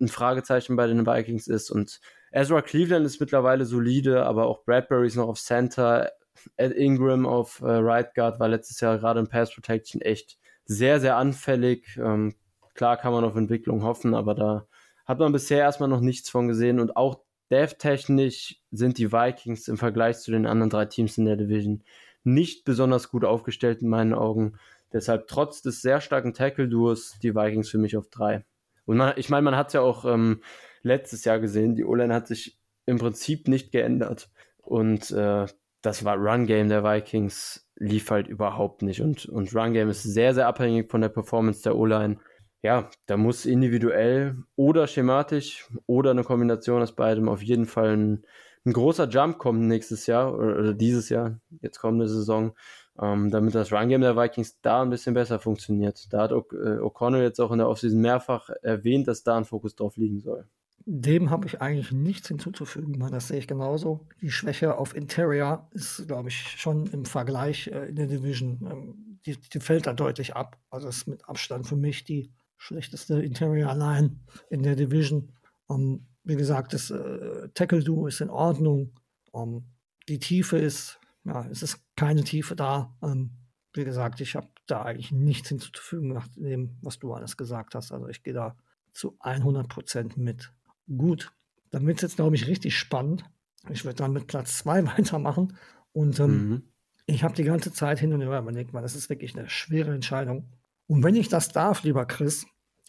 [0.00, 1.70] ein Fragezeichen bei den Vikings ist.
[1.70, 2.00] Und
[2.34, 6.10] Ezra Cleveland ist mittlerweile solide, aber auch Bradbury ist noch auf Center.
[6.56, 10.98] Ed Ingram auf äh, Right Guard war letztes Jahr gerade in Pass Protection echt sehr,
[11.00, 11.96] sehr anfällig.
[11.96, 12.34] Ähm,
[12.74, 14.66] Klar kann man auf Entwicklung hoffen, aber da
[15.06, 16.80] hat man bisher erstmal noch nichts von gesehen.
[16.80, 17.20] Und auch
[17.50, 21.84] dev-technisch sind die Vikings im Vergleich zu den anderen drei Teams in der Division
[22.24, 24.58] nicht besonders gut aufgestellt in meinen Augen.
[24.92, 28.44] Deshalb trotz des sehr starken Tackle-Duos die Vikings für mich auf drei.
[28.86, 30.42] Und man, ich meine, man hat ja auch ähm,
[30.84, 34.30] letztes Jahr gesehen, die O-Line hat sich im Prinzip nicht geändert.
[34.62, 35.46] Und äh,
[35.82, 39.00] das war Run-Game der Vikings lief halt überhaupt nicht.
[39.00, 42.18] Und, und Run-Game ist sehr, sehr abhängig von der Performance der O-Line
[42.64, 48.24] ja, da muss individuell oder schematisch oder eine Kombination aus beidem auf jeden Fall ein,
[48.64, 52.56] ein großer Jump kommen nächstes Jahr oder, dieses Jahr, jetzt kommende Saison,
[52.98, 56.10] ähm, damit das Run-Game der Vikings da ein bisschen besser funktioniert.
[56.10, 59.76] Da hat äh, O'Connell jetzt auch in der Offseason mehrfach erwähnt, dass da ein Fokus
[59.76, 60.48] drauf liegen soll.
[60.86, 64.06] Dem habe ich eigentlich nichts hinzuzufügen, das sehe ich genauso.
[64.20, 69.18] Die Schwäche auf Interior ist, glaube ich, schon im Vergleich äh, in der Division, ähm,
[69.24, 70.58] die, die, fällt da deutlich ab.
[70.68, 74.20] Also ist mit Abstand für mich die schlechteste Interior Line
[74.50, 75.32] in der Division.
[75.66, 78.92] Um, ähm, wie gesagt, das äh, Tackle-Duo ist in Ordnung.
[79.32, 79.64] Um, ähm,
[80.08, 82.94] die Tiefe ist, ja, es ist keine Tiefe da.
[83.00, 83.30] Um, ähm,
[83.74, 87.92] wie gesagt, ich habe da eigentlich nichts hinzuzufügen nach dem, was du alles gesagt hast.
[87.92, 88.56] Also ich gehe da
[88.92, 90.52] zu 100 Prozent mit.
[90.86, 91.32] Gut,
[91.70, 93.24] dann wird es jetzt, glaube ich, richtig spannend.
[93.70, 95.56] Ich würde dann mit Platz 2 weitermachen.
[95.92, 96.62] Und ähm, mhm.
[97.06, 99.94] ich habe die ganze Zeit hin und her überlegt, weil das ist wirklich eine schwere
[99.94, 100.48] Entscheidung.
[100.86, 102.46] Und wenn ich das darf, lieber Chris,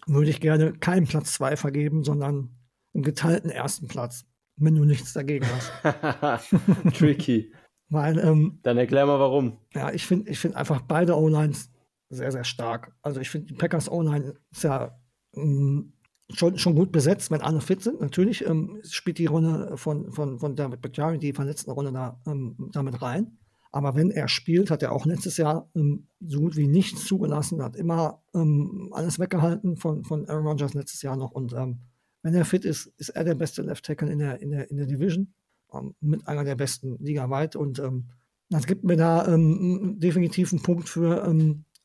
[0.08, 2.56] würde ich gerne keinen Platz 2 vergeben, sondern
[2.94, 4.26] einen geteilten ersten Platz,
[4.58, 6.50] wenn du nichts dagegen hast.
[6.98, 7.54] Tricky.
[7.90, 9.60] Weil, ähm, Dann erklär mal warum.
[9.74, 11.72] Ja, ich finde ich find einfach beide O-Lines
[12.10, 12.96] sehr, sehr stark.
[13.02, 15.00] Also ich finde, die Packers O-Line ist ja
[15.36, 15.94] ähm,
[16.34, 18.02] schon, schon gut besetzt, wenn alle fit sind.
[18.02, 22.70] Natürlich ähm, spielt die Runde von, von, von David Bakhtiari, die verletzten Runde da, ähm,
[22.72, 23.38] damit rein.
[23.72, 27.62] Aber wenn er spielt, hat er auch letztes Jahr ähm, so gut wie nichts zugelassen,
[27.62, 31.32] hat immer ähm, alles weggehalten von, von Aaron Rodgers letztes Jahr noch.
[31.32, 31.80] Und ähm,
[32.24, 34.78] wenn er fit ist, ist er der beste Left Tackle in der, in der, in
[34.78, 35.34] der Division,
[35.74, 37.56] ähm, mit einer der besten Liga weit.
[37.56, 37.82] Und
[38.50, 41.36] das gibt mir da definitiv einen Punkt für,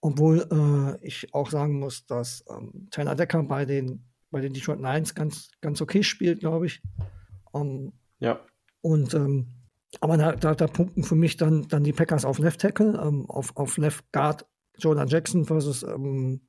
[0.03, 2.45] obwohl äh, ich auch sagen muss, dass
[2.91, 6.83] Tyler Decker bei den bei den Detroit Lions ganz, ganz okay spielt, glaube ich.
[7.53, 8.41] Um, ähm, ja.
[8.83, 9.49] Und ähm,
[10.01, 13.29] aber da, da, da, punkten für mich dann, dann die Packers auf Left Tackle, ähm,
[13.29, 14.47] auf, auf Left Guard
[14.79, 16.43] Jonah Jackson versus ähm,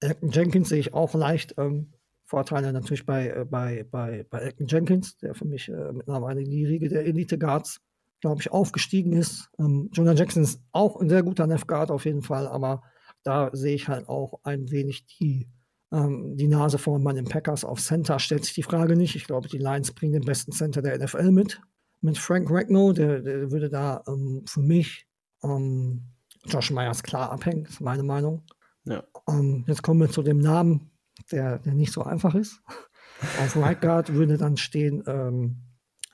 [0.00, 1.92] Elton Jenkins sehe ich auch leicht ähm,
[2.24, 6.50] Vorteile natürlich bei, äh, bei, bei, bei Elton Jenkins, der für mich äh, mittlerweile in
[6.50, 7.80] die Riege der Elite Guards,
[8.20, 9.50] glaube ich, aufgestiegen ist.
[9.58, 12.82] Ähm, Jonah Jackson ist auch ein sehr guter Left Guard auf jeden Fall, aber
[13.24, 15.48] da sehe ich halt auch ein wenig die
[15.92, 19.14] ähm, die Nase vorn bei den Packers auf Center stellt sich die Frage nicht.
[19.14, 21.60] Ich glaube, die Lions bringen den besten Center der NFL mit.
[22.00, 25.06] Mit Frank Ragnow, der, der würde da ähm, für mich
[25.44, 26.02] ähm,
[26.46, 28.42] Josh Myers klar abhängen, ist meine Meinung.
[28.84, 29.04] Ja.
[29.28, 30.90] Ähm, jetzt kommen wir zu dem Namen,
[31.30, 32.60] der, der nicht so einfach ist.
[33.40, 35.58] auf Right Guard würde dann stehen ähm,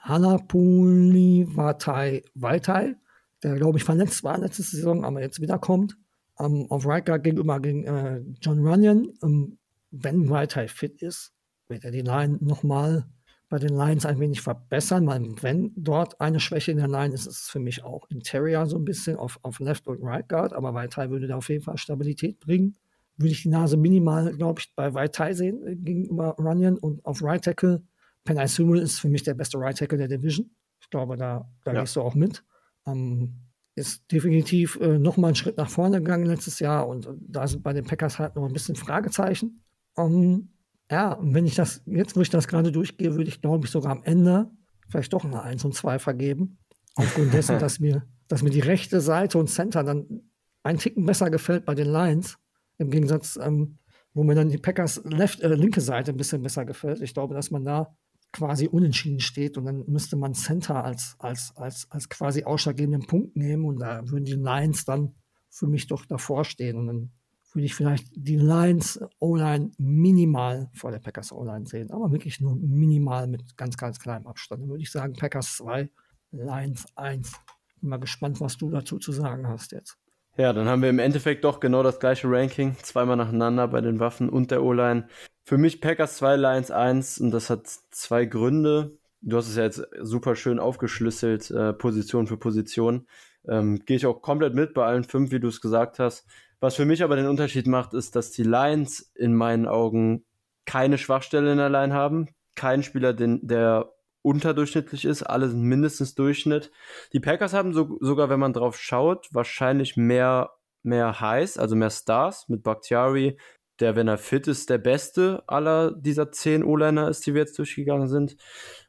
[0.01, 2.97] Hanapuli Vatai Vaitai,
[3.43, 5.97] der, glaube ich, verletzt war letzte Saison, aber jetzt wiederkommt.
[6.39, 9.15] Ähm, auf Right Guard gegenüber gegen äh, John Runyon.
[9.23, 9.58] Ähm,
[9.91, 11.33] wenn Whitehead fit ist,
[11.69, 13.07] wird er die Line nochmal
[13.49, 15.07] bei den Lines ein wenig verbessern.
[15.07, 18.67] Weil wenn dort eine Schwäche in der Line ist, ist es für mich auch Interior
[18.67, 20.53] so ein bisschen auf, auf Left und Right Guard.
[20.53, 22.77] Aber Whitehead würde da auf jeden Fall Stabilität bringen.
[23.17, 27.23] Würde ich die Nase minimal, glaube ich, bei Whitehead sehen äh, gegenüber Runyon und auf
[27.23, 27.83] Right Tackle.
[28.25, 30.51] Penny Sewell ist für mich der beste Right Tackle der Division.
[30.81, 31.81] Ich glaube, da, da ja.
[31.81, 32.45] gehst du auch mit.
[32.87, 33.35] Ähm,
[33.75, 37.63] ist definitiv äh, nochmal einen Schritt nach vorne gegangen letztes Jahr und äh, da sind
[37.63, 39.63] bei den Packers halt noch ein bisschen Fragezeichen.
[39.99, 40.49] Um, ähm,
[40.91, 43.71] ja, und wenn ich das, jetzt wo ich das gerade durchgehe, würde ich, glaube ich,
[43.71, 44.51] sogar am Ende
[44.89, 46.59] vielleicht doch eine 1 und 2 vergeben.
[46.95, 50.23] Aufgrund dessen, dass mir, dass mir die rechte Seite und Center dann
[50.63, 52.39] ein Ticken besser gefällt bei den Lions.
[52.79, 53.79] Im Gegensatz, ähm,
[54.15, 57.01] wo mir dann die Packers left, äh, linke Seite ein bisschen besser gefällt.
[57.01, 57.95] Ich glaube, dass man da
[58.33, 63.37] quasi unentschieden steht und dann müsste man Center als, als, als, als quasi ausschlaggebenden Punkt
[63.37, 65.15] nehmen und da würden die Lions dann
[65.51, 66.77] für mich doch davor stehen.
[66.77, 67.13] Und dann
[67.55, 72.57] würde ich vielleicht die Lions O-Line minimal vor der Packers O-Line sehen, aber wirklich nur
[72.57, 74.63] minimal mit ganz, ganz kleinem Abstand.
[74.63, 75.89] Dann würde ich sagen Packers 2,
[76.33, 77.33] Lions 1.
[77.81, 79.97] Bin mal gespannt, was du dazu zu sagen hast jetzt.
[80.37, 83.99] Ja, dann haben wir im Endeffekt doch genau das gleiche Ranking, zweimal nacheinander bei den
[83.99, 85.09] Waffen und der O-Line.
[85.45, 88.99] Für mich Packers 2, Lions 1 und das hat zwei Gründe.
[89.21, 93.09] Du hast es ja jetzt super schön aufgeschlüsselt, äh, Position für Position.
[93.49, 96.27] Ähm, Gehe ich auch komplett mit bei allen fünf, wie du es gesagt hast.
[96.61, 100.25] Was für mich aber den Unterschied macht, ist, dass die Lions in meinen Augen
[100.65, 102.29] keine Schwachstelle in der Line haben.
[102.57, 103.93] Kein Spieler, den, der
[104.23, 105.23] unterdurchschnittlich ist.
[105.23, 106.71] Alle sind mindestens Durchschnitt.
[107.13, 110.51] Die Packers haben so, sogar, wenn man drauf schaut, wahrscheinlich mehr,
[110.83, 113.39] mehr Highs, also mehr Stars mit Bakhtiari,
[113.81, 117.59] der, wenn er fit ist, der beste aller dieser zehn O-Liner ist, die wir jetzt
[117.59, 118.37] durchgegangen sind.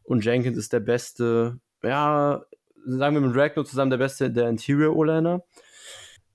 [0.03, 2.43] Und Jenkins ist der beste, ja,
[2.85, 5.43] sagen wir mit Ragnar zusammen der beste der Interior O-Liner.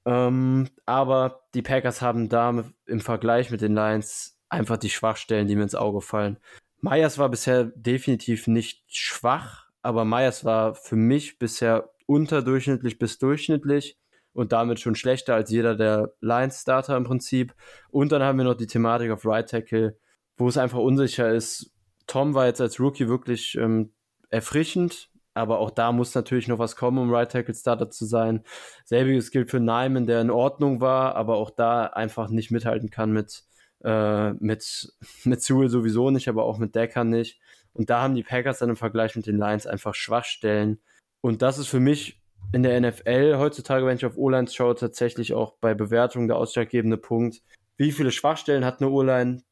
[0.06, 5.56] Ähm, aber die Packers haben da im Vergleich mit den Lions einfach die Schwachstellen, die
[5.56, 6.38] mir ins Auge fallen.
[6.80, 13.98] Myers war bisher definitiv nicht schwach, aber Myers war für mich bisher unterdurchschnittlich bis durchschnittlich.
[14.34, 17.54] und damit schon schlechter als jeder der Lions-Starter im Prinzip.
[17.90, 19.96] Und dann haben wir noch die Thematik auf Right Tackle,
[20.36, 21.72] wo es einfach unsicher ist.
[22.08, 23.94] Tom war jetzt als Rookie wirklich ähm,
[24.30, 28.44] erfrischend, aber auch da muss natürlich noch was kommen, um Right Tackle Starter zu sein.
[28.84, 33.12] Selbiges gilt für Nyman, der in Ordnung war, aber auch da einfach nicht mithalten kann
[33.12, 33.42] mit,
[33.84, 37.40] äh, mit, mit Sewell sowieso nicht, aber auch mit Decker nicht.
[37.72, 40.80] Und da haben die Packers dann im Vergleich mit den Lions einfach Schwachstellen.
[41.20, 42.20] Und das ist für mich
[42.52, 46.96] in der NFL heutzutage, wenn ich auf O-Lines schaue, tatsächlich auch bei Bewertung der ausschlaggebende
[46.96, 47.42] Punkt.
[47.76, 49.42] Wie viele Schwachstellen hat eine O-Line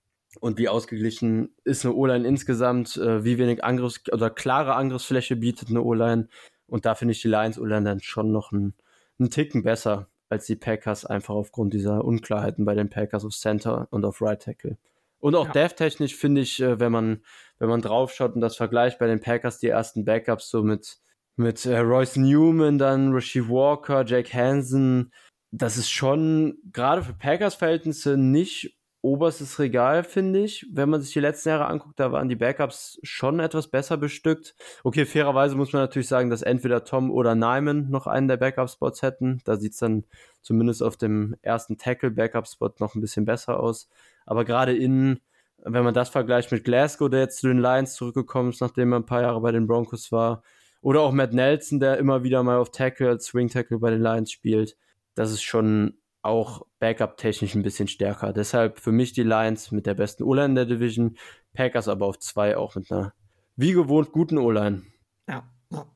[0.41, 2.97] und wie ausgeglichen ist eine O-Line insgesamt?
[2.97, 6.29] Äh, wie wenig Angriffs- oder klare Angriffsfläche bietet eine O-Line?
[6.67, 8.75] Und da finde ich die Lions O-Line dann schon noch einen,
[9.19, 13.89] einen Ticken besser als die Packers, einfach aufgrund dieser Unklarheiten bei den Packers auf Center
[13.91, 14.79] und auf Right Tackle.
[15.19, 15.53] Und auch ja.
[15.53, 17.23] dev-technisch finde ich, äh, wenn man,
[17.59, 20.99] wenn man draufschaut und das vergleicht bei den Packers, die ersten Backups so mit,
[21.37, 25.13] mit äh, Royce Newman, dann Rasheed Walker, Jake Hansen,
[25.53, 30.67] das ist schon gerade für Packers-Verhältnisse nicht oberstes Regal, finde ich.
[30.73, 34.55] Wenn man sich die letzten Jahre anguckt, da waren die Backups schon etwas besser bestückt.
[34.85, 39.03] Okay, fairerweise muss man natürlich sagen, dass entweder Tom oder Nyman noch einen der Backup-Spots
[39.03, 39.43] hätten.
[39.45, 40.05] Da sieht es dann
[40.41, 43.89] zumindest auf dem ersten Tackle-Backup-Spot noch ein bisschen besser aus.
[44.25, 45.21] Aber gerade innen,
[45.59, 49.01] wenn man das vergleicht mit Glasgow, der jetzt zu den Lions zurückgekommen ist, nachdem er
[49.01, 50.43] ein paar Jahre bei den Broncos war,
[50.81, 54.03] oder auch Matt Nelson, der immer wieder mal auf Tackle als Swing Tackle bei den
[54.03, 54.77] Lions spielt,
[55.15, 58.33] das ist schon auch Backup-technisch ein bisschen stärker.
[58.33, 61.17] Deshalb für mich die Lions mit der besten O-Line in der Division,
[61.53, 63.13] Packers aber auf zwei auch mit einer
[63.57, 64.83] wie gewohnt guten O-Line.
[65.29, 65.87] Ja, ja.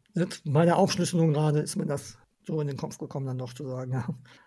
[0.44, 3.66] bei der Aufschlüsselung gerade ist mir das so in den Kopf gekommen, dann doch zu
[3.66, 4.06] sagen, ja,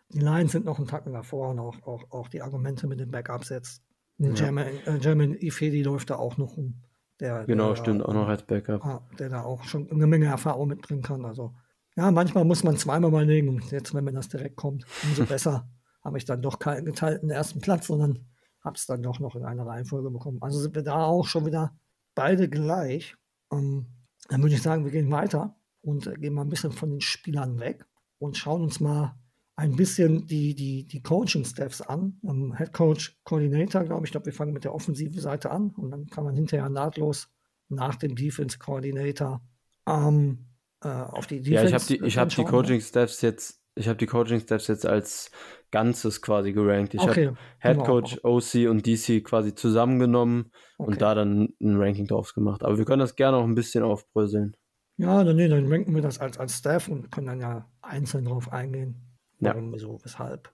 [0.09, 3.11] die Lions sind noch einen Tacken davor und auch, auch, auch die Argumente mit den
[3.11, 3.83] Backups jetzt.
[4.17, 4.31] Ja.
[4.31, 6.75] German, äh, German Ifedi läuft da auch noch rum.
[7.19, 9.01] Der, genau, der, stimmt, auch noch als Backup.
[9.17, 11.25] Der da auch schon eine Menge Erfahrung mitbringen kann.
[11.25, 11.53] Also,
[11.99, 15.69] ja, manchmal muss man zweimal mal legen jetzt, wenn mir das direkt kommt, umso besser.
[16.01, 18.25] Habe ich dann doch keinen geteilten ersten Platz, sondern
[18.63, 20.37] habe es dann doch noch in einer Reihenfolge bekommen.
[20.39, 21.77] Also sind wir da auch schon wieder
[22.15, 23.17] beide gleich.
[23.51, 23.87] Ähm,
[24.29, 27.01] dann würde ich sagen, wir gehen weiter und äh, gehen mal ein bisschen von den
[27.01, 27.85] Spielern weg
[28.17, 29.13] und schauen uns mal
[29.57, 32.17] ein bisschen die, die, die Coaching-Staffs an.
[32.21, 34.07] Um, Head Coach, Coordinator, glaube ich.
[34.07, 37.29] Ich glaube, wir fangen mit der offensiven Seite an und dann kann man hinterher nahtlos
[37.67, 39.41] nach dem Defense Coordinator
[39.85, 40.48] ähm,
[40.83, 41.53] äh, auf die Defense.
[41.53, 45.31] Ja, ich habe die, ich hab die Coaching-Staffs jetzt, ich habe die Coaching-Staffs jetzt als
[45.71, 46.93] Ganzes quasi gerankt.
[46.93, 47.27] Ich okay.
[47.27, 47.85] habe Head genau.
[47.85, 48.37] Coach, genau.
[48.37, 50.91] OC und DC quasi zusammengenommen okay.
[50.91, 52.63] und da dann ein Ranking drauf gemacht.
[52.63, 54.55] Aber wir können das gerne auch ein bisschen aufbröseln.
[54.97, 58.25] Ja, dann, nee, dann ranken wir das als, als Staff und können dann ja einzeln
[58.25, 58.95] drauf eingehen.
[59.39, 59.79] Warum, ja.
[59.79, 60.51] so, weshalb.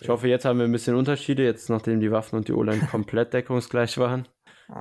[0.00, 2.80] Ich hoffe, jetzt haben wir ein bisschen Unterschiede, jetzt nachdem die Waffen und die O-Line
[2.90, 4.26] komplett deckungsgleich waren.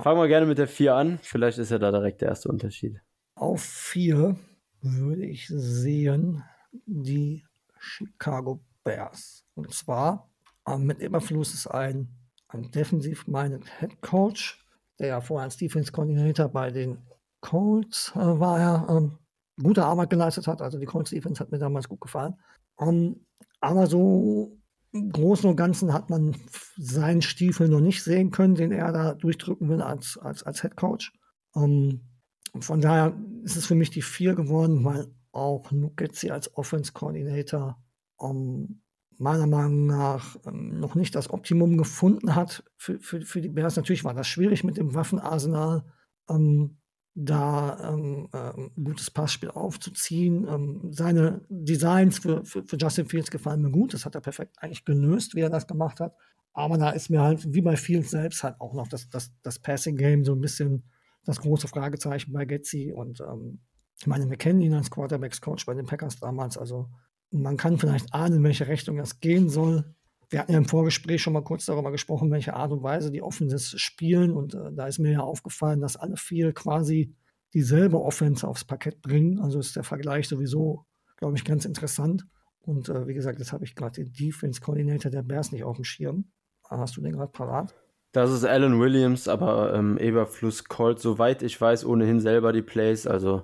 [0.02, 1.20] Fangen wir gerne mit der 4 an.
[1.22, 3.02] Vielleicht ist ja da direkt der erste Unterschied.
[3.36, 4.38] Auf 4
[4.82, 6.44] würde ich sehen
[6.86, 7.46] die
[7.80, 9.46] Chicago Bears.
[9.56, 10.30] Und zwar
[10.68, 12.10] ähm, mit Überfluss ist ein,
[12.48, 14.66] ein defensiv-minded Head Coach,
[15.00, 17.00] der ja vorher als Defense Coordinator bei den
[17.42, 19.18] Colts äh, war, er ähm,
[19.62, 20.62] gute Arbeit geleistet hat.
[20.62, 22.36] Also die Colts Defense hat mir damals gut gefallen.
[22.76, 23.26] Um, ähm,
[23.62, 24.58] aber so
[24.92, 26.36] im Großen und Ganzen hat man
[26.78, 30.76] seinen Stiefel noch nicht sehen können, den er da durchdrücken will als, als, als Head
[30.76, 31.14] Coach.
[31.54, 32.09] Um,
[32.54, 36.92] ähm, von daher ist es für mich die vier geworden, weil auch Nuketzi als Offense
[36.94, 37.82] Coordinator
[38.18, 38.82] um, ähm,
[39.18, 43.76] meiner Meinung nach um, noch nicht das Optimum gefunden hat für, für, für die Bears.
[43.76, 45.86] Natürlich war das schwierig mit dem Waffenarsenal.
[46.26, 46.80] Um,
[47.16, 50.48] da ähm, ähm, ein gutes Passspiel aufzuziehen.
[50.48, 53.94] Ähm, seine Designs für, für, für, Justin Fields gefallen mir gut.
[53.94, 56.16] Das hat er perfekt eigentlich gelöst, wie er das gemacht hat.
[56.54, 59.60] Aber da ist mir halt, wie bei Fields selbst, halt auch noch das, das, das
[59.60, 60.84] Passing-Game so ein bisschen
[61.30, 62.94] das große Fragezeichen bei Getzi.
[62.94, 63.60] Und ähm,
[64.00, 66.58] ich meine, wir kennen ihn als Quarterbacks-Coach bei den Packers damals.
[66.58, 66.90] Also
[67.32, 69.96] man kann vielleicht ahnen, in welche Richtung das gehen soll
[70.30, 73.22] wir hatten ja im Vorgespräch schon mal kurz darüber gesprochen, welche Art und Weise die
[73.22, 74.32] Offenses spielen.
[74.32, 77.16] Und äh, da ist mir ja aufgefallen, dass alle vier quasi
[77.54, 79.40] dieselbe Offense aufs Parkett bringen.
[79.40, 80.86] Also ist der Vergleich sowieso,
[81.18, 82.28] glaube ich, ganz interessant.
[82.60, 85.78] Und äh, wie gesagt, jetzt habe ich gerade den Defense Coordinator der Bears nicht auf
[85.78, 86.32] dem Schirm.
[86.70, 87.74] Hast du den gerade parat?
[88.12, 93.06] Das ist Alan Williams, aber ähm, Eberfluss callt, soweit ich weiß, ohnehin selber die Plays.
[93.06, 93.44] Also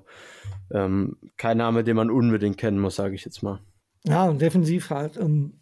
[0.71, 3.59] ähm, kein Name, den man unbedingt kennen muss, sage ich jetzt mal.
[4.05, 5.61] Ja, und defensiv halt ähm,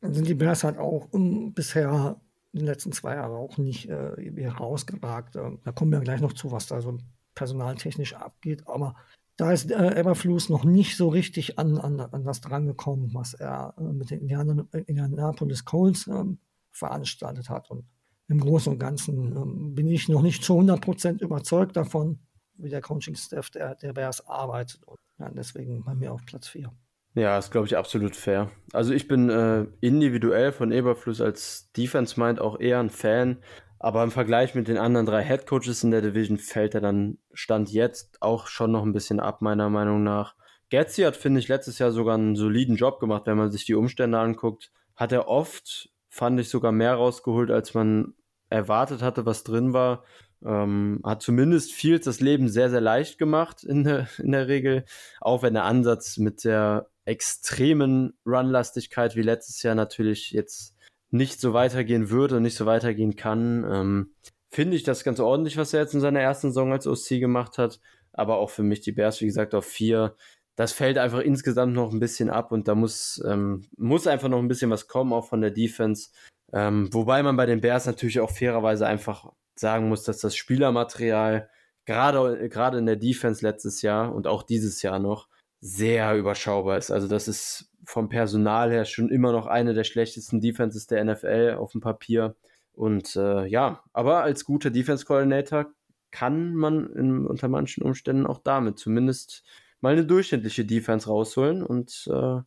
[0.00, 2.20] sind die Bears halt auch um, bisher
[2.52, 5.36] in den letzten zwei Jahren auch nicht äh, herausgeragt.
[5.36, 6.98] Äh, da kommen wir gleich noch zu, was da so
[7.34, 8.66] personaltechnisch abgeht.
[8.66, 8.96] Aber
[9.36, 13.74] da ist äh, Eberflus noch nicht so richtig an, an, an das drangekommen, was er
[13.78, 16.24] äh, mit den Indianer, Indianapolis Colts äh,
[16.70, 17.70] veranstaltet hat.
[17.70, 17.84] Und
[18.30, 22.20] im Großen und Ganzen ähm, bin ich noch nicht zu 100% überzeugt davon,
[22.54, 24.84] wie der Coaching-Staff der, der Bears arbeitet.
[24.84, 26.72] Und ja, deswegen bei mir auf Platz 4.
[27.14, 28.50] Ja, ist, glaube ich, absolut fair.
[28.72, 33.38] Also ich bin äh, individuell von Eberfluss als Defense Mind auch eher ein Fan,
[33.80, 37.18] aber im Vergleich mit den anderen drei Head Coaches in der Division fällt er dann
[37.32, 40.36] Stand jetzt auch schon noch ein bisschen ab, meiner Meinung nach.
[40.68, 43.74] Getzi hat, finde ich, letztes Jahr sogar einen soliden Job gemacht, wenn man sich die
[43.74, 44.70] Umstände anguckt.
[44.94, 48.14] Hat er oft, fand ich, sogar mehr rausgeholt, als man
[48.50, 50.04] erwartet hatte, was drin war.
[50.44, 54.84] Ähm, hat zumindest Fields das Leben sehr, sehr leicht gemacht in der, in der Regel.
[55.20, 60.76] Auch wenn der Ansatz mit der extremen Runlastigkeit wie letztes Jahr natürlich jetzt
[61.10, 63.64] nicht so weitergehen würde und nicht so weitergehen kann.
[63.68, 64.14] Ähm,
[64.48, 67.58] Finde ich das ganz ordentlich, was er jetzt in seiner ersten Saison als OC gemacht
[67.58, 67.80] hat.
[68.12, 70.16] Aber auch für mich die Bears, wie gesagt, auf vier.
[70.56, 74.40] Das fällt einfach insgesamt noch ein bisschen ab und da muss, ähm, muss einfach noch
[74.40, 76.10] ein bisschen was kommen, auch von der Defense.
[76.52, 81.48] Ähm, wobei man bei den Bears natürlich auch fairerweise einfach sagen muss, dass das Spielermaterial
[81.84, 85.28] gerade, gerade in der Defense letztes Jahr und auch dieses Jahr noch
[85.60, 86.90] sehr überschaubar ist.
[86.90, 91.56] Also das ist vom Personal her schon immer noch eine der schlechtesten Defenses der NFL
[91.58, 92.36] auf dem Papier.
[92.72, 95.66] Und äh, ja, aber als guter Defense Coordinator
[96.10, 99.44] kann man in, unter manchen Umständen auch damit zumindest
[99.80, 101.62] mal eine durchschnittliche Defense rausholen.
[101.62, 102.40] Und äh,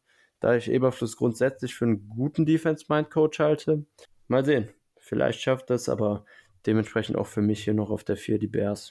[0.44, 3.86] da ich Eberfluss grundsätzlich für einen guten Defense-Mind-Coach halte,
[4.28, 4.68] mal sehen.
[4.98, 6.26] Vielleicht schafft das, aber
[6.66, 8.90] dementsprechend auch für mich hier noch auf der 4 die Bears.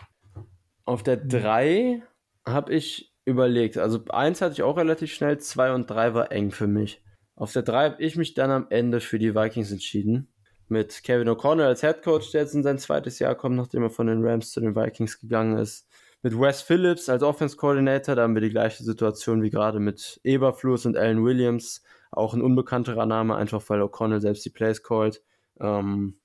[0.86, 2.02] Auf der 3
[2.46, 3.76] habe ich überlegt.
[3.76, 7.02] Also 1 hatte ich auch relativ schnell, 2 und 3 war eng für mich.
[7.36, 10.32] Auf der 3 habe ich mich dann am Ende für die Vikings entschieden.
[10.68, 13.90] Mit Kevin O'Connell als Head Coach, der jetzt in sein zweites Jahr kommt, nachdem er
[13.90, 15.86] von den Rams zu den Vikings gegangen ist.
[16.22, 20.20] Mit Wes Phillips als Offense Coordinator, da haben wir die gleiche Situation wie gerade mit
[20.22, 21.82] Eberflus und Alan Williams.
[22.12, 25.20] Auch ein unbekannterer Name, einfach weil O'Connell selbst die Plays called.
[25.60, 26.18] Ähm,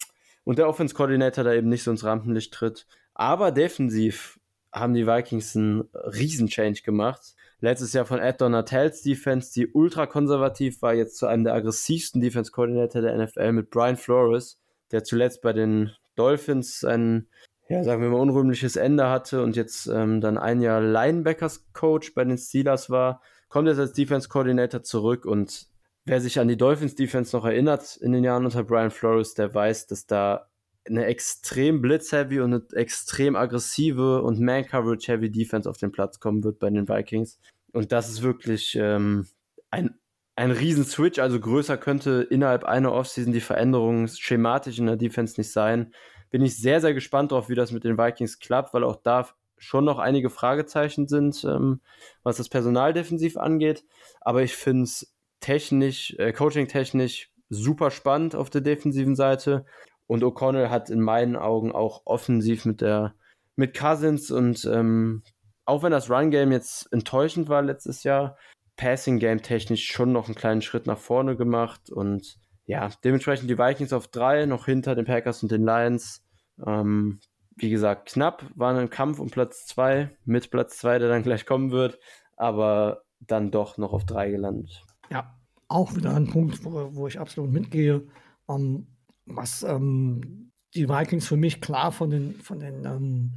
[0.43, 2.85] und der Offense Coordinator da eben nicht so ins Rampenlicht tritt.
[3.15, 4.39] Aber defensiv
[4.71, 7.35] haben die Vikings einen Riesen-Change gemacht.
[7.59, 12.21] Letztes Jahr von Ed Donatells Defense, die ultra konservativ war, jetzt zu einem der aggressivsten
[12.21, 14.59] Defense Coordinator der NFL mit Brian Flores,
[14.91, 17.27] der zuletzt bei den Dolphins ein,
[17.69, 22.13] ja, sagen wir mal, unrühmliches Ende hatte und jetzt ähm, dann ein Jahr Linebackers Coach
[22.13, 25.67] bei den Steelers war, kommt jetzt als Defense Coordinator zurück und
[26.05, 29.53] wer sich an die Dolphins Defense noch erinnert in den Jahren unter Brian Flores, der
[29.53, 30.47] weiß, dass da
[30.89, 36.59] eine extrem blitzheavy und eine extrem aggressive und Man-Coverage-heavy Defense auf den Platz kommen wird
[36.59, 37.39] bei den Vikings.
[37.73, 39.27] Und das ist wirklich ähm,
[39.69, 39.95] ein,
[40.35, 41.19] ein Riesen-Switch.
[41.19, 45.93] Also größer könnte innerhalb einer Offseason die Veränderung schematisch in der Defense nicht sein.
[46.29, 49.27] Bin ich sehr, sehr gespannt drauf, wie das mit den Vikings klappt, weil auch da
[49.57, 51.81] schon noch einige Fragezeichen sind, ähm,
[52.23, 53.83] was das Personal defensiv angeht.
[54.21, 59.65] Aber ich finde es technisch, äh, coaching-technisch super spannend auf der defensiven Seite.
[60.05, 63.13] Und O'Connell hat in meinen Augen auch offensiv mit der
[63.57, 65.23] mit Cousins und ähm,
[65.65, 68.37] auch wenn das Run-Game jetzt enttäuschend war letztes Jahr,
[68.77, 72.37] Passing-Game technisch schon noch einen kleinen Schritt nach vorne gemacht und
[72.67, 76.23] ja, dementsprechend die Vikings auf drei, noch hinter den Packers und den Lions.
[76.65, 77.19] Ähm,
[77.55, 81.45] wie gesagt, knapp, waren ein Kampf um Platz zwei, mit Platz zwei, der dann gleich
[81.45, 81.97] kommen wird,
[82.35, 84.83] aber dann doch noch auf drei gelandet.
[85.09, 85.39] Ja,
[85.69, 88.05] auch wieder ein Punkt, wo, wo ich absolut mitgehe.
[88.45, 88.87] Um,
[89.25, 93.31] was ähm, die Vikings für mich klar von den, von den ähm,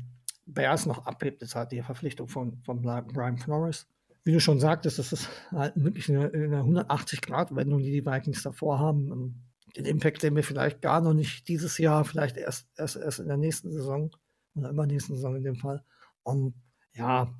[0.44, 3.88] Bears noch abhebt, ist halt die Verpflichtung von, von Brian Flores.
[4.22, 8.78] Wie du schon sagtest, das ist halt wirklich eine, eine 180-Grad-Wendung, die die Vikings davor
[8.78, 9.10] haben.
[9.10, 9.34] Ähm,
[9.76, 13.28] den Impact sehen wir vielleicht gar noch nicht dieses Jahr, vielleicht erst, erst, erst in
[13.28, 14.10] der nächsten Saison
[14.54, 15.82] oder immer nächsten Saison in dem Fall.
[16.22, 16.54] Und
[16.94, 17.32] ja,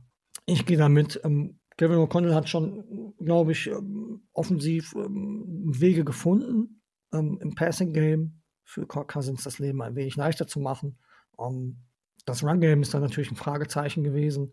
[0.47, 1.21] ich gehe damit.
[1.25, 7.93] Ähm, Kevin O'Connell hat schon, glaube ich, ähm, offensiv ähm, Wege gefunden ähm, im Passing
[7.93, 10.99] Game für Kirk Cousins das Leben ein wenig leichter zu machen.
[11.37, 11.79] Um,
[12.27, 14.53] das Run-Game ist dann natürlich ein Fragezeichen gewesen.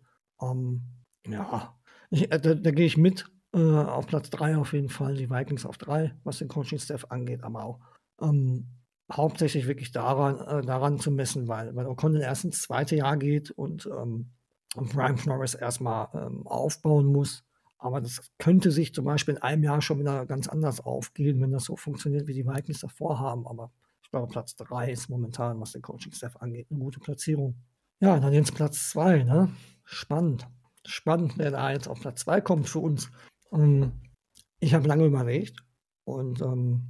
[1.28, 1.78] Ja,
[2.10, 5.30] ich, äh, da, da gehe ich mit äh, auf Platz 3 auf jeden Fall, die
[5.30, 7.80] Vikings auf 3, was den Coaching-Staff angeht, aber auch
[8.18, 8.68] um,
[9.12, 13.52] hauptsächlich wirklich daran, äh, daran zu messen, weil, weil O'Connell erst ins zweite Jahr geht
[13.52, 17.44] und, und Brian Flores erstmal ähm, aufbauen muss.
[17.80, 21.52] Aber das könnte sich zum Beispiel in einem Jahr schon wieder ganz anders aufgehen, wenn
[21.52, 23.48] das so funktioniert, wie die Vikings davor haben.
[23.48, 27.56] Aber ich glaube, Platz 3 ist momentan, was den Coaching-Staff angeht, eine gute Platzierung.
[28.00, 29.50] Ja, dann jetzt Platz 2, ne?
[29.84, 30.48] Spannend.
[30.88, 33.12] Spannend, wer da jetzt auf Platz 2 kommt für uns.
[33.52, 33.92] Ähm,
[34.60, 35.60] ich habe lange überlegt
[36.06, 36.82] und ähm,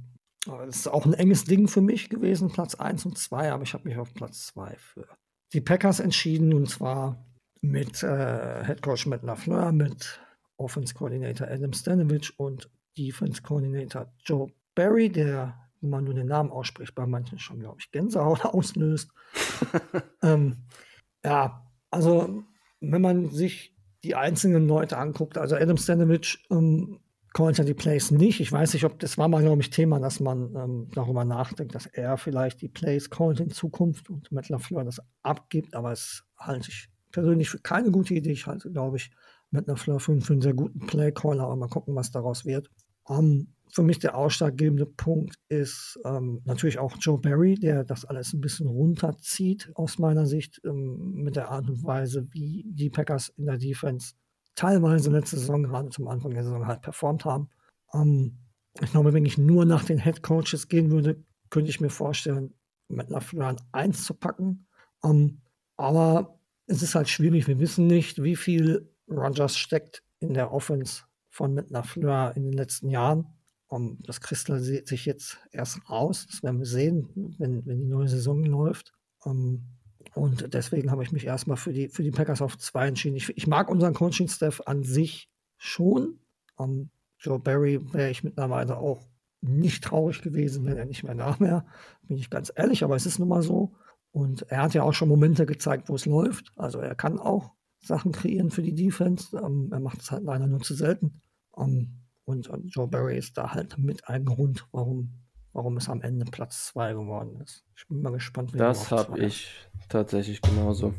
[0.68, 3.74] es ist auch ein enges Ding für mich gewesen, Platz 1 und 2, aber ich
[3.74, 5.08] habe mich auf Platz 2 für
[5.52, 7.26] die Packers entschieden und zwar
[7.60, 10.20] mit äh, Head Coach Matt LaFleur, mit
[10.56, 16.50] Offense Coordinator Adam Stanovich und Defense Coordinator Joe Barry, der wenn man nur den Namen
[16.50, 19.12] ausspricht, bei manchen schon, glaube ich, Gänsehaut auslöst.
[20.22, 20.64] ähm,
[21.24, 22.44] ja, also
[22.80, 27.00] wenn man sich die einzelnen Leute anguckt, also Adam Stanovich ähm,
[27.36, 28.40] ja die Plays nicht.
[28.40, 31.74] Ich weiß nicht, ob das war mal, glaube ich, Thema, dass man ähm, darüber nachdenkt,
[31.74, 36.24] dass er vielleicht die Plays callt in Zukunft und Matt LaFleur das abgibt, aber es
[36.36, 38.32] halte ich persönlich für keine gute Idee.
[38.32, 39.10] Ich halte, glaube ich,
[39.50, 42.70] Matt LaFleur für, für einen sehr guten Play-Caller, aber mal gucken, was daraus wird.
[43.04, 48.04] Um, ähm, für mich der ausschlaggebende Punkt ist ähm, natürlich auch Joe Barry, der das
[48.04, 52.90] alles ein bisschen runterzieht, aus meiner Sicht, ähm, mit der Art und Weise, wie die
[52.90, 54.14] Packers in der Defense
[54.54, 57.48] teilweise letzte Saison, gerade zum Anfang der Saison, halt performt haben.
[57.94, 58.38] Ähm,
[58.80, 62.54] ich glaube, wenn ich nur nach den Head Coaches gehen würde, könnte ich mir vorstellen,
[62.88, 64.66] mit LaFleur ein 1 zu packen.
[65.04, 65.42] Ähm,
[65.76, 67.46] aber es ist halt schwierig.
[67.46, 72.52] Wir wissen nicht, wie viel Rogers steckt in der Offense von Matt LaFleur in den
[72.52, 73.26] letzten Jahren.
[73.70, 76.26] Um, das kristallisiert sich jetzt erst raus.
[76.30, 78.94] Das werden wir sehen, wenn, wenn die neue Saison läuft.
[79.22, 79.66] Um,
[80.14, 83.16] und deswegen habe ich mich erstmal für die, für die Packers auf zwei entschieden.
[83.16, 86.18] Ich, ich mag unseren Coaching-Staff an sich schon.
[86.56, 89.06] Um, Joe Barry wäre ich mittlerweile auch
[89.40, 91.66] nicht traurig gewesen, wenn er nicht mehr da wäre.
[92.02, 93.74] Bin ich ganz ehrlich, aber es ist nun mal so.
[94.12, 96.52] Und er hat ja auch schon Momente gezeigt, wo es läuft.
[96.56, 99.38] Also er kann auch Sachen kreieren für die Defense.
[99.38, 101.20] Um, er macht es halt leider nur zu selten.
[101.50, 105.14] Um, und, und Joe Barry ist da halt mit ein Grund, warum,
[105.54, 107.64] warum es am Ende Platz 2 geworden ist.
[107.74, 109.48] Ich bin mal gespannt, wie Das habe ich
[109.88, 110.92] tatsächlich genauso.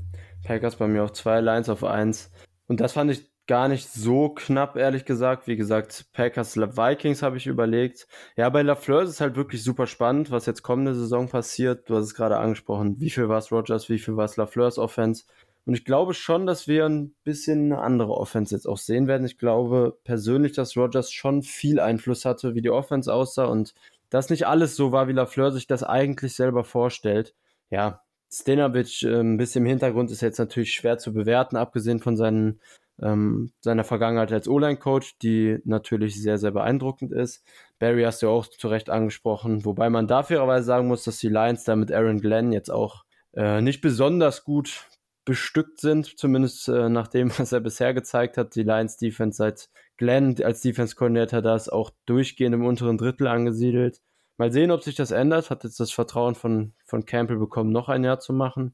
[0.44, 2.32] Packers bei mir auf 2, Lions auf 1.
[2.68, 5.46] Und das fand ich gar nicht so knapp, ehrlich gesagt.
[5.46, 8.08] Wie gesagt, Packers Vikings habe ich überlegt.
[8.36, 11.88] Ja, bei LaFleur ist es halt wirklich super spannend, was jetzt kommende Saison passiert.
[11.90, 13.00] Du hast es gerade angesprochen.
[13.00, 15.26] Wie viel war es Rogers, wie viel war es LaFleurs Offense?
[15.66, 19.26] Und ich glaube schon, dass wir ein bisschen eine andere Offense jetzt auch sehen werden.
[19.26, 23.76] Ich glaube persönlich, dass Rogers schon viel Einfluss hatte, wie die Offense aussah und
[24.10, 27.36] dass nicht alles so war, wie Lafleur sich das eigentlich selber vorstellt.
[27.70, 28.02] Ja,
[28.32, 32.60] Stenovic äh, ein bisschen im Hintergrund ist jetzt natürlich schwer zu bewerten, abgesehen von seinen,
[33.02, 37.44] ähm, seiner Vergangenheit als O-Line-Coach, die natürlich sehr, sehr beeindruckend ist.
[37.80, 41.30] Barry hast du auch zu Recht angesprochen, wobei man da fairerweise sagen muss, dass die
[41.30, 43.04] Lions da mit Aaron Glenn jetzt auch
[43.34, 44.88] äh, nicht besonders gut
[45.30, 48.56] bestückt sind, zumindest äh, nach dem, was er bisher gezeigt hat.
[48.56, 53.28] Die Lions Defense seit Glenn als Defense Coordinator da ist auch durchgehend im unteren Drittel
[53.28, 54.02] angesiedelt.
[54.38, 55.52] Mal sehen, ob sich das ändert.
[55.52, 58.74] Hat jetzt das Vertrauen von, von Campbell bekommen, noch ein Jahr zu machen.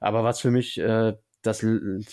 [0.00, 1.64] Aber was für mich äh, das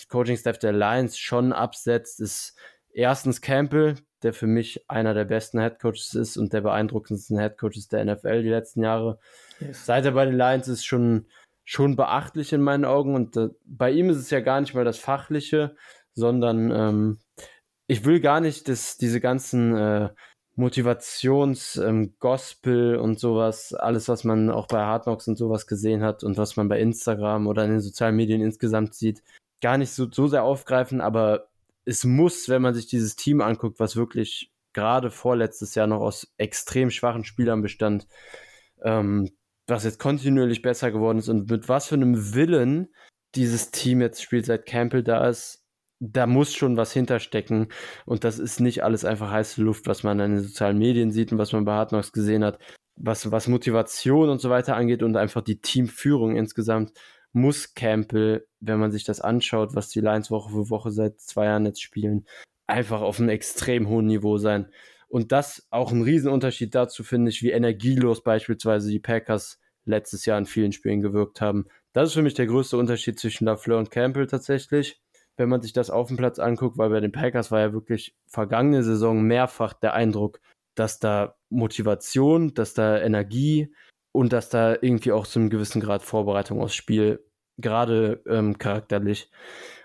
[0.08, 2.56] Coaching-Staff der Lions schon absetzt, ist
[2.92, 8.04] erstens Campbell, der für mich einer der besten Headcoaches ist und der beeindruckendsten Headcoaches der
[8.04, 9.18] NFL die letzten Jahre.
[9.58, 9.84] Yes.
[9.84, 11.26] Seit er bei den Lions ist, schon
[11.70, 13.14] schon beachtlich in meinen Augen.
[13.14, 15.76] Und äh, bei ihm ist es ja gar nicht mal das Fachliche,
[16.14, 17.18] sondern ähm,
[17.86, 20.08] ich will gar nicht, dass diese ganzen äh,
[20.56, 26.24] Motivations, ähm, und sowas, alles, was man auch bei Hard Knocks und sowas gesehen hat
[26.24, 29.22] und was man bei Instagram oder in den sozialen Medien insgesamt sieht,
[29.60, 31.50] gar nicht so, so sehr aufgreifen, aber
[31.84, 36.32] es muss, wenn man sich dieses Team anguckt, was wirklich gerade vorletztes Jahr noch aus
[36.36, 38.08] extrem schwachen Spielern bestand,
[38.82, 39.30] ähm,
[39.70, 42.88] was jetzt kontinuierlich besser geworden ist und mit was für einem Willen
[43.34, 45.64] dieses Team jetzt spielt, seit Campbell da ist,
[46.00, 47.68] da muss schon was hinterstecken.
[48.06, 51.30] Und das ist nicht alles einfach heiße Luft, was man in den sozialen Medien sieht
[51.30, 52.58] und was man bei Hard Knocks gesehen hat.
[52.96, 56.92] Was, was Motivation und so weiter angeht und einfach die Teamführung insgesamt,
[57.32, 61.46] muss Campbell, wenn man sich das anschaut, was die Lions Woche für Woche seit zwei
[61.46, 62.26] Jahren jetzt spielen,
[62.66, 64.70] einfach auf einem extrem hohen Niveau sein.
[65.08, 70.38] Und das auch ein Riesenunterschied dazu, finde ich, wie energielos beispielsweise die Packers letztes Jahr
[70.38, 71.66] in vielen Spielen gewirkt haben.
[71.92, 75.00] Das ist für mich der größte Unterschied zwischen Lafleur und Campbell tatsächlich,
[75.36, 78.14] wenn man sich das auf dem Platz anguckt, weil bei den Packers war ja wirklich
[78.26, 80.40] vergangene Saison mehrfach der Eindruck,
[80.74, 83.74] dass da Motivation, dass da Energie
[84.12, 87.24] und dass da irgendwie auch zu einem gewissen Grad Vorbereitung aufs Spiel
[87.58, 89.30] gerade ähm, charakterlich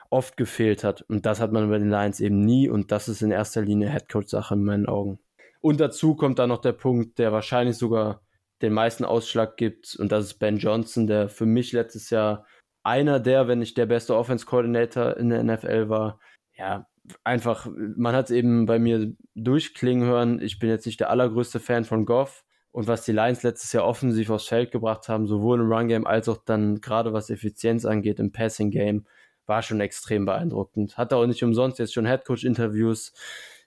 [0.10, 1.02] oft gefehlt hat.
[1.04, 3.90] Und das hat man bei den Lions eben nie und das ist in erster Linie
[3.90, 5.20] Headcoach-Sache in meinen Augen.
[5.62, 8.22] Und dazu kommt dann noch der Punkt, der wahrscheinlich sogar
[8.62, 9.96] den meisten Ausschlag gibt.
[9.96, 12.46] Und das ist Ben Johnson, der für mich letztes Jahr
[12.84, 16.20] einer der, wenn nicht der beste Offense Coordinator in der NFL war.
[16.58, 16.88] Ja,
[17.24, 20.42] einfach, man hat es eben bei mir durchklingen hören.
[20.42, 22.44] Ich bin jetzt nicht der allergrößte Fan von Goff.
[22.72, 26.28] Und was die Lions letztes Jahr offensiv aufs Feld gebracht haben, sowohl im Run-Game als
[26.28, 29.06] auch dann gerade was Effizienz angeht im Passing-Game,
[29.46, 30.98] war schon extrem beeindruckend.
[30.98, 33.14] Hatte auch nicht umsonst jetzt schon Headcoach-Interviews.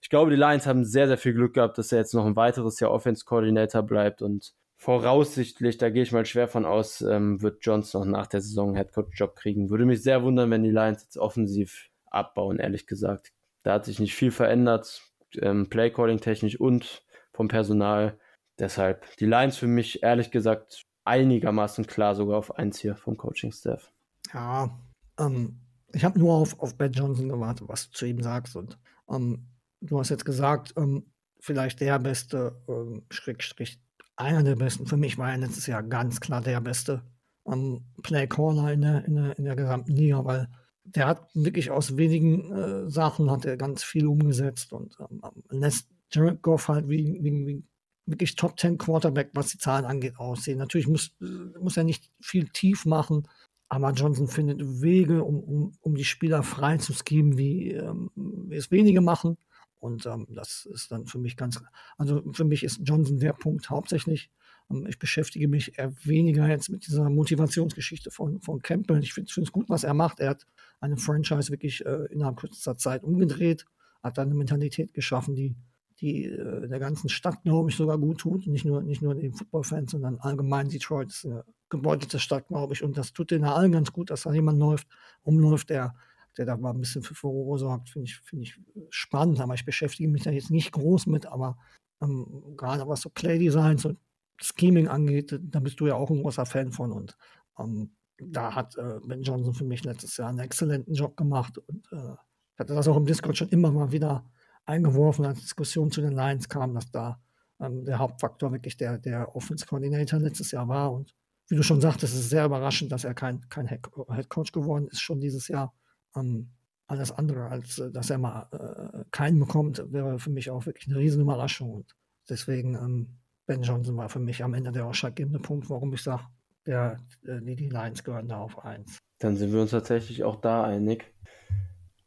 [0.03, 2.37] Ich glaube, die Lions haben sehr, sehr viel Glück gehabt, dass er jetzt noch ein
[2.37, 7.59] weiteres Jahr Offense-Coordinator bleibt und voraussichtlich, da gehe ich mal schwer von aus, ähm, wird
[7.63, 9.71] Johnson noch nach der Saison einen Headcoach-Job kriegen.
[9.71, 13.33] Würde mich sehr wundern, wenn die Lions jetzt offensiv abbauen, ehrlich gesagt.
[13.65, 15.03] Da hat sich nicht viel verändert,
[15.43, 18.19] ähm, Playcalling technisch und vom Personal.
[18.59, 23.93] Deshalb die Lions für mich, ehrlich gesagt, einigermaßen klar sogar auf eins hier vom Coaching-Staff.
[24.33, 24.79] Ja,
[25.19, 25.61] ähm,
[25.93, 28.55] ich habe nur auf, auf Ben Johnson gewartet, was du zu ihm sagst.
[28.55, 28.79] Und
[29.11, 29.49] ähm,
[29.81, 33.81] du hast jetzt gesagt, ähm, vielleicht der beste, ähm, Schrägstrich,
[34.19, 34.87] einer der besten.
[34.87, 37.03] Für mich war er letztes Jahr ganz klar der beste
[37.47, 40.49] ähm, Play-Caller in der, in, der, in der gesamten Liga, weil
[40.85, 45.89] der hat wirklich aus wenigen äh, Sachen hat er ganz viel umgesetzt und ähm, lässt
[46.11, 47.65] Jared Goff halt wie, wie, wie
[48.07, 50.59] wirklich Top 10 Quarterback, was die Zahlen angeht, aussehen.
[50.59, 51.15] Natürlich muss,
[51.61, 53.29] muss er nicht viel tief machen,
[53.69, 58.57] aber Johnson findet Wege, um, um, um die Spieler frei zu schieben, wie, ähm, wie
[58.57, 59.37] es wenige machen.
[59.81, 61.61] Und ähm, das ist dann für mich ganz,
[61.97, 64.31] also für mich ist Johnson der Punkt hauptsächlich.
[64.71, 69.03] Ähm, ich beschäftige mich eher weniger jetzt mit dieser Motivationsgeschichte von, von Campbell.
[69.03, 70.21] Ich finde es gut, was er macht.
[70.21, 70.47] Er hat
[70.81, 73.67] eine Franchise wirklich äh, innerhalb kürzester Zeit umgedreht,
[74.03, 75.55] hat eine Mentalität geschaffen, die,
[76.01, 78.47] die äh, der ganzen Stadt, glaube ich, sogar gut tut.
[78.47, 82.83] Nicht nur, nicht nur den Footballfans, sondern allgemein Detroit ist eine gebeutelte Stadt, glaube ich.
[82.83, 84.89] Und das tut denen allen ganz gut, dass da jemand läuft,
[85.23, 85.95] umläuft, der
[86.39, 88.61] der da mal ein bisschen für Furore sorgt, finde ich, find ich
[88.91, 89.41] spannend.
[89.41, 91.59] Aber ich beschäftige mich da jetzt nicht groß mit, aber
[92.03, 93.99] ähm, gerade was so Play-Designs und
[94.41, 96.93] Scheming angeht, da bist du ja auch ein großer Fan von.
[96.93, 97.17] Und
[97.59, 101.87] ähm, da hat äh, Ben Johnson für mich letztes Jahr einen exzellenten Job gemacht und
[101.93, 102.15] äh,
[102.59, 104.31] hatte das auch im Discord schon immer mal wieder
[104.65, 107.21] eingeworfen, als Diskussion zu den Lions kam, dass da
[107.61, 110.93] ähm, der Hauptfaktor wirklich der, der Offense Coordinator letztes Jahr war.
[110.93, 111.15] Und
[111.49, 114.89] wie du schon sagtest, ist es sehr überraschend, dass er kein, kein Head Coach geworden
[114.89, 115.75] ist, schon dieses Jahr.
[116.19, 116.51] Ähm,
[116.89, 120.89] alles andere, als äh, dass er mal äh, keinen bekommt, wäre für mich auch wirklich
[120.89, 121.73] eine riesen Überraschung.
[121.73, 121.97] Und
[122.29, 126.25] deswegen, ähm, Ben Johnson war für mich am Ende der ausschlaggebende Punkt, warum ich sage,
[126.67, 128.99] der, äh, die Lions gehören da auf 1.
[129.19, 131.13] Dann sind wir uns tatsächlich auch da einig.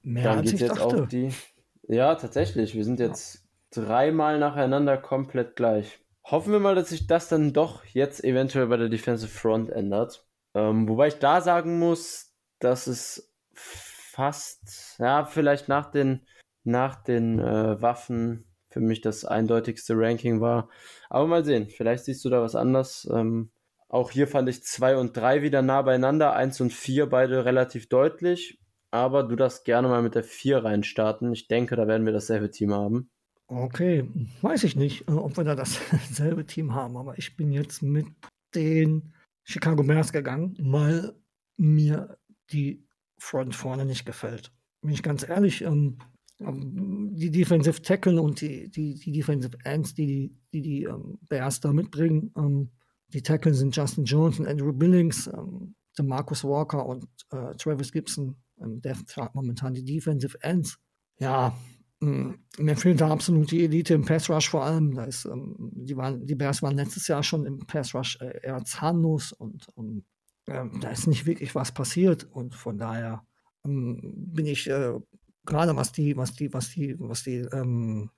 [0.01, 1.03] Mehr Dann als geht jetzt dachte.
[1.03, 1.31] auf die.
[1.87, 2.73] Ja, tatsächlich.
[2.73, 5.99] Wir sind jetzt dreimal nacheinander komplett gleich.
[6.23, 10.25] Hoffen wir mal, dass sich das dann doch jetzt eventuell bei der Defensive Front ändert.
[10.53, 13.33] Ähm, wobei ich da sagen muss, dass es
[14.11, 16.25] fast, ja, vielleicht nach den,
[16.63, 20.69] nach den äh, Waffen für mich das eindeutigste Ranking war.
[21.09, 23.07] Aber mal sehen, vielleicht siehst du da was anders.
[23.11, 23.51] Ähm,
[23.89, 27.89] auch hier fand ich 2 und 3 wieder nah beieinander, 1 und 4 beide relativ
[27.89, 28.59] deutlich.
[28.91, 31.31] Aber du darfst gerne mal mit der 4 reinstarten.
[31.33, 33.09] Ich denke, da werden wir dasselbe Team haben.
[33.47, 34.09] Okay,
[34.41, 38.07] weiß ich nicht, äh, ob wir da dasselbe Team haben, aber ich bin jetzt mit
[38.55, 41.13] den Chicago Bears gegangen, weil
[41.57, 42.17] mir
[42.51, 42.87] die
[43.21, 44.51] Front vorne nicht gefällt.
[44.81, 45.99] Bin ich ganz ehrlich, ähm,
[46.39, 51.59] ähm, die Defensive Tackle und die, die, die Defensive Ends, die die, die, ähm, Bears
[51.59, 52.71] da mitbringen, ähm,
[53.09, 58.37] die Tackle sind Justin Jones und Andrew Billings, ähm, Marcus Walker und äh, Travis Gibson.
[58.59, 60.79] Ähm, der tragt momentan die Defensive Ends.
[61.19, 61.55] Ja,
[61.99, 64.95] mh, mir fehlt da absolut die Elite im Pass Rush vor allem.
[64.95, 68.39] Da ist, ähm, die, waren, die Bears waren letztes Jahr schon im Pass Rush äh,
[68.41, 70.05] eher zahnlos und ähm,
[70.51, 73.23] ähm, da ist nicht wirklich was passiert und von daher
[73.65, 74.93] ähm, bin ich äh,
[75.45, 78.09] gerade was die, was die, was die, was die ähm,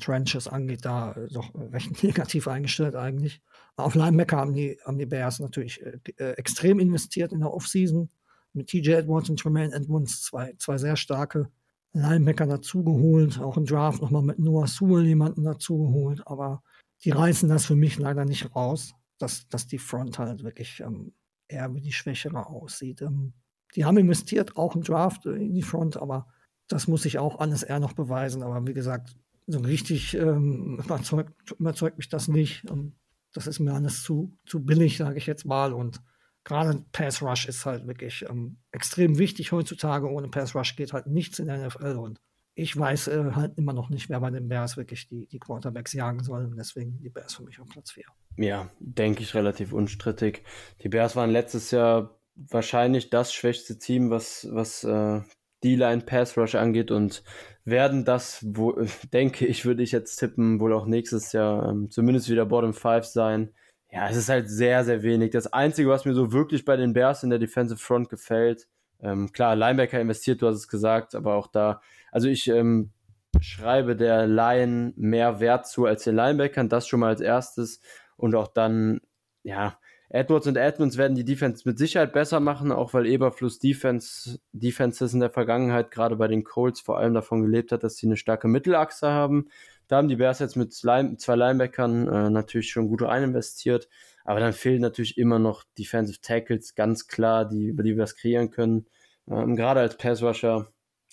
[0.00, 3.42] Trenches angeht, da doch recht negativ eingestellt eigentlich.
[3.76, 8.08] Auf Linebacker haben die, haben die Bears natürlich äh, äh, extrem investiert in der Offseason
[8.52, 11.50] mit TJ Edwards und Tremaine Edmonds, zwei, zwei sehr starke
[11.92, 16.62] Linebacker dazugeholt, auch im Draft nochmal mit Noah Sewell jemanden dazugeholt, aber
[17.04, 21.12] die reißen das für mich leider nicht raus, dass, dass die Front halt wirklich ähm,
[21.48, 23.02] eher wie die Schwächere aussieht.
[23.02, 23.32] Ähm,
[23.74, 26.26] die haben investiert, auch im Draft in die Front, aber
[26.68, 28.42] das muss sich auch alles eher noch beweisen.
[28.42, 32.64] Aber wie gesagt, so richtig ähm, überzeugt, überzeugt mich das nicht.
[32.70, 32.94] Ähm,
[33.32, 35.72] das ist mir alles zu, zu billig, sage ich jetzt mal.
[35.72, 36.00] Und
[36.44, 40.10] gerade Pass Rush ist halt wirklich ähm, extrem wichtig heutzutage.
[40.10, 41.96] Ohne Pass Rush geht halt nichts in der NFL.
[41.96, 42.20] Und
[42.54, 45.92] ich weiß äh, halt immer noch nicht, wer bei den Bears wirklich die, die Quarterbacks
[45.92, 46.44] jagen soll.
[46.44, 48.04] Und deswegen die Bears für mich auf Platz 4.
[48.38, 50.44] Ja, denke ich relativ unstrittig.
[50.82, 55.20] Die Bears waren letztes Jahr wahrscheinlich das schwächste Team, was, was äh,
[55.64, 57.24] D-Line Pass Rush angeht und
[57.64, 58.80] werden das, wo,
[59.12, 63.04] denke ich, würde ich jetzt tippen, wohl auch nächstes Jahr ähm, zumindest wieder Bottom 5
[63.04, 63.52] sein.
[63.90, 65.32] Ja, es ist halt sehr, sehr wenig.
[65.32, 68.68] Das Einzige, was mir so wirklich bei den Bears in der Defensive Front gefällt,
[69.00, 71.80] ähm, klar, Linebacker investiert, du hast es gesagt, aber auch da,
[72.12, 72.92] also ich ähm,
[73.40, 77.80] schreibe der Line mehr Wert zu als den Linebackern, das schon mal als erstes
[78.18, 79.00] und auch dann,
[79.42, 79.78] ja,
[80.10, 85.12] Edwards und Edmonds werden die Defense mit Sicherheit besser machen, auch weil Eberfluss Defense, Defenses
[85.12, 88.16] in der Vergangenheit gerade bei den Colts vor allem davon gelebt hat, dass sie eine
[88.16, 89.48] starke Mittelachse haben.
[89.86, 93.88] Da haben die Bears jetzt mit zwei Linebackern äh, natürlich schon gut eininvestiert,
[94.24, 98.16] aber dann fehlen natürlich immer noch Defensive Tackles, ganz klar, die, über die wir das
[98.16, 98.86] kreieren können.
[99.26, 100.68] Ähm, gerade als Passrusher.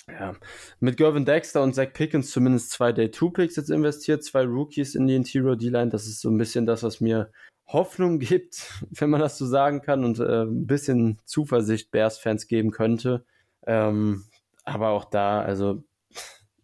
[0.10, 0.36] Ja,
[0.80, 5.16] mit Gervin Dexter und Zach Pickens zumindest zwei Day-2-Picks jetzt investiert, zwei Rookies in die
[5.16, 5.90] Interior D-Line.
[5.90, 7.32] Das ist so ein bisschen das, was mir
[7.68, 12.72] Hoffnung gibt, wenn man das so sagen kann, und äh, ein bisschen Zuversicht Bears-Fans geben
[12.72, 13.26] könnte.
[13.66, 14.26] Ähm,
[14.64, 15.84] aber auch da, also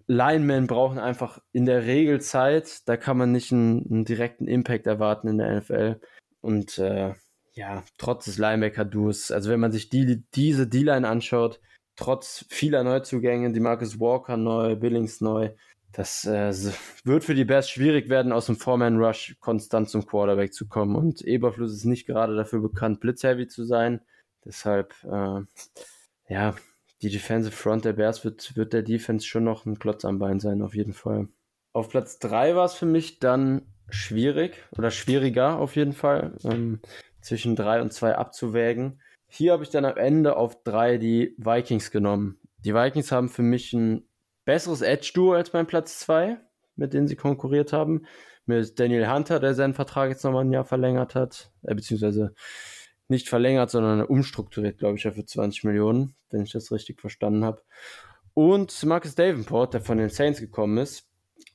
[0.07, 2.87] Linemen brauchen einfach in der Regel Zeit.
[2.87, 5.99] Da kann man nicht einen, einen direkten Impact erwarten in der NFL.
[6.41, 7.13] Und äh,
[7.53, 11.59] ja, trotz des Linebacker-Duos, also wenn man sich die, diese D-Line anschaut,
[11.95, 15.51] trotz vieler Neuzugänge, die Marcus Walker neu, Billings neu,
[15.91, 16.53] das äh,
[17.03, 20.95] wird für die Bears schwierig werden, aus dem Foreman-Rush konstant zum Quarterback zu kommen.
[20.95, 24.01] Und Eberfluss ist nicht gerade dafür bekannt, blitzheavy zu sein.
[24.45, 25.41] Deshalb, äh,
[26.29, 26.55] ja,
[27.01, 30.39] die Defensive Front der Bears wird, wird der Defense schon noch ein Klotz am Bein
[30.39, 31.27] sein, auf jeden Fall.
[31.73, 36.79] Auf Platz 3 war es für mich dann schwierig oder schwieriger auf jeden Fall, ähm,
[37.21, 39.01] zwischen 3 und 2 abzuwägen.
[39.33, 42.37] Hier habe ich dann am Ende auf 3 die Vikings genommen.
[42.65, 44.03] Die Vikings haben für mich ein
[44.43, 46.37] besseres Edge-Duo als beim Platz 2,
[46.75, 48.05] mit denen sie konkurriert haben.
[48.45, 52.33] Mit Daniel Hunter, der seinen Vertrag jetzt nochmal ein Jahr verlängert hat, äh, beziehungsweise
[53.07, 57.45] nicht verlängert, sondern umstrukturiert, glaube ich, ja für 20 Millionen, wenn ich das richtig verstanden
[57.45, 57.61] habe.
[58.33, 61.07] Und Marcus Davenport, der von den Saints gekommen ist,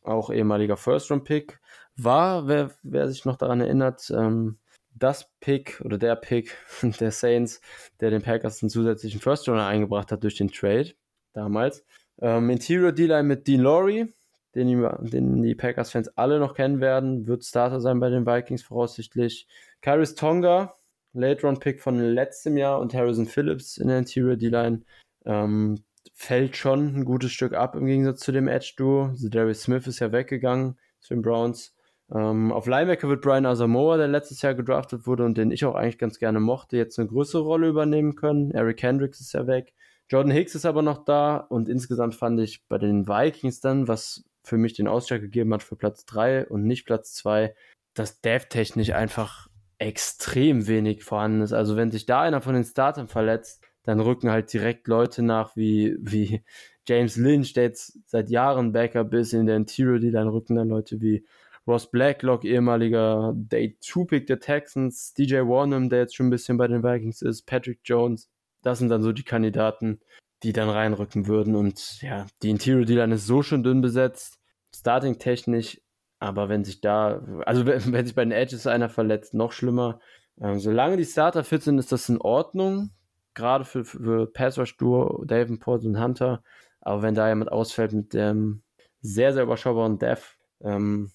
[0.03, 1.61] auch ehemaliger First-Round-Pick,
[1.99, 4.57] war, wer, wer, sich noch daran erinnert, ähm,
[4.99, 6.57] das Pick oder der Pick
[7.01, 7.61] der Saints,
[8.01, 10.93] der den Packers einen zusätzlichen First-Runner eingebracht hat durch den Trade
[11.33, 11.85] damals.
[12.21, 14.15] Ähm, Interior D-Line mit Dean Laurie,
[14.55, 18.63] den die, den die Packers-Fans alle noch kennen werden, wird Starter sein bei den Vikings
[18.63, 19.47] voraussichtlich.
[19.83, 20.75] Kairis Tonga,
[21.13, 24.83] Late-Round-Pick von letztem Jahr und Harrison Phillips in der Interior D-Line.
[25.27, 25.85] Ähm,
[26.15, 29.09] fällt schon ein gutes Stück ab im Gegensatz zu dem Edge-Duo.
[29.09, 31.76] Also Darius Smith ist ja weggegangen zu den Browns.
[32.15, 35.75] Ähm, auf Linebacker wird Brian Asamoah, der letztes Jahr gedraftet wurde und den ich auch
[35.75, 38.53] eigentlich ganz gerne mochte, jetzt eine größere Rolle übernehmen können.
[38.53, 39.75] Eric Hendricks ist ja weg.
[40.09, 44.25] Jordan Hicks ist aber noch da und insgesamt fand ich bei den Vikings dann, was
[44.45, 47.55] für mich den Ausschlag gegeben hat für Platz 3 und nicht Platz 2,
[47.95, 49.49] dass dev-technisch einfach
[49.79, 51.53] extrem wenig vorhanden ist.
[51.53, 55.57] Also wenn sich da einer von den Startern verletzt, dann rücken halt direkt Leute nach
[55.57, 56.45] wie, wie
[56.87, 60.69] James Lynch, der jetzt seit Jahren Backup ist in der Interior, die dann rücken dann
[60.69, 61.27] Leute wie
[61.67, 66.69] Ross Blacklock, ehemaliger Day 2-Pick der Texans, DJ Warnham, der jetzt schon ein bisschen bei
[66.69, 68.31] den Vikings ist, Patrick Jones.
[68.63, 70.01] Das sind dann so die Kandidaten,
[70.43, 71.57] die dann reinrücken würden.
[71.57, 74.39] Und ja, die Interior D-Line ist so schon dünn besetzt.
[74.75, 75.81] Starting-technisch
[76.19, 80.01] aber wenn sich da, also wenn, wenn sich bei den Edges einer verletzt, noch schlimmer.
[80.41, 82.91] Ähm, solange die Starter fit sind, ist das in Ordnung.
[83.35, 86.43] Gerade für, für Pass Rush Duo, Davenport und Hunter.
[86.81, 88.63] Aber wenn da jemand ausfällt mit dem
[89.01, 91.11] sehr, sehr überschaubaren Dev, ähm,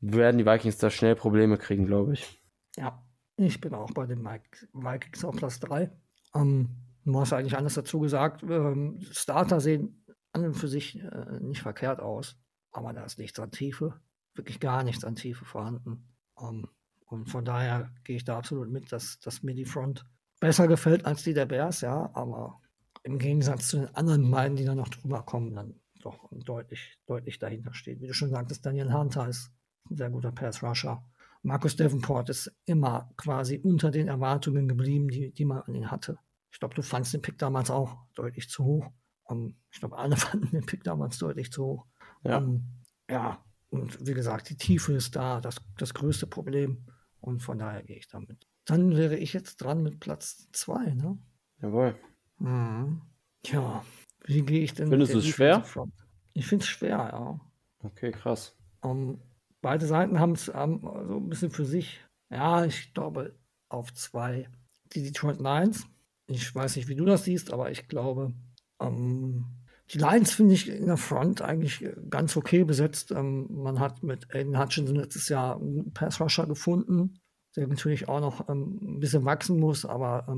[0.00, 2.42] werden die Vikings da schnell Probleme kriegen, glaube ich.
[2.76, 3.04] Ja,
[3.36, 5.90] ich bin auch bei den Vikings auf Platz 3.
[6.34, 6.68] Ähm,
[7.04, 8.42] du hast eigentlich alles dazu gesagt.
[8.42, 12.36] Ähm, Starter sehen an und für sich äh, nicht verkehrt aus,
[12.72, 14.00] aber da ist nichts an Tiefe
[14.34, 16.08] wirklich gar nichts an Tiefe vorhanden.
[16.40, 16.68] Ähm,
[17.06, 20.04] und von daher gehe ich da absolut mit, dass, dass mir die Front
[20.40, 22.60] besser gefällt als die der Bears, ja, aber
[23.02, 27.38] im Gegensatz zu den anderen beiden, die da noch drüber kommen, dann doch deutlich, deutlich
[27.38, 28.00] dahinter steht.
[28.00, 29.50] Wie du schon sagtest, Daniel Hunter ist
[29.90, 31.04] ein sehr guter Pass-Rusher.
[31.42, 36.18] Markus Davenport ist immer quasi unter den Erwartungen geblieben, die, die man an ihn hatte.
[36.52, 38.90] Ich glaube, du fandst den Pick damals auch deutlich zu hoch.
[39.24, 41.86] Um, ähm, ich glaube, alle fanden den Pick damals deutlich zu hoch.
[42.24, 42.64] Ja, um, ähm,
[43.08, 46.84] ja und wie gesagt, die Tiefe ist da, das, das größte Problem.
[47.20, 48.46] Und von daher gehe ich damit.
[48.64, 51.18] Dann wäre ich jetzt dran mit Platz 2, ne?
[51.60, 51.96] Jawohl.
[52.38, 53.02] Mhm.
[53.46, 53.84] Ja,
[54.24, 55.62] wie gehe ich denn Findest du es schwer?
[55.62, 55.92] Front?
[56.32, 57.40] Ich finde es schwer, ja.
[57.82, 58.56] Okay, krass.
[58.82, 59.18] Um, ähm,
[59.60, 62.00] beide Seiten haben es um, so ein bisschen für sich.
[62.30, 63.34] Ja, ich glaube
[63.68, 64.48] auf zwei.
[64.92, 65.86] Die Detroit Lions.
[66.26, 68.32] Ich weiß nicht, wie du das siehst, aber ich glaube,
[68.78, 69.44] um, ähm,
[69.92, 73.10] die Lions finde ich in der Front eigentlich ganz okay besetzt.
[73.10, 77.18] Ähm, man hat mit Aiden Hutchinson letztes Jahr einen Pass-Rusher gefunden,
[77.56, 80.28] der natürlich auch noch ein bisschen wachsen muss, aber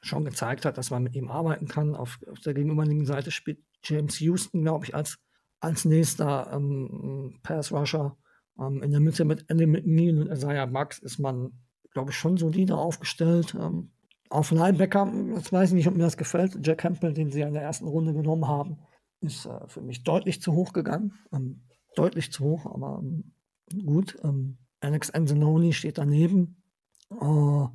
[0.00, 1.94] schon gezeigt hat, dass man mit ihm arbeiten kann.
[1.94, 5.18] Auf, auf der gegenüberliegenden Seite spielt James Houston, glaube ich, als,
[5.60, 8.16] als nächster ähm, Pass-Rusher.
[8.58, 11.52] Ähm, in der Mitte mit Andy McNeil und Isaiah Bucks ist man,
[11.92, 13.54] glaube ich, schon solide aufgestellt.
[13.58, 13.90] Ähm,
[14.30, 16.58] auf Linebacker, jetzt weiß ich nicht, ob mir das gefällt.
[16.62, 18.78] Jack Campbell, den sie in der ersten Runde genommen haben,
[19.20, 21.14] ist äh, für mich deutlich zu hoch gegangen.
[21.32, 21.62] Ähm,
[21.96, 23.32] deutlich zu hoch, aber ähm,
[23.84, 24.16] gut.
[24.22, 26.56] Ähm, Alex Anzalone steht daneben.
[27.10, 27.68] Uh,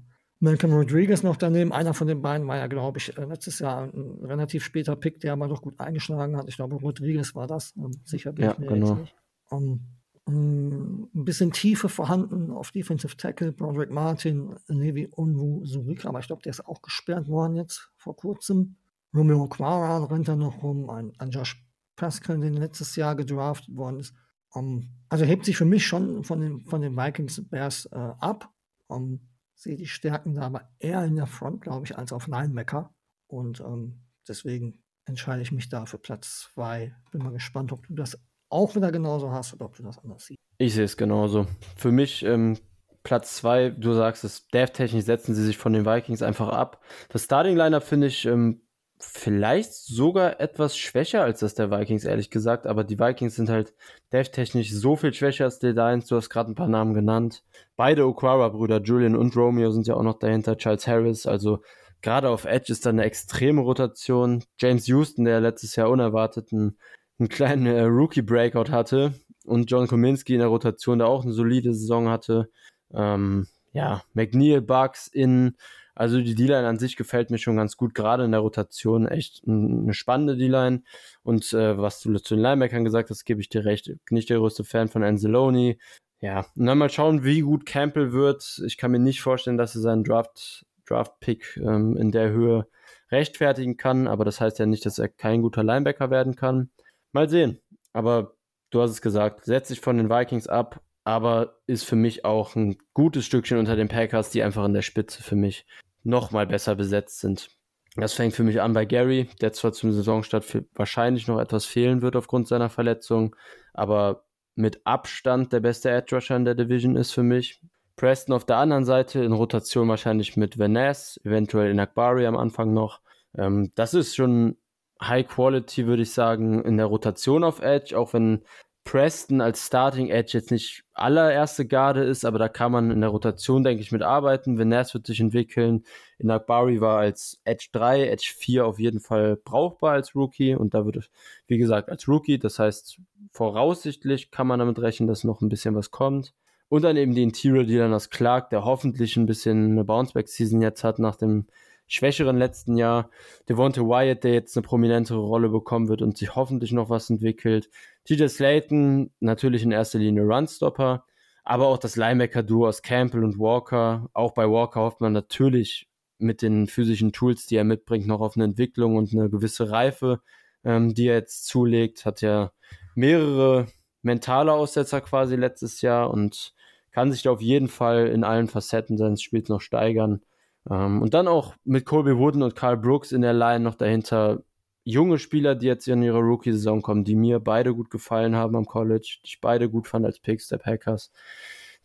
[0.46, 1.74] Malcolm Rodriguez noch daneben.
[1.74, 5.20] Einer von den beiden war ja, glaube ich, äh, letztes Jahr ein relativ später Pick,
[5.20, 6.48] der aber doch gut eingeschlagen hat.
[6.48, 7.74] Ich glaube, Rodriguez war das.
[7.76, 8.90] Ähm, sicher bin ja, ich mir genau.
[8.90, 9.16] jetzt nicht.
[9.50, 9.82] Um,
[10.28, 16.28] ähm, ein bisschen Tiefe vorhanden auf Defensive Tackle, Broderick Martin, Levi Unwu Surika, aber ich
[16.28, 18.76] glaube, der ist auch gesperrt worden jetzt vor kurzem.
[19.16, 21.64] Romeo Quara rennt da noch rum, ein, ein Josh
[21.96, 24.14] Pascal, der letztes Jahr gedraftet worden ist.
[24.52, 27.96] Um, ähm, also hebt sich für mich schon von den, von den Vikings Bears äh,
[27.98, 28.52] ab.
[28.88, 29.20] Um, ähm,
[29.56, 32.94] sehe die Stärken da aber eher in der Front, glaube ich, als auf Linebacker.
[33.28, 36.96] Und ähm, deswegen entscheide ich mich da für Platz 2.
[37.12, 38.20] Bin mal gespannt, ob du das
[38.50, 40.40] auch wieder genauso hast oder ob du das anders siehst.
[40.58, 41.48] Ich sehe es genauso.
[41.76, 42.58] Für mich ähm,
[43.04, 46.82] Platz 2, du sagst es, Dev-technisch setzen sie sich von den Vikings einfach ab.
[47.10, 48.62] Das Starting-Lineup finde ich ähm,
[48.98, 52.66] vielleicht sogar etwas schwächer als das der Vikings, ehrlich gesagt.
[52.66, 53.74] Aber die Vikings sind halt
[54.14, 56.08] dev-technisch so viel schwächer als die Lions.
[56.08, 57.44] Du hast gerade ein paar Namen genannt.
[57.76, 60.58] Beide Okwara-Brüder, Julian und Romeo, sind ja auch noch dahinter.
[60.58, 61.60] Charles Harris, also
[62.02, 64.44] gerade auf Edge ist da eine extreme Rotation.
[64.60, 66.78] James Houston, der letztes Jahr unerwartet einen,
[67.20, 69.14] einen kleinen äh, Rookie-Breakout hatte.
[69.46, 72.50] Und John Kominski in der Rotation, der auch eine solide Saison hatte.
[72.94, 75.56] Ähm, ja, McNeil, Bucks in
[75.96, 79.44] also die D-Line an sich gefällt mir schon ganz gut, gerade in der Rotation echt
[79.48, 80.84] eine spannende D-Line.
[81.24, 83.90] Und äh, was du zu den Linebackern gesagt hast, gebe ich dir recht.
[84.10, 85.78] Nicht der größte Fan von Anzalone.
[86.20, 88.62] Ja, und dann mal schauen, wie gut Campbell wird.
[88.66, 92.68] Ich kann mir nicht vorstellen, dass er seinen Draft, Draft-Pick ähm, in der Höhe
[93.12, 96.72] rechtfertigen kann, aber das heißt ja nicht, dass er kein guter Linebacker werden kann.
[97.14, 97.62] Mal sehen.
[97.94, 98.36] Aber
[98.72, 102.56] du hast es gesagt, setz dich von den Vikings ab, aber ist für mich auch
[102.56, 105.66] ein gutes Stückchen unter den Packers, die einfach in der Spitze für mich
[106.06, 107.50] noch mal besser besetzt sind.
[107.98, 112.02] Das fängt für mich an bei Gary, der zwar zum Saisonstart wahrscheinlich noch etwas fehlen
[112.02, 113.36] wird aufgrund seiner Verletzung,
[113.74, 114.26] aber
[114.56, 117.62] mit Abstand der beste Edge Rusher in der Division ist für mich.
[117.96, 122.74] Preston auf der anderen Seite in Rotation wahrscheinlich mit Vaness, eventuell in Akbari am Anfang
[122.74, 123.00] noch.
[123.38, 124.58] Ähm, das ist schon
[125.02, 128.44] High Quality, würde ich sagen, in der Rotation auf Edge, auch wenn
[128.86, 133.10] Preston als Starting Edge jetzt nicht allererste Garde ist, aber da kann man in der
[133.10, 134.60] Rotation, denke ich, mit arbeiten.
[134.60, 135.84] Vaness wird sich entwickeln.
[136.20, 140.76] In Akbari war als Edge 3, Edge 4 auf jeden Fall brauchbar als Rookie und
[140.76, 141.10] da wird,
[141.48, 143.02] wie gesagt, als Rookie, das heißt,
[143.32, 146.34] voraussichtlich kann man damit rechnen, dass noch ein bisschen was kommt.
[146.70, 150.62] Und dann eben die Interior, die dann das Clark, der hoffentlich ein bisschen eine Bounceback-Season
[150.62, 151.48] jetzt hat nach dem
[151.88, 153.10] schwächeren letzten Jahr.
[153.50, 157.70] Devonta Wyatt, der jetzt eine prominentere Rolle bekommen wird und sich hoffentlich noch was entwickelt.
[158.06, 161.06] TJ Slayton, natürlich in erster Linie Runstopper,
[161.44, 164.10] aber auch das Linebacker-Duo aus Campbell und Walker.
[164.14, 165.88] Auch bei Walker hofft man natürlich
[166.18, 170.22] mit den physischen Tools, die er mitbringt, noch auf eine Entwicklung und eine gewisse Reife,
[170.64, 172.06] ähm, die er jetzt zulegt.
[172.06, 172.52] Hat ja
[172.96, 173.68] mehrere
[174.02, 176.54] mentale Aussetzer quasi letztes Jahr und
[176.92, 180.22] kann sich da auf jeden Fall in allen Facetten seines Spiels noch steigern.
[180.70, 184.44] Ähm, und dann auch mit Colby Wooden und Carl Brooks in der Line noch dahinter
[184.84, 188.66] junge Spieler, die jetzt in ihrer Rookie-Saison kommen, die mir beide gut gefallen haben am
[188.66, 191.12] College, die ich beide gut fand als Picks der Packers.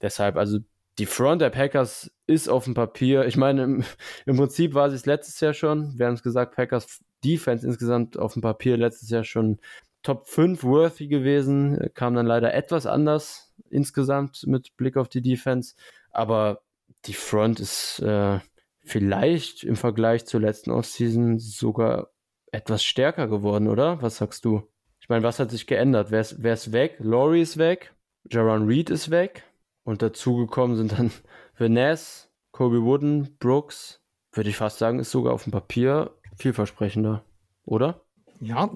[0.02, 0.58] Deshalb, also
[0.98, 3.26] die Front der Packers ist auf dem Papier.
[3.26, 3.84] Ich meine, im,
[4.26, 5.98] im Prinzip war sie es letztes Jahr schon.
[5.98, 9.58] Wir haben es gesagt, Packers Defense insgesamt auf dem Papier letztes Jahr schon
[10.02, 11.90] Top 5 worthy gewesen.
[11.94, 15.74] Kam dann leider etwas anders insgesamt mit Blick auf die Defense.
[16.10, 16.62] Aber
[17.06, 18.40] die Front ist äh,
[18.90, 22.10] vielleicht im Vergleich zur letzten Offseason sogar
[22.52, 24.02] etwas stärker geworden, oder?
[24.02, 24.62] Was sagst du?
[25.00, 26.10] Ich meine, was hat sich geändert?
[26.10, 26.96] Wer ist, wer ist weg?
[26.98, 27.94] Laurie ist weg,
[28.28, 29.44] Jaron Reed ist weg
[29.84, 31.10] und dazugekommen sind dann
[31.58, 34.00] Vanessa, Kobe Wooden, Brooks.
[34.32, 37.24] Würde ich fast sagen, ist sogar auf dem Papier vielversprechender,
[37.64, 38.02] oder?
[38.40, 38.70] Ja,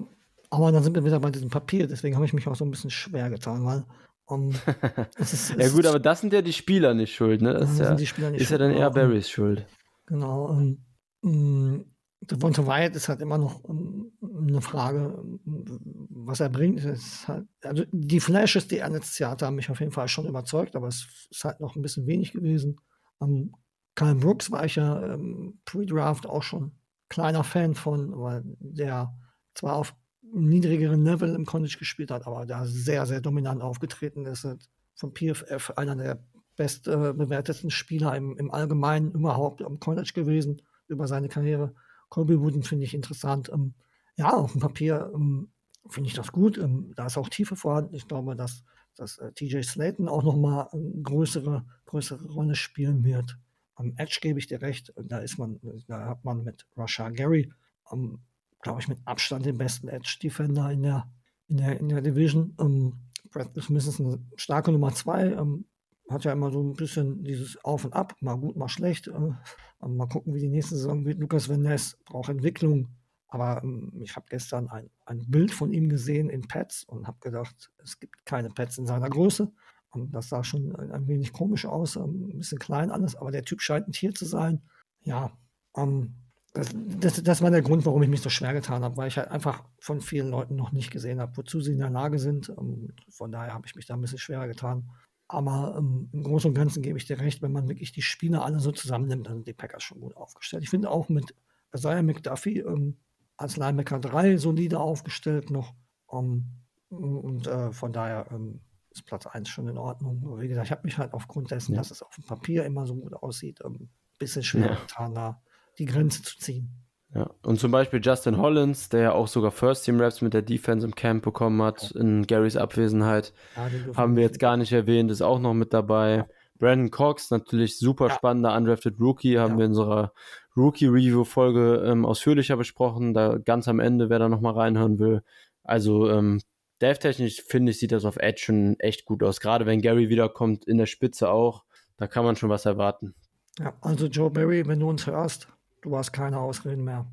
[0.49, 2.71] aber dann sind wir wieder bei diesem Papier, deswegen habe ich mich auch so ein
[2.71, 3.85] bisschen schwer getan, weil
[4.25, 4.53] um,
[5.17, 7.53] ist, ja gut, aber das sind ja die Spieler nicht schuld, ne?
[7.53, 9.65] Das, ist, ja, ist schuld, ja dann eher Barrys Schuld.
[10.05, 10.45] Genau.
[10.45, 10.85] Und,
[11.23, 11.85] ähm,
[12.21, 16.83] Devonta Wyatt ist halt immer noch ähm, eine Frage, was er bringt.
[17.27, 20.25] Halt, also die Flashes, die er letztes Jahr hatte, haben mich auf jeden Fall schon
[20.25, 22.77] überzeugt, aber es ist halt noch ein bisschen wenig gewesen.
[23.19, 23.53] Um,
[23.95, 26.73] Kyle Brooks war ich ja ähm, pre-Draft auch schon
[27.09, 29.15] kleiner Fan von, weil der
[29.53, 34.47] zwar auf niedrigeren Level im College gespielt hat, aber da sehr, sehr dominant aufgetreten ist.
[34.95, 36.23] Von PFF einer der
[36.55, 41.73] bestbewertetsten äh, Spieler im, im Allgemeinen überhaupt am College gewesen über seine Karriere.
[42.09, 43.49] Colby Wooden finde ich interessant.
[43.53, 43.73] Ähm,
[44.17, 45.49] ja, auf dem Papier ähm,
[45.89, 46.57] finde ich das gut.
[46.57, 47.95] Ähm, da ist auch Tiefe vorhanden.
[47.95, 48.63] Ich glaube, dass,
[48.95, 53.37] dass äh, TJ Slayton auch nochmal eine größere, größere Rolle spielen wird.
[53.75, 54.93] Am Edge gebe ich dir recht.
[54.95, 57.51] Da ist man, da hat man mit Rasha Gary,
[57.91, 58.19] ähm,
[58.61, 61.11] glaube ich, mit Abstand den besten Edge-Defender in der,
[61.47, 62.55] in der, in der Division.
[62.59, 62.93] Ähm,
[63.31, 65.33] Brad Smith ist eine starke Nummer zwei.
[65.33, 65.65] Ähm,
[66.09, 69.07] hat ja immer so ein bisschen dieses Auf und Ab, mal gut, mal schlecht.
[69.07, 71.19] Äh, mal gucken, wie die nächste Saison wird.
[71.19, 72.89] Lukas Van Ness braucht Entwicklung.
[73.27, 77.17] Aber ähm, ich habe gestern ein, ein Bild von ihm gesehen in Pets und habe
[77.19, 79.51] gedacht, es gibt keine Pets in seiner Größe.
[79.89, 83.43] Und das sah schon ein, wenig komisch aus, ähm, ein bisschen klein alles, aber der
[83.43, 84.61] Typ scheint ein Tier zu sein.
[85.03, 85.31] Ja,
[85.75, 86.15] ähm,
[86.53, 89.17] das, das, das, war der Grund, warum ich mich so schwer getan habe, weil ich
[89.17, 92.49] halt einfach von vielen Leuten noch nicht gesehen habe, wozu sie in der Lage sind.
[92.49, 94.89] Und von daher habe ich mich da ein bisschen schwerer getan.
[95.27, 98.45] Aber ähm, im Großen und Ganzen gebe ich dir recht, wenn man wirklich die Spieler
[98.45, 100.63] alle so zusammennimmt, dann sind die Packers schon gut aufgestellt.
[100.63, 101.33] Ich finde auch mit
[101.73, 102.97] Isaiah McDuffie ähm,
[103.37, 105.73] als Linebacker 3 solide aufgestellt noch.
[106.05, 106.45] Um,
[106.91, 108.61] ähm, und äh, von daher ähm,
[108.91, 110.39] ist Platz 1 schon in Ordnung.
[110.39, 111.79] wie gesagt, ich habe mich halt aufgrund dessen, ja.
[111.79, 113.89] dass es auf dem Papier immer so gut aussieht, ein ähm,
[114.19, 114.75] bisschen schwer ja.
[114.75, 115.41] getan, da
[115.77, 116.84] die Grenze zu ziehen.
[117.13, 120.95] Ja, und zum Beispiel Justin Hollins, der ja auch sogar First-Team-Raps mit der Defense im
[120.95, 125.39] Camp bekommen hat, in Garys Abwesenheit, ja, haben wir jetzt gar nicht erwähnt, ist auch
[125.39, 126.25] noch mit dabei.
[126.57, 130.13] Brandon Cox, natürlich super spannender Undrafted Rookie, haben wir in unserer
[130.57, 133.13] Rookie-Review-Folge ähm, ausführlicher besprochen.
[133.13, 135.21] Da ganz am Ende, wer da nochmal reinhören will.
[135.63, 136.41] Also ähm,
[136.81, 139.39] Dev-technisch finde ich, sieht das auf Edge schon echt gut aus.
[139.39, 141.63] Gerade wenn Gary wiederkommt, in der Spitze auch.
[141.97, 143.15] Da kann man schon was erwarten.
[143.59, 145.47] Ja, also Joe Barry, wenn du uns hörst,
[145.85, 147.05] du hast keine Ausreden mehr.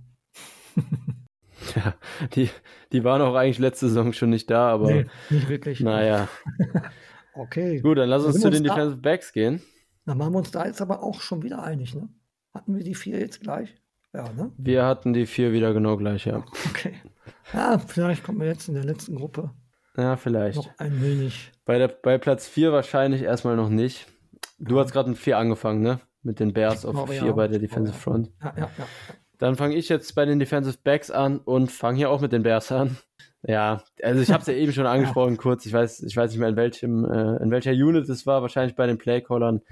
[1.76, 1.94] ja,
[2.34, 2.50] die,
[2.90, 4.90] die waren auch eigentlich letzte Saison schon nicht da, aber.
[4.90, 5.80] Nee, nicht wirklich.
[5.80, 6.28] Naja.
[7.34, 7.80] okay.
[7.80, 9.62] Gut, dann lass uns zu den Defensive Backs gehen.
[10.06, 12.08] Dann machen wir uns da jetzt aber auch schon wieder einig, ne?
[12.52, 13.76] Hatten wir die vier jetzt gleich?
[14.12, 14.52] Ja, ne?
[14.56, 16.44] Wir hatten die vier wieder genau gleich, ja.
[16.70, 16.94] Okay.
[17.52, 19.50] Ja, vielleicht kommen wir jetzt in der letzten Gruppe.
[19.96, 20.56] Ja, vielleicht.
[20.56, 21.52] Noch ein wenig.
[21.64, 24.06] Bei, der, bei Platz vier wahrscheinlich erstmal noch nicht.
[24.58, 24.82] Du ja.
[24.82, 26.00] hast gerade mit vier angefangen, ne?
[26.22, 27.32] Mit den Bears auf vier ja.
[27.32, 28.30] bei der Defensive Front.
[28.42, 28.86] Ja, ja, ja.
[29.38, 32.44] Dann fange ich jetzt bei den Defensive Backs an und fange hier auch mit den
[32.44, 32.96] Bears an.
[33.42, 35.66] Ja, also ich habe es ja eben schon angesprochen, kurz.
[35.66, 38.42] Ich weiß, ich weiß nicht mehr in welchem, äh, in welcher Unit es war.
[38.42, 39.62] Wahrscheinlich bei den Playcallern.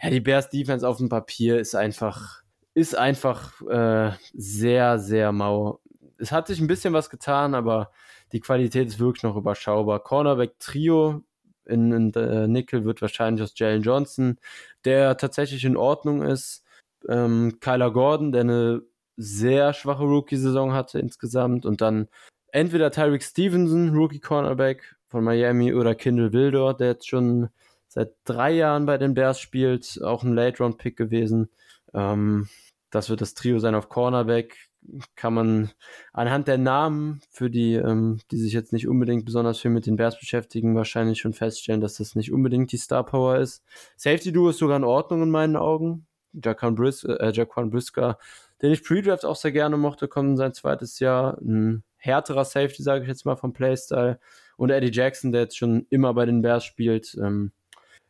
[0.00, 2.42] Ja, die Bears Defense auf dem Papier ist einfach
[2.78, 5.80] ist einfach äh, sehr, sehr mau.
[6.18, 7.90] Es hat sich ein bisschen was getan, aber
[8.30, 9.98] die Qualität ist wirklich noch überschaubar.
[9.98, 11.24] Cornerback Trio
[11.68, 14.38] in, in äh, Nickel wird wahrscheinlich aus Jalen Johnson,
[14.84, 16.64] der tatsächlich in Ordnung ist.
[17.08, 18.82] Ähm, Kyler Gordon, der eine
[19.16, 21.66] sehr schwache Rookie-Saison hatte insgesamt.
[21.66, 22.08] Und dann
[22.52, 27.48] entweder Tyreek Stevenson, Rookie-Cornerback von Miami, oder Kindle Wildor, der jetzt schon
[27.88, 31.50] seit drei Jahren bei den Bears spielt, auch ein Late-Round-Pick gewesen.
[31.94, 32.48] Ähm,
[32.90, 34.67] das wird das Trio sein auf Cornerback.
[35.16, 35.70] Kann man
[36.12, 39.96] anhand der Namen, für die, ähm, die sich jetzt nicht unbedingt besonders viel mit den
[39.96, 43.62] Bears beschäftigen, wahrscheinlich schon feststellen, dass das nicht unbedingt die Star Power ist.
[43.96, 46.06] Safety Duo ist sogar in Ordnung in meinen Augen.
[46.32, 48.18] Jaquan, Bris äh, Jaquan Brisker,
[48.62, 51.38] den ich Pre-Draft auch sehr gerne mochte, kommt in sein zweites Jahr.
[51.40, 54.18] Ein härterer Safety, sage ich jetzt mal, vom Playstyle.
[54.56, 57.52] Und Eddie Jackson, der jetzt schon immer bei den Bears spielt, ähm,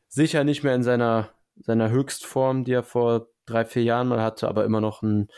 [0.08, 1.30] sicher nicht mehr in seiner,
[1.60, 5.28] seiner Höchstform, die er vor drei, vier Jahren mal hatte, aber immer noch ein,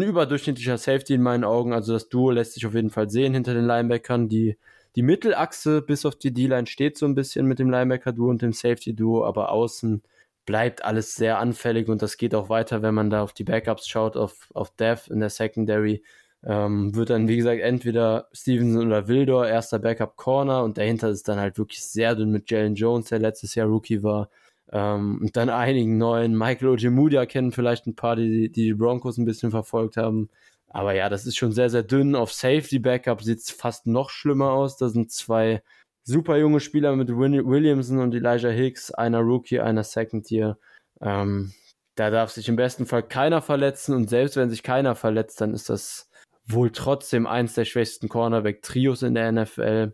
[0.00, 1.72] ein überdurchschnittlicher Safety in meinen Augen.
[1.72, 4.28] Also das Duo lässt sich auf jeden Fall sehen hinter den Linebackern.
[4.28, 4.56] Die,
[4.96, 8.52] die Mittelachse bis auf die D-Line steht so ein bisschen mit dem Linebacker-Duo und dem
[8.52, 10.02] Safety-Duo, aber außen
[10.46, 13.86] bleibt alles sehr anfällig und das geht auch weiter, wenn man da auf die Backups
[13.86, 16.02] schaut, auf, auf Dev in der Secondary.
[16.42, 21.28] Ähm, wird dann, wie gesagt, entweder Stevenson oder Wildor erster Backup Corner und dahinter ist
[21.28, 24.30] dann halt wirklich sehr dünn mit Jalen Jones, der letztes Jahr Rookie war.
[24.72, 26.36] Ähm, und dann einigen neuen.
[26.36, 30.30] Michael Ojemudia kennen vielleicht ein paar, die, die die Broncos ein bisschen verfolgt haben.
[30.68, 32.14] Aber ja, das ist schon sehr, sehr dünn.
[32.14, 34.76] Auf Safety Backup sieht es fast noch schlimmer aus.
[34.76, 35.62] Da sind zwei
[36.04, 40.58] super junge Spieler mit Williamson und Elijah Hicks, einer Rookie, einer Second Year.
[41.00, 41.52] Ähm,
[41.96, 45.54] da darf sich im besten Fall keiner verletzen und selbst wenn sich keiner verletzt, dann
[45.54, 46.08] ist das
[46.46, 49.92] wohl trotzdem eins der schwächsten Cornerback-Trios in der NFL.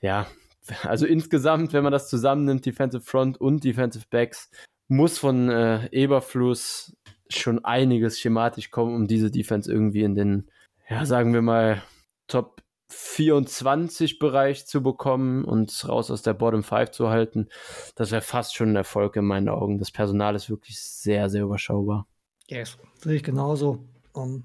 [0.00, 0.26] Ja,
[0.82, 4.50] also insgesamt, wenn man das zusammennimmt, Defensive Front und Defensive Backs,
[4.88, 6.96] muss von äh, Eberfluss
[7.28, 10.50] schon einiges schematisch kommen, um diese Defense irgendwie in den,
[10.88, 11.82] ja, sagen wir mal,
[12.26, 17.48] Top 24 Bereich zu bekommen und raus aus der Bottom 5 zu halten.
[17.94, 19.78] Das wäre fast schon ein Erfolg in meinen Augen.
[19.78, 22.06] Das Personal ist wirklich sehr, sehr überschaubar.
[22.46, 23.84] Yes, sehe ich genauso.
[24.14, 24.44] Um,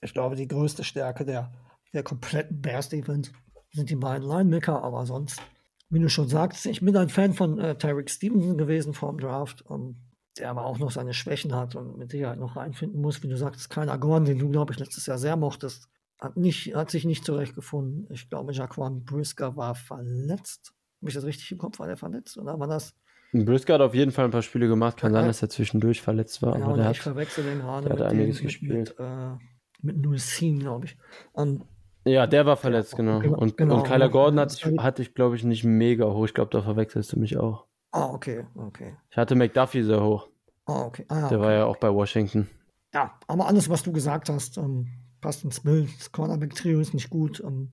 [0.00, 1.52] ich glaube, die größte Stärke der,
[1.92, 3.30] der kompletten Bears Defense
[3.72, 5.40] sind die beiden Linebacker, aber sonst
[5.92, 9.20] wie du schon sagst, ich bin ein Fan von äh, Tyreek Stevenson gewesen vor dem
[9.20, 9.96] Draft, ähm,
[10.38, 13.22] der aber auch noch seine Schwächen hat und mit Sicherheit noch reinfinden muss.
[13.22, 15.88] Wie du sagst, Kyler Gordon, den du, glaube ich, letztes Jahr sehr mochtest,
[16.18, 18.06] hat, nicht, hat sich nicht zurechtgefunden.
[18.10, 20.72] Ich glaube, Jaquan Brisker war verletzt.
[21.00, 21.78] Habe ich das richtig im Kopf?
[21.78, 22.38] War der verletzt?
[22.38, 22.94] Oder war das?
[23.32, 24.96] Brisker hat auf jeden Fall ein paar Spiele gemacht.
[24.96, 26.58] Kann ja, sein, dass er zwischendurch verletzt war.
[26.58, 28.94] Ja, aber der ich hat, verwechsel den gerade der mit, hat einiges den, gespielt.
[28.98, 29.36] mit, äh,
[29.82, 30.96] mit Seam, glaube ich.
[31.32, 31.64] Um,
[32.04, 33.20] ja, der war verletzt, genau.
[33.20, 33.76] genau und, genau.
[33.76, 36.24] und Kyler Gordon hatte ich, hatte ich, glaube ich, nicht mega hoch.
[36.24, 37.66] Ich glaube, da verwechselst du mich auch.
[37.92, 38.96] Ah, okay, okay.
[39.10, 40.28] Ich hatte McDuffie sehr hoch.
[40.66, 41.04] Ah, okay.
[41.08, 41.40] Ah, der okay.
[41.40, 42.48] war ja auch bei Washington.
[42.94, 44.88] Ja, aber alles, was du gesagt hast, ähm,
[45.20, 45.88] passt ins Bild.
[45.98, 47.42] Das Cornerback-Trio ist nicht gut.
[47.44, 47.72] Ähm,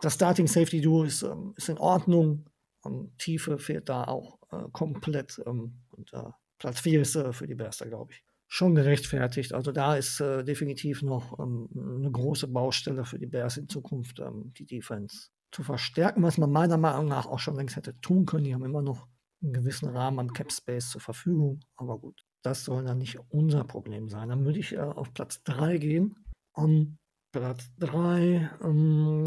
[0.00, 2.46] das Starting-Safety-Duo ist, ähm, ist in Ordnung.
[2.84, 5.40] Ähm, Tiefe fehlt da auch äh, komplett.
[5.46, 8.23] Ähm, und äh, Platz 4 ist äh, für die Bester, glaube ich
[8.54, 9.52] schon gerechtfertigt.
[9.52, 14.20] Also da ist äh, definitiv noch ähm, eine große Baustelle für die Bears in Zukunft,
[14.20, 18.26] ähm, die Defense zu verstärken, was man meiner Meinung nach auch schon längst hätte tun
[18.26, 18.44] können.
[18.44, 19.08] Die haben immer noch
[19.42, 23.64] einen gewissen Rahmen an Cap Space zur Verfügung, aber gut, das soll dann nicht unser
[23.64, 24.28] Problem sein.
[24.28, 26.14] Dann würde ich äh, auf Platz 3 gehen.
[26.52, 26.98] Um,
[27.32, 29.24] Platz 3 ähm,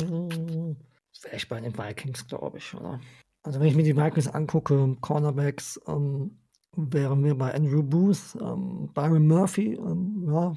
[1.22, 3.02] wäre ich bei den Vikings, glaube ich, oder?
[3.44, 6.40] Also wenn ich mir die Vikings angucke, Cornerbacks, ähm,
[6.78, 10.56] wären wir bei Andrew Booth, ähm, Byron Murphy, ähm, ja,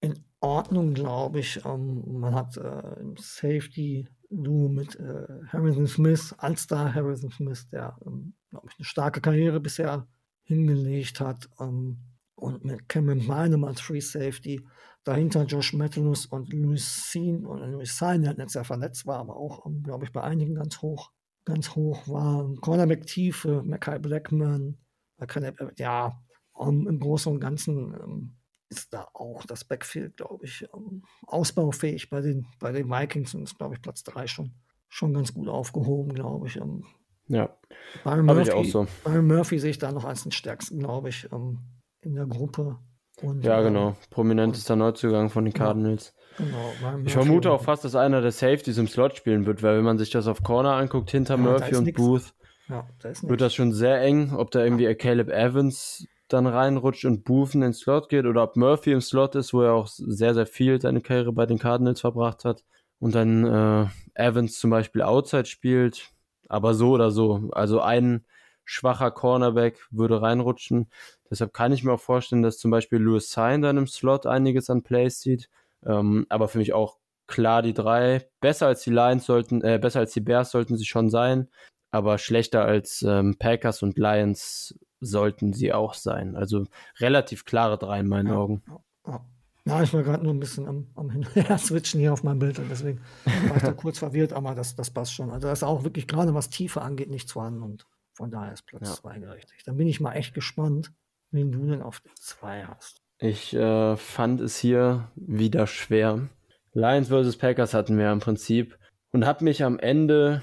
[0.00, 1.64] in Ordnung, glaube ich.
[1.64, 8.34] Ähm, man hat äh, Safety Duo mit äh, Harrison Smith, Allstar Harrison Smith, der, ähm,
[8.48, 10.06] glaube ich, eine starke Karriere bisher
[10.44, 11.48] hingelegt hat.
[11.60, 11.98] Ähm,
[12.36, 14.66] und mit Cameron Bynum als Free Safety.
[15.04, 19.36] Dahinter Josh Metellus und Louis Sean und Louis Sean, der jetzt sehr verletzt war, aber
[19.36, 21.10] auch, ähm, glaube ich, bei einigen ganz hoch,
[21.44, 22.50] ganz hoch war.
[22.62, 24.78] Cornerback Tiefe, Mackay Blackman,
[25.20, 26.20] äh, ja,
[26.52, 28.36] um, im Großen und Ganzen ähm,
[28.68, 33.42] ist da auch das Backfield, glaube ich, ähm, ausbaufähig bei den, bei den Vikings und
[33.42, 34.54] ist, glaube ich, Platz 3 schon,
[34.88, 36.56] schon ganz gut aufgehoben, glaube ich.
[36.56, 36.84] Ähm,
[37.26, 37.56] ja,
[38.04, 38.86] Byron Murphy, ich auch so.
[39.04, 41.58] Byron Murphy sehe ich da noch als den stärksten, glaube ich, ähm,
[42.00, 42.78] in der Gruppe.
[43.22, 43.96] Und, ja, genau.
[44.10, 46.14] Prominentester Neuzugang von den Cardinals.
[46.38, 46.72] Genau.
[47.04, 49.98] Ich vermute auch fast, dass einer der Safeties im Slot spielen wird, weil wenn man
[49.98, 52.00] sich das auf Corner anguckt, hinter ja, Murphy und nix.
[52.00, 52.34] Booth,
[52.70, 57.24] ja, da wird das schon sehr eng, ob da irgendwie Caleb Evans dann reinrutscht und
[57.24, 60.34] Booth in den Slot geht oder ob Murphy im Slot ist, wo er auch sehr,
[60.34, 62.64] sehr viel seine Karriere bei den Cardinals verbracht hat
[63.00, 66.10] und dann äh, Evans zum Beispiel Outside spielt,
[66.48, 67.50] aber so oder so.
[67.52, 68.24] Also ein
[68.64, 70.88] schwacher Cornerback würde reinrutschen.
[71.28, 74.70] Deshalb kann ich mir auch vorstellen, dass zum Beispiel Louis Sain dann im Slot einiges
[74.70, 75.48] an Plays sieht.
[75.84, 78.28] Ähm, aber für mich auch klar die drei.
[78.40, 81.48] Besser als die Lions sollten, äh, besser als die Bears sollten sie schon sein,
[81.90, 86.36] aber schlechter als ähm, Packers und Lions sollten sie auch sein.
[86.36, 86.66] Also
[86.98, 88.62] relativ klare drei in meinen ja, Augen.
[89.06, 89.24] Ja,
[89.66, 89.82] ja.
[89.82, 92.38] ich war gerade nur ein bisschen am, am Hin und Her switchen hier auf meinem
[92.38, 93.00] Bild und deswegen
[93.48, 95.30] war ich da kurz verwirrt, aber das, das passt schon.
[95.30, 98.66] Also das ist auch wirklich gerade was Tiefe angeht, nichts vorhanden und von daher ist
[98.66, 99.32] Platz 2 ja.
[99.32, 99.62] richtig.
[99.64, 100.92] Dann bin ich mal echt gespannt,
[101.30, 103.00] wen du denn auf der 2 hast.
[103.18, 106.28] Ich äh, fand es hier wieder schwer.
[106.72, 107.36] Lions vs.
[107.36, 108.78] Packers hatten wir im Prinzip
[109.12, 110.42] und habe mich am Ende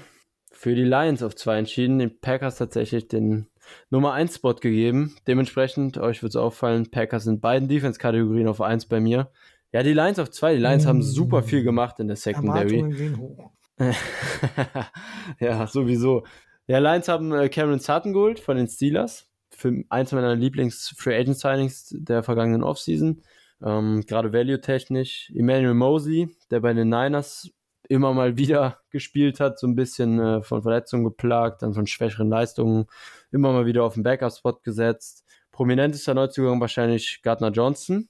[0.58, 3.46] für die Lions auf 2 entschieden, den Packers tatsächlich den
[3.90, 5.14] Nummer 1 Spot gegeben.
[5.28, 9.30] Dementsprechend, euch wird es auffallen, Packers sind beiden Defense-Kategorien auf 1 bei mir.
[9.70, 10.56] Ja, die Lions auf 2.
[10.56, 10.88] Die Lions mm.
[10.88, 13.22] haben super viel gemacht in der Secondary.
[15.38, 16.24] ja, sowieso.
[16.66, 19.28] Ja, Lions haben äh, Cameron Sutton geholt von den Steelers.
[19.50, 23.22] Für eins meiner Lieblings-Free Agent Signings der vergangenen Offseason.
[23.62, 25.30] Ähm, Gerade value-technisch.
[25.36, 27.48] Emmanuel Mosley, der bei den Niners
[27.88, 32.28] immer mal wieder gespielt hat, so ein bisschen äh, von Verletzungen geplagt, dann von schwächeren
[32.28, 32.86] Leistungen,
[33.32, 35.24] immer mal wieder auf den Backup-Spot gesetzt.
[35.50, 38.08] Prominentester Neuzugang wahrscheinlich Gardner Johnson,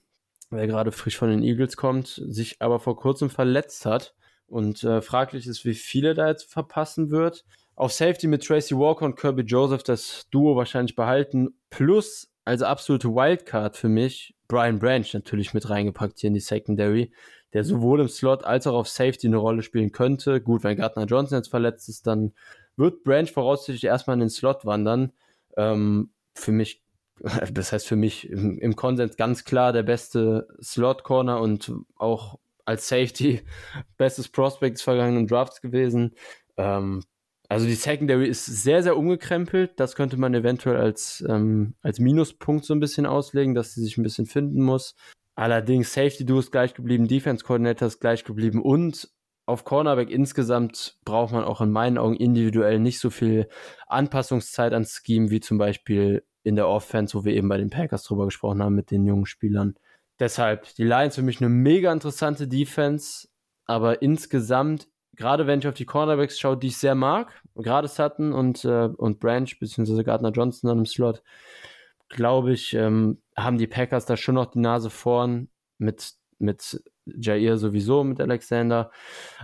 [0.51, 4.15] der gerade frisch von den Eagles kommt, sich aber vor kurzem verletzt hat
[4.47, 7.45] und äh, fraglich ist, wie viele da jetzt verpassen wird.
[7.77, 13.09] Auf Safety mit Tracy Walker und Kirby Joseph das Duo wahrscheinlich behalten, plus als absolute
[13.09, 17.13] Wildcard für mich Brian Branch natürlich mit reingepackt hier in die Secondary
[17.53, 20.41] der sowohl im Slot als auch auf Safety eine Rolle spielen könnte.
[20.41, 22.33] Gut, wenn Gardner Johnson jetzt verletzt ist, dann
[22.77, 25.13] wird Branch voraussichtlich erstmal in den Slot wandern.
[25.57, 26.83] Ähm, für mich,
[27.53, 32.89] das heißt für mich im, im Konsens ganz klar der beste Slot-Corner und auch als
[32.89, 33.43] Safety
[33.97, 36.15] bestes Prospect des vergangenen Drafts gewesen.
[36.57, 37.03] Ähm,
[37.49, 39.81] also die Secondary ist sehr, sehr umgekrempelt.
[39.81, 43.97] Das könnte man eventuell als, ähm, als Minuspunkt so ein bisschen auslegen, dass sie sich
[43.97, 44.95] ein bisschen finden muss.
[45.39, 49.09] Allerdings Safety Duo ist gleich geblieben, Defense Coordinator ist gleich geblieben und
[49.47, 53.49] auf Cornerback insgesamt braucht man auch in meinen Augen individuell nicht so viel
[53.87, 58.03] Anpassungszeit ans Scheme wie zum Beispiel in der Offense, wo wir eben bei den Packers
[58.03, 59.77] drüber gesprochen haben mit den jungen Spielern.
[60.19, 63.29] Deshalb die Lions für mich eine mega interessante Defense,
[63.65, 68.33] aber insgesamt, gerade wenn ich auf die Cornerbacks schaue, die ich sehr mag, gerade Sutton
[68.33, 71.23] und, äh, und Branch beziehungsweise Gardner Johnson dann im Slot,
[72.09, 75.49] glaube ich, ähm, haben die Packers da schon noch die Nase vorn
[75.79, 78.91] mit, mit Jair sowieso, mit Alexander.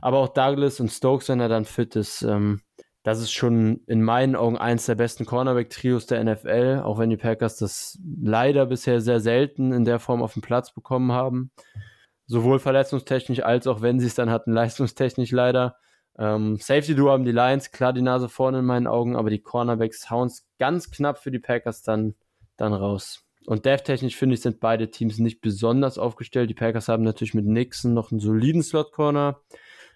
[0.00, 2.60] Aber auch Douglas und Stokes, wenn er dann fit ist, ähm,
[3.04, 7.18] das ist schon in meinen Augen eins der besten Cornerback-Trios der NFL, auch wenn die
[7.18, 11.50] Packers das leider bisher sehr selten in der Form auf den Platz bekommen haben.
[12.26, 15.76] Sowohl verletzungstechnisch als auch wenn sie es dann hatten, leistungstechnisch leider.
[16.16, 19.42] Ähm, Safety Duo haben die Lions klar die Nase vorne in meinen Augen, aber die
[19.42, 22.14] Cornerbacks hauen es ganz knapp für die Packers dann
[22.56, 23.24] dann raus.
[23.46, 26.48] Und dev-technisch finde ich, sind beide Teams nicht besonders aufgestellt.
[26.48, 29.40] Die Packers haben natürlich mit Nixon noch einen soliden Slot-Corner,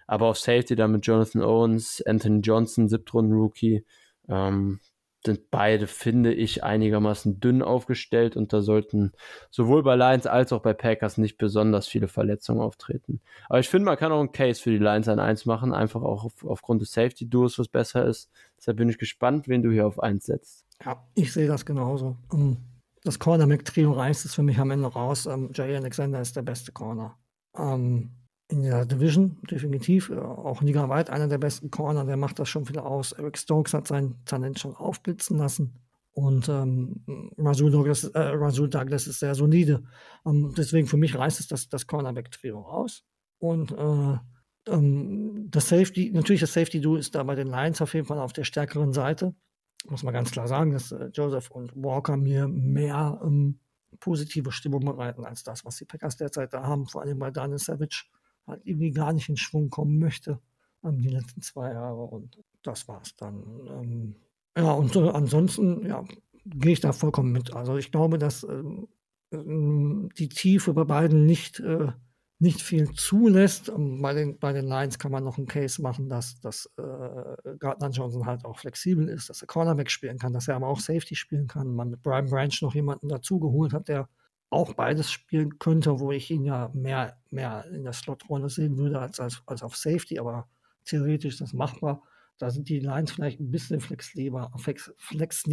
[0.07, 3.85] aber auf Safety dann mit Jonathan Owens, Anthony Johnson, Siebtrunden-Rookie,
[4.27, 4.79] ähm,
[5.25, 9.11] sind beide, finde ich, einigermaßen dünn aufgestellt und da sollten
[9.51, 13.21] sowohl bei Lions als auch bei Packers nicht besonders viele Verletzungen auftreten.
[13.49, 16.01] Aber ich finde, man kann auch einen Case für die Lions an 1 machen, einfach
[16.01, 18.31] auch auf, aufgrund des Safety-Duos, was besser ist.
[18.57, 20.65] Deshalb bin ich gespannt, wen du hier auf 1 setzt.
[20.83, 22.17] Ja, ich sehe das genauso.
[22.33, 22.57] Ähm,
[23.03, 25.25] das Cornerback-Trio reißt es für mich am Ende raus.
[25.25, 27.17] Ähm, Jay Alexander ist der beste Corner.
[27.57, 28.11] Ähm,
[28.49, 30.09] in der Division, definitiv.
[30.09, 33.11] Äh, auch ligaweit einer der besten Corner, der macht das schon wieder aus.
[33.13, 35.75] Eric Stokes hat sein Talent schon aufblitzen lassen.
[36.11, 37.03] Und ähm,
[37.37, 39.83] Rasul, Douglas, äh, Rasul Douglas ist sehr solide.
[40.25, 43.05] Ähm, deswegen für mich reißt es das, das Cornerback-Trio raus.
[43.37, 44.17] Und äh,
[44.67, 48.33] ähm, das Safety, natürlich das Safety-Duo ist da bei den Lions auf jeden Fall auf
[48.33, 49.35] der stärkeren Seite.
[49.87, 53.59] Muss man ganz klar sagen, dass äh, Joseph und Walker mir mehr ähm,
[53.99, 56.87] positive Stimmung bereiten als das, was die Packers derzeit da haben.
[56.87, 58.05] Vor allem bei Daniel Savage
[58.49, 60.39] halt irgendwie gar nicht in Schwung kommen möchte
[60.83, 62.03] ähm, die letzten zwei Jahre.
[62.03, 63.43] Und das war's dann.
[63.67, 64.15] Ähm,
[64.57, 66.03] ja, und äh, ansonsten, ja,
[66.45, 67.53] gehe ich da vollkommen mit.
[67.53, 68.87] Also ich glaube, dass ähm,
[69.31, 71.91] ähm die Tiefe bei beiden nicht, äh,
[72.39, 73.69] nicht viel zulässt.
[73.69, 77.55] Ähm, bei den, bei den Lions kann man noch einen Case machen, dass, dass äh,
[77.59, 80.79] Gardner Johnson halt auch flexibel ist, dass er Cornerback spielen kann, dass er aber auch
[80.79, 81.75] Safety spielen kann.
[81.75, 84.09] Man mit Brian Branch noch jemanden dazugeholt hat, der
[84.49, 88.99] auch beides spielen könnte, wo ich ihn ja mehr, mehr in der Slot-Rolle sehen würde
[88.99, 90.47] als, als, als auf Safety, aber
[90.85, 92.01] theoretisch ist das machbar.
[92.37, 95.43] Da sind die Lines vielleicht ein bisschen flexibler, flex, flex,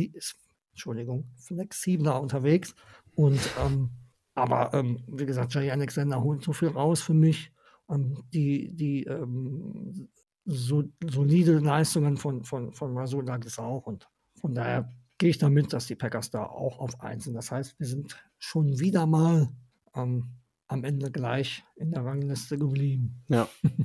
[0.70, 2.74] Entschuldigung, flexibler unterwegs.
[3.14, 3.90] Und ähm,
[4.34, 7.50] aber ähm, wie gesagt, Jay Alexander holt so viel raus für mich.
[7.88, 10.08] Ähm, die die ähm,
[10.46, 13.86] so, solide Leistungen von, von, von Rasul Douglas auch.
[13.86, 14.08] Und
[14.40, 17.34] von daher gehe ich damit, dass die Packers da auch auf 1 sind.
[17.34, 19.48] Das heißt, wir sind schon wieder mal
[19.94, 20.30] ähm,
[20.68, 23.22] am Ende gleich in der Rangliste geblieben.
[23.28, 23.48] Ja.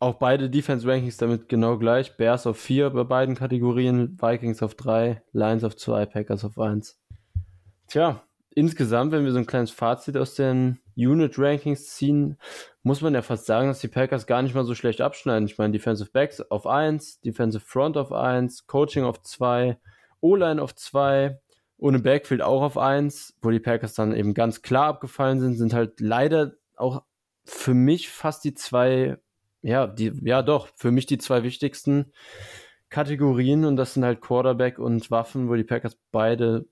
[0.00, 2.16] Auch beide Defense Rankings damit genau gleich.
[2.18, 7.00] Bears auf 4 bei beiden Kategorien, Vikings auf 3, Lions auf 2, Packers auf 1.
[7.86, 12.36] Tja, insgesamt, wenn wir so ein kleines Fazit aus den Unit Rankings ziehen,
[12.82, 15.48] muss man ja fast sagen, dass die Packers gar nicht mal so schlecht abschneiden.
[15.48, 19.78] Ich meine, Defensive Backs auf 1, Defensive Front auf 1, Coaching auf 2,
[20.24, 21.38] O-Line auf 2,
[21.76, 25.74] ohne Backfield auch auf 1, wo die Packers dann eben ganz klar abgefallen sind, sind
[25.74, 27.02] halt leider auch
[27.44, 29.18] für mich fast die zwei,
[29.60, 32.12] ja, die, ja doch, für mich die zwei wichtigsten
[32.88, 36.66] Kategorien und das sind halt Quarterback und Waffen, wo die Packers beide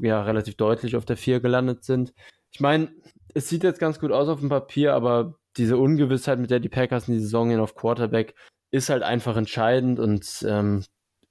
[0.00, 2.14] ja relativ deutlich auf der 4 gelandet sind.
[2.52, 2.92] Ich meine,
[3.34, 6.68] es sieht jetzt ganz gut aus auf dem Papier, aber diese Ungewissheit, mit der die
[6.68, 8.34] Packers in die Saison gehen auf Quarterback,
[8.70, 10.84] ist halt einfach entscheidend und ähm,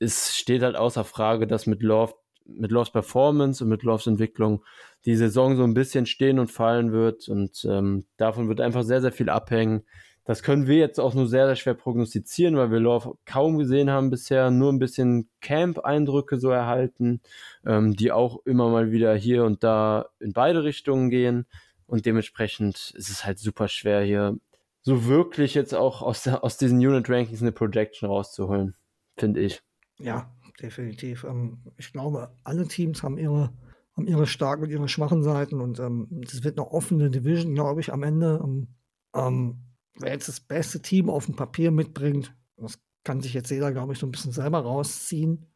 [0.04, 2.14] es steht halt außer Frage, dass mit Love,
[2.46, 4.64] mit Loves Performance und mit Loves Entwicklung
[5.06, 9.02] die Saison so ein bisschen stehen und fallen wird und ähm, davon wird einfach sehr,
[9.02, 9.84] sehr viel abhängen.
[10.26, 13.90] Das können wir jetzt auch nur sehr, sehr schwer prognostizieren, weil wir Love kaum gesehen
[13.90, 17.22] haben bisher, nur ein bisschen Camp-Eindrücke so erhalten,
[17.66, 21.46] ähm, die auch immer mal wieder hier und da in beide Richtungen gehen.
[21.88, 24.38] Und dementsprechend ist es halt super schwer, hier
[24.82, 28.76] so wirklich jetzt auch aus, der, aus diesen Unit Rankings eine Projection rauszuholen,
[29.18, 29.62] finde ich.
[30.04, 30.30] Ja,
[30.62, 31.24] definitiv.
[31.24, 33.54] Ähm, ich glaube, alle Teams haben ihre,
[33.96, 37.82] haben ihre starken und ihre schwachen Seiten und ähm, das wird eine offene Division, glaube
[37.82, 38.40] ich, am Ende.
[38.44, 38.68] Ähm,
[39.16, 39.64] ähm,
[39.96, 43.94] wer jetzt das beste Team auf dem Papier mitbringt, das kann sich jetzt jeder, glaube
[43.94, 45.48] ich, so ein bisschen selber rausziehen.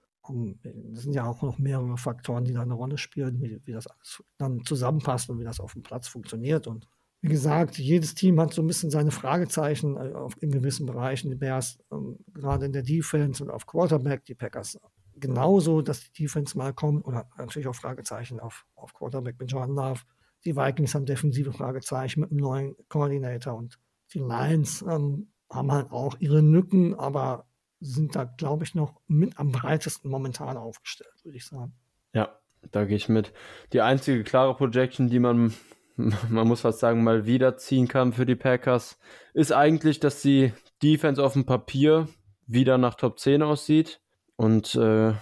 [0.61, 3.87] Das sind ja auch noch mehrere Faktoren, die da eine Rolle spielen, wie, wie das
[3.87, 6.67] alles dann zusammenpasst und wie das auf dem Platz funktioniert.
[6.67, 6.89] Und
[7.21, 11.29] wie gesagt, jedes Team hat so ein bisschen seine Fragezeichen äh, in gewissen Bereichen.
[11.29, 14.79] Die Bears ähm, gerade in der Defense und auf Quarterback, die Packers
[15.19, 19.75] genauso, dass die Defense mal kommt oder natürlich auch Fragezeichen auf, auf Quarterback mit Jordan
[19.75, 20.01] Love.
[20.45, 23.79] Die Vikings haben defensive Fragezeichen mit einem neuen Koordinator und
[24.13, 27.47] die Lions ähm, haben halt auch ihre Lücken, aber
[27.79, 31.73] sind da, glaube ich, noch mit am breitesten momentan aufgestellt, würde ich sagen.
[32.13, 32.39] Ja,
[32.71, 33.33] da gehe ich mit.
[33.73, 35.53] Die einzige klare Projection, die man
[36.29, 38.99] man muss fast sagen, mal wieder ziehen kann für die Packers,
[39.33, 42.07] ist eigentlich, dass die Defense auf dem Papier
[42.45, 43.99] wieder nach Top 10 aussieht.
[44.35, 45.13] Und äh,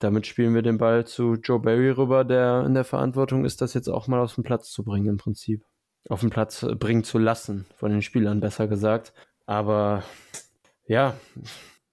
[0.00, 3.74] damit spielen wir den Ball zu Joe Barry rüber, der in der Verantwortung ist, das
[3.74, 5.64] jetzt auch mal auf den Platz zu bringen im Prinzip.
[6.08, 9.12] Auf den Platz äh, bringen zu lassen, von den Spielern besser gesagt.
[9.46, 10.02] Aber
[10.86, 11.14] ja,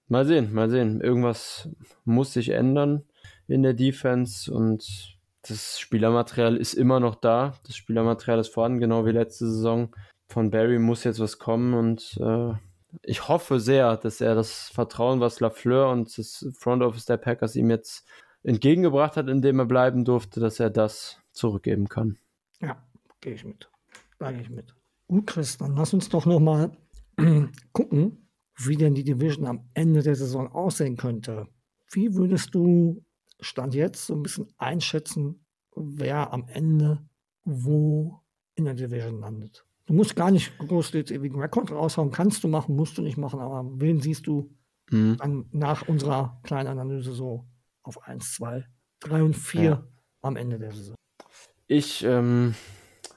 [0.08, 1.00] mal sehen, mal sehen.
[1.00, 1.68] Irgendwas
[2.04, 3.04] muss sich ändern
[3.46, 7.54] in der Defense und das Spielermaterial ist immer noch da.
[7.66, 9.94] Das Spielermaterial ist vorhanden, genau wie letzte Saison.
[10.28, 12.54] Von Barry muss jetzt was kommen und äh,
[13.02, 17.56] ich hoffe sehr, dass er das Vertrauen, was Lafleur und das Front Office der Packers
[17.56, 18.06] ihm jetzt
[18.42, 22.18] entgegengebracht hat, indem er bleiben durfte, dass er das zurückgeben kann.
[22.60, 22.82] Ja,
[23.20, 23.70] gehe ich mit.
[24.18, 24.74] Sage ich mit.
[25.08, 26.76] Gut, Chris, dann lass uns doch nochmal
[27.72, 28.28] gucken,
[28.58, 31.48] wie denn die Division am Ende der Saison aussehen könnte.
[31.90, 33.04] Wie würdest du
[33.42, 35.44] Stand jetzt so ein bisschen einschätzen,
[35.74, 37.04] wer am Ende
[37.44, 38.20] wo
[38.54, 39.64] in der Division landet.
[39.86, 43.16] Du musst gar nicht groß jetzt ewigen Rekord raushauen, kannst du machen, musst du nicht
[43.16, 44.54] machen, aber wen siehst du
[44.90, 45.16] mhm.
[45.18, 47.46] dann nach unserer kleinen Analyse so
[47.82, 48.64] auf 1, 2,
[49.00, 49.84] 3 und 4 ja.
[50.20, 50.94] am Ende der Saison?
[51.66, 52.54] Ich ähm,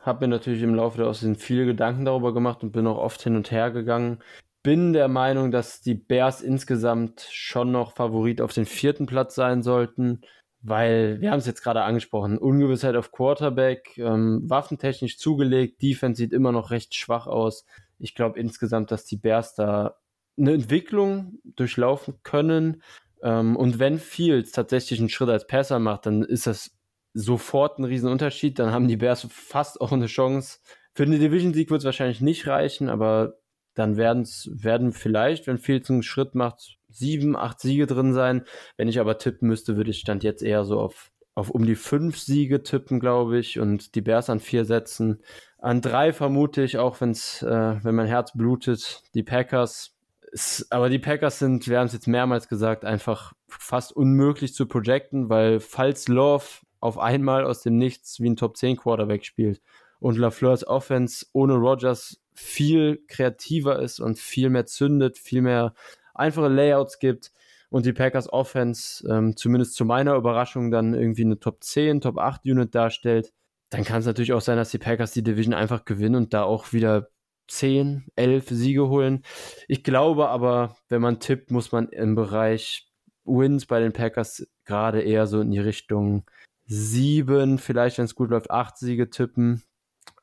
[0.02, 3.22] habe mir natürlich im Laufe der Offseason viele Gedanken darüber gemacht und bin auch oft
[3.22, 4.20] hin und her gegangen.
[4.66, 9.62] Bin der Meinung, dass die Bears insgesamt schon noch Favorit auf den vierten Platz sein
[9.62, 10.22] sollten,
[10.64, 16.34] weil wir haben es jetzt gerade angesprochen, Ungewissheit auf Quarterback, ähm, waffentechnisch zugelegt, Defense sieht
[16.34, 17.68] immer noch recht schwach aus.
[18.00, 19.98] Ich glaube insgesamt, dass die Bears da
[20.36, 22.82] eine Entwicklung durchlaufen können.
[23.22, 26.72] Ähm, und wenn Fields tatsächlich einen Schritt als Passer macht, dann ist das
[27.14, 28.58] sofort ein Riesenunterschied.
[28.58, 30.58] Dann haben die Bears fast auch eine Chance.
[30.96, 33.36] Für den Division-Sieg wird es wahrscheinlich nicht reichen, aber
[33.76, 38.44] dann werden's, werden vielleicht, wenn Fields einen Schritt macht, sieben, acht Siege drin sein.
[38.78, 41.76] Wenn ich aber tippen müsste, würde ich Stand jetzt eher so auf, auf um die
[41.76, 45.22] fünf Siege tippen, glaube ich, und die Bears an vier setzen.
[45.58, 49.92] An drei vermute ich, auch wenn's, äh, wenn mein Herz blutet, die Packers.
[50.32, 54.66] Ist, aber die Packers sind, wir haben es jetzt mehrmals gesagt, einfach fast unmöglich zu
[54.66, 56.46] projecten, weil falls Love
[56.80, 59.62] auf einmal aus dem Nichts wie ein Top 10 Quarterback spielt
[60.00, 65.74] und LaFleurs Offense ohne Rogers viel kreativer ist und viel mehr zündet, viel mehr
[66.14, 67.32] einfache Layouts gibt
[67.70, 72.18] und die Packers Offense ähm, zumindest zu meiner Überraschung dann irgendwie eine Top 10, Top
[72.18, 73.34] 8 Unit darstellt,
[73.70, 76.44] dann kann es natürlich auch sein, dass die Packers die Division einfach gewinnen und da
[76.44, 77.10] auch wieder
[77.48, 79.24] 10, 11 Siege holen.
[79.68, 82.88] Ich glaube aber, wenn man tippt, muss man im Bereich
[83.26, 86.26] Wins bei den Packers gerade eher so in die Richtung
[86.66, 89.64] sieben, vielleicht wenn es gut läuft, acht Siege tippen.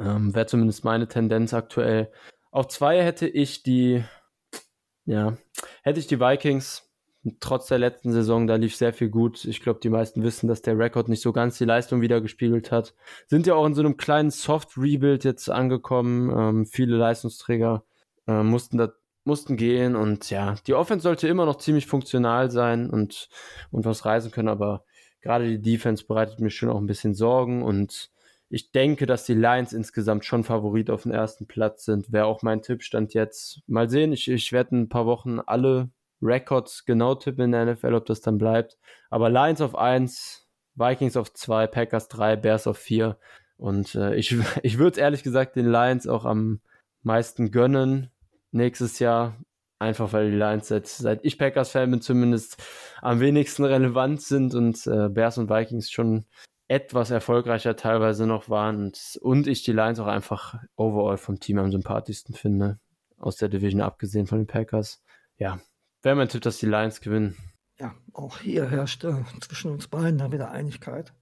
[0.05, 2.11] Ähm, Wäre zumindest meine Tendenz aktuell.
[2.51, 4.05] Auf zwei hätte ich die,
[5.05, 5.37] ja,
[5.83, 6.89] hätte ich die Vikings.
[7.39, 9.45] Trotz der letzten Saison, da lief sehr viel gut.
[9.45, 12.95] Ich glaube, die meisten wissen, dass der Rekord nicht so ganz die Leistung wiedergespiegelt hat.
[13.29, 16.31] Sind ja auch in so einem kleinen Soft-Rebuild jetzt angekommen.
[16.37, 17.85] Ähm, viele Leistungsträger
[18.27, 18.93] äh, mussten da
[19.24, 23.29] mussten gehen und ja, die Offense sollte immer noch ziemlich funktional sein und,
[23.70, 24.85] und was reisen können, aber
[25.20, 28.11] gerade die Defense bereitet mir schon auch ein bisschen Sorgen und
[28.53, 32.12] ich denke, dass die Lions insgesamt schon Favorit auf den ersten Platz sind.
[32.12, 33.62] Wäre auch mein Tippstand jetzt.
[33.66, 35.89] Mal sehen, ich, ich werde ein paar Wochen alle
[36.20, 38.77] Records genau tippen in der NFL, ob das dann bleibt.
[39.09, 43.16] Aber Lions auf 1, Vikings auf 2, Packers 3, Bears auf 4.
[43.57, 46.61] Und äh, ich, ich würde ehrlich gesagt den Lions auch am
[47.03, 48.11] meisten gönnen
[48.51, 49.35] nächstes Jahr.
[49.79, 52.62] Einfach weil die Lions seit, seit ich Packers-Fan bin, zumindest
[53.01, 56.27] am wenigsten relevant sind und äh, Bears und Vikings schon
[56.73, 61.59] etwas erfolgreicher teilweise noch waren und, und ich die Lions auch einfach overall vom Team
[61.59, 62.81] am sympathischsten finde.
[63.19, 65.03] Aus der Division abgesehen von den Packers.
[65.36, 65.61] Ja,
[66.01, 67.36] wäre mein Tipp, dass die Lions gewinnen.
[67.78, 71.12] Ja, auch hier herrscht äh, zwischen uns beiden da wieder Einigkeit.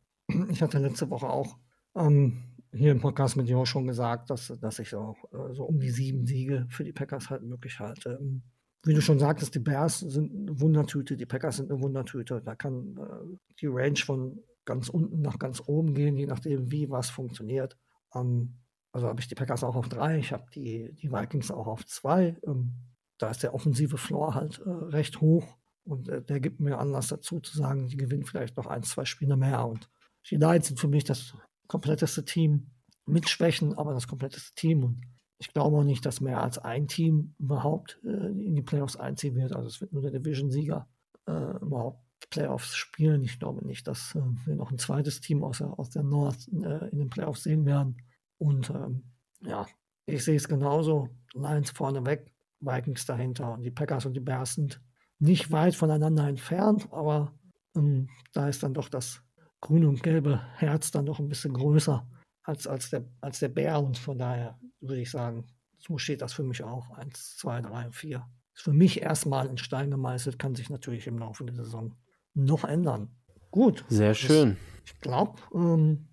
[0.50, 1.58] Ich hatte letzte Woche auch
[1.96, 5.80] ähm, hier im Podcast mit Jo schon gesagt, dass, dass ich auch äh, so um
[5.80, 8.18] die sieben Siege für die Packers halt möglich halte.
[8.20, 8.42] Ähm,
[8.84, 12.40] wie du schon sagtest, die Bears sind eine Wundertüte, die Packers sind eine Wundertüte.
[12.40, 14.38] Da kann äh, die Range von
[14.70, 17.76] ganz unten nach ganz oben gehen, je nachdem, wie was funktioniert.
[18.14, 18.60] Ähm,
[18.92, 21.84] also habe ich die Packers auch auf drei, ich habe die, die Vikings auch auf
[21.86, 22.36] zwei.
[22.46, 22.74] Ähm,
[23.18, 27.08] da ist der offensive Floor halt äh, recht hoch und äh, der gibt mir Anlass
[27.08, 29.66] dazu zu sagen, die gewinnen vielleicht noch ein, zwei Spiele mehr.
[29.66, 29.90] Und
[30.30, 31.34] die Knights sind für mich das
[31.66, 32.70] kompletteste Team
[33.06, 34.84] mit Schwächen, aber das kompletteste Team.
[34.84, 35.00] Und
[35.38, 39.34] ich glaube auch nicht, dass mehr als ein Team überhaupt äh, in die Playoffs einziehen
[39.34, 39.52] wird.
[39.52, 40.88] Also es wird nur der Division-Sieger
[41.26, 43.22] äh, überhaupt Playoffs spielen.
[43.24, 46.48] Ich glaube nicht, dass äh, wir noch ein zweites Team aus der, aus der North
[46.48, 47.96] äh, in den Playoffs sehen werden.
[48.38, 49.04] Und ähm,
[49.42, 49.66] ja,
[50.06, 51.08] ich sehe es genauso.
[51.34, 54.80] Lions vorneweg, Vikings dahinter und die Packers und die Bears sind
[55.18, 57.32] nicht weit voneinander entfernt, aber
[57.76, 59.22] ähm, da ist dann doch das
[59.60, 62.06] grüne und gelbe Herz dann noch ein bisschen größer
[62.42, 63.78] als, als, der, als der Bär.
[63.80, 65.46] Und von daher würde ich sagen,
[65.78, 66.90] so steht das für mich auch.
[66.90, 68.26] Eins, zwei, drei vier.
[68.54, 71.96] Ist für mich erstmal in Stein gemeißelt, kann sich natürlich im Laufe der Saison
[72.34, 73.10] noch ändern.
[73.50, 73.84] Gut.
[73.88, 74.56] Sehr schön.
[74.56, 76.08] Das, ich glaube, ähm,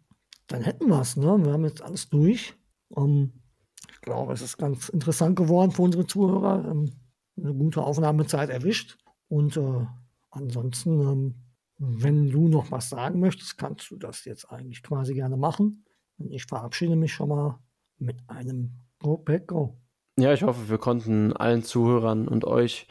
[0.48, 1.18] dann hätten wir es.
[1.18, 1.38] Ne?
[1.44, 2.56] Wir haben jetzt alles durch.
[2.96, 3.42] Ähm,
[3.90, 6.66] ich glaube, es ist ganz interessant geworden für unsere Zuhörer.
[6.70, 6.92] Ähm,
[7.38, 8.98] eine gute Aufnahmezeit erwischt.
[9.28, 9.86] Und äh,
[10.32, 11.48] ansonsten ähm,
[11.80, 15.86] wenn du noch was sagen möchtest, kannst du das jetzt eigentlich quasi gerne machen.
[16.18, 17.60] Und ich verabschiede mich schon mal
[18.00, 19.80] mit einem Go Back Go.
[20.18, 22.88] Ja, ich hoffe, wir konnten allen Zuhörern und euch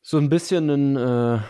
[0.00, 1.40] so ein bisschen einen äh,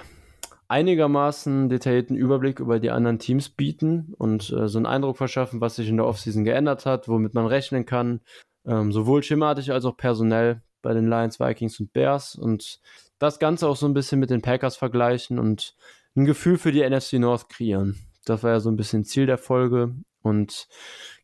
[0.68, 5.76] einigermaßen detaillierten Überblick über die anderen Teams bieten und äh, so einen Eindruck verschaffen, was
[5.76, 8.20] sich in der Offseason geändert hat, womit man rechnen kann,
[8.66, 12.80] ähm, sowohl schematisch als auch personell bei den Lions, Vikings und Bears und
[13.18, 15.74] das Ganze auch so ein bisschen mit den Packers vergleichen und
[16.16, 17.98] ein Gefühl für die NFC North kreieren.
[18.24, 19.94] Das war ja so ein bisschen Ziel der Folge.
[20.20, 20.68] Und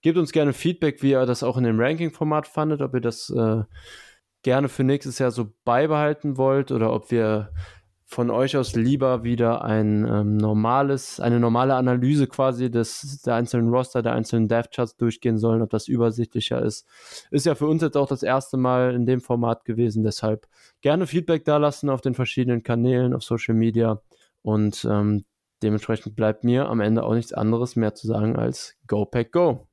[0.02, 3.28] gebt uns gerne Feedback, wie ihr das auch in dem Ranking-Format fandet, ob ihr das
[3.30, 3.62] äh,
[4.42, 7.50] gerne für nächstes Jahr so beibehalten wollt oder ob wir
[8.14, 13.68] von euch aus lieber wieder ein ähm, normales, eine normale Analyse quasi des, der einzelnen
[13.70, 16.86] Roster, der einzelnen Death Charts durchgehen sollen, ob das übersichtlicher ist.
[17.32, 20.46] Ist ja für uns jetzt auch das erste Mal in dem Format gewesen, deshalb
[20.80, 24.00] gerne Feedback da lassen auf den verschiedenen Kanälen, auf Social Media
[24.42, 25.24] und ähm,
[25.62, 29.66] dementsprechend bleibt mir am Ende auch nichts anderes mehr zu sagen als Go Pack Go.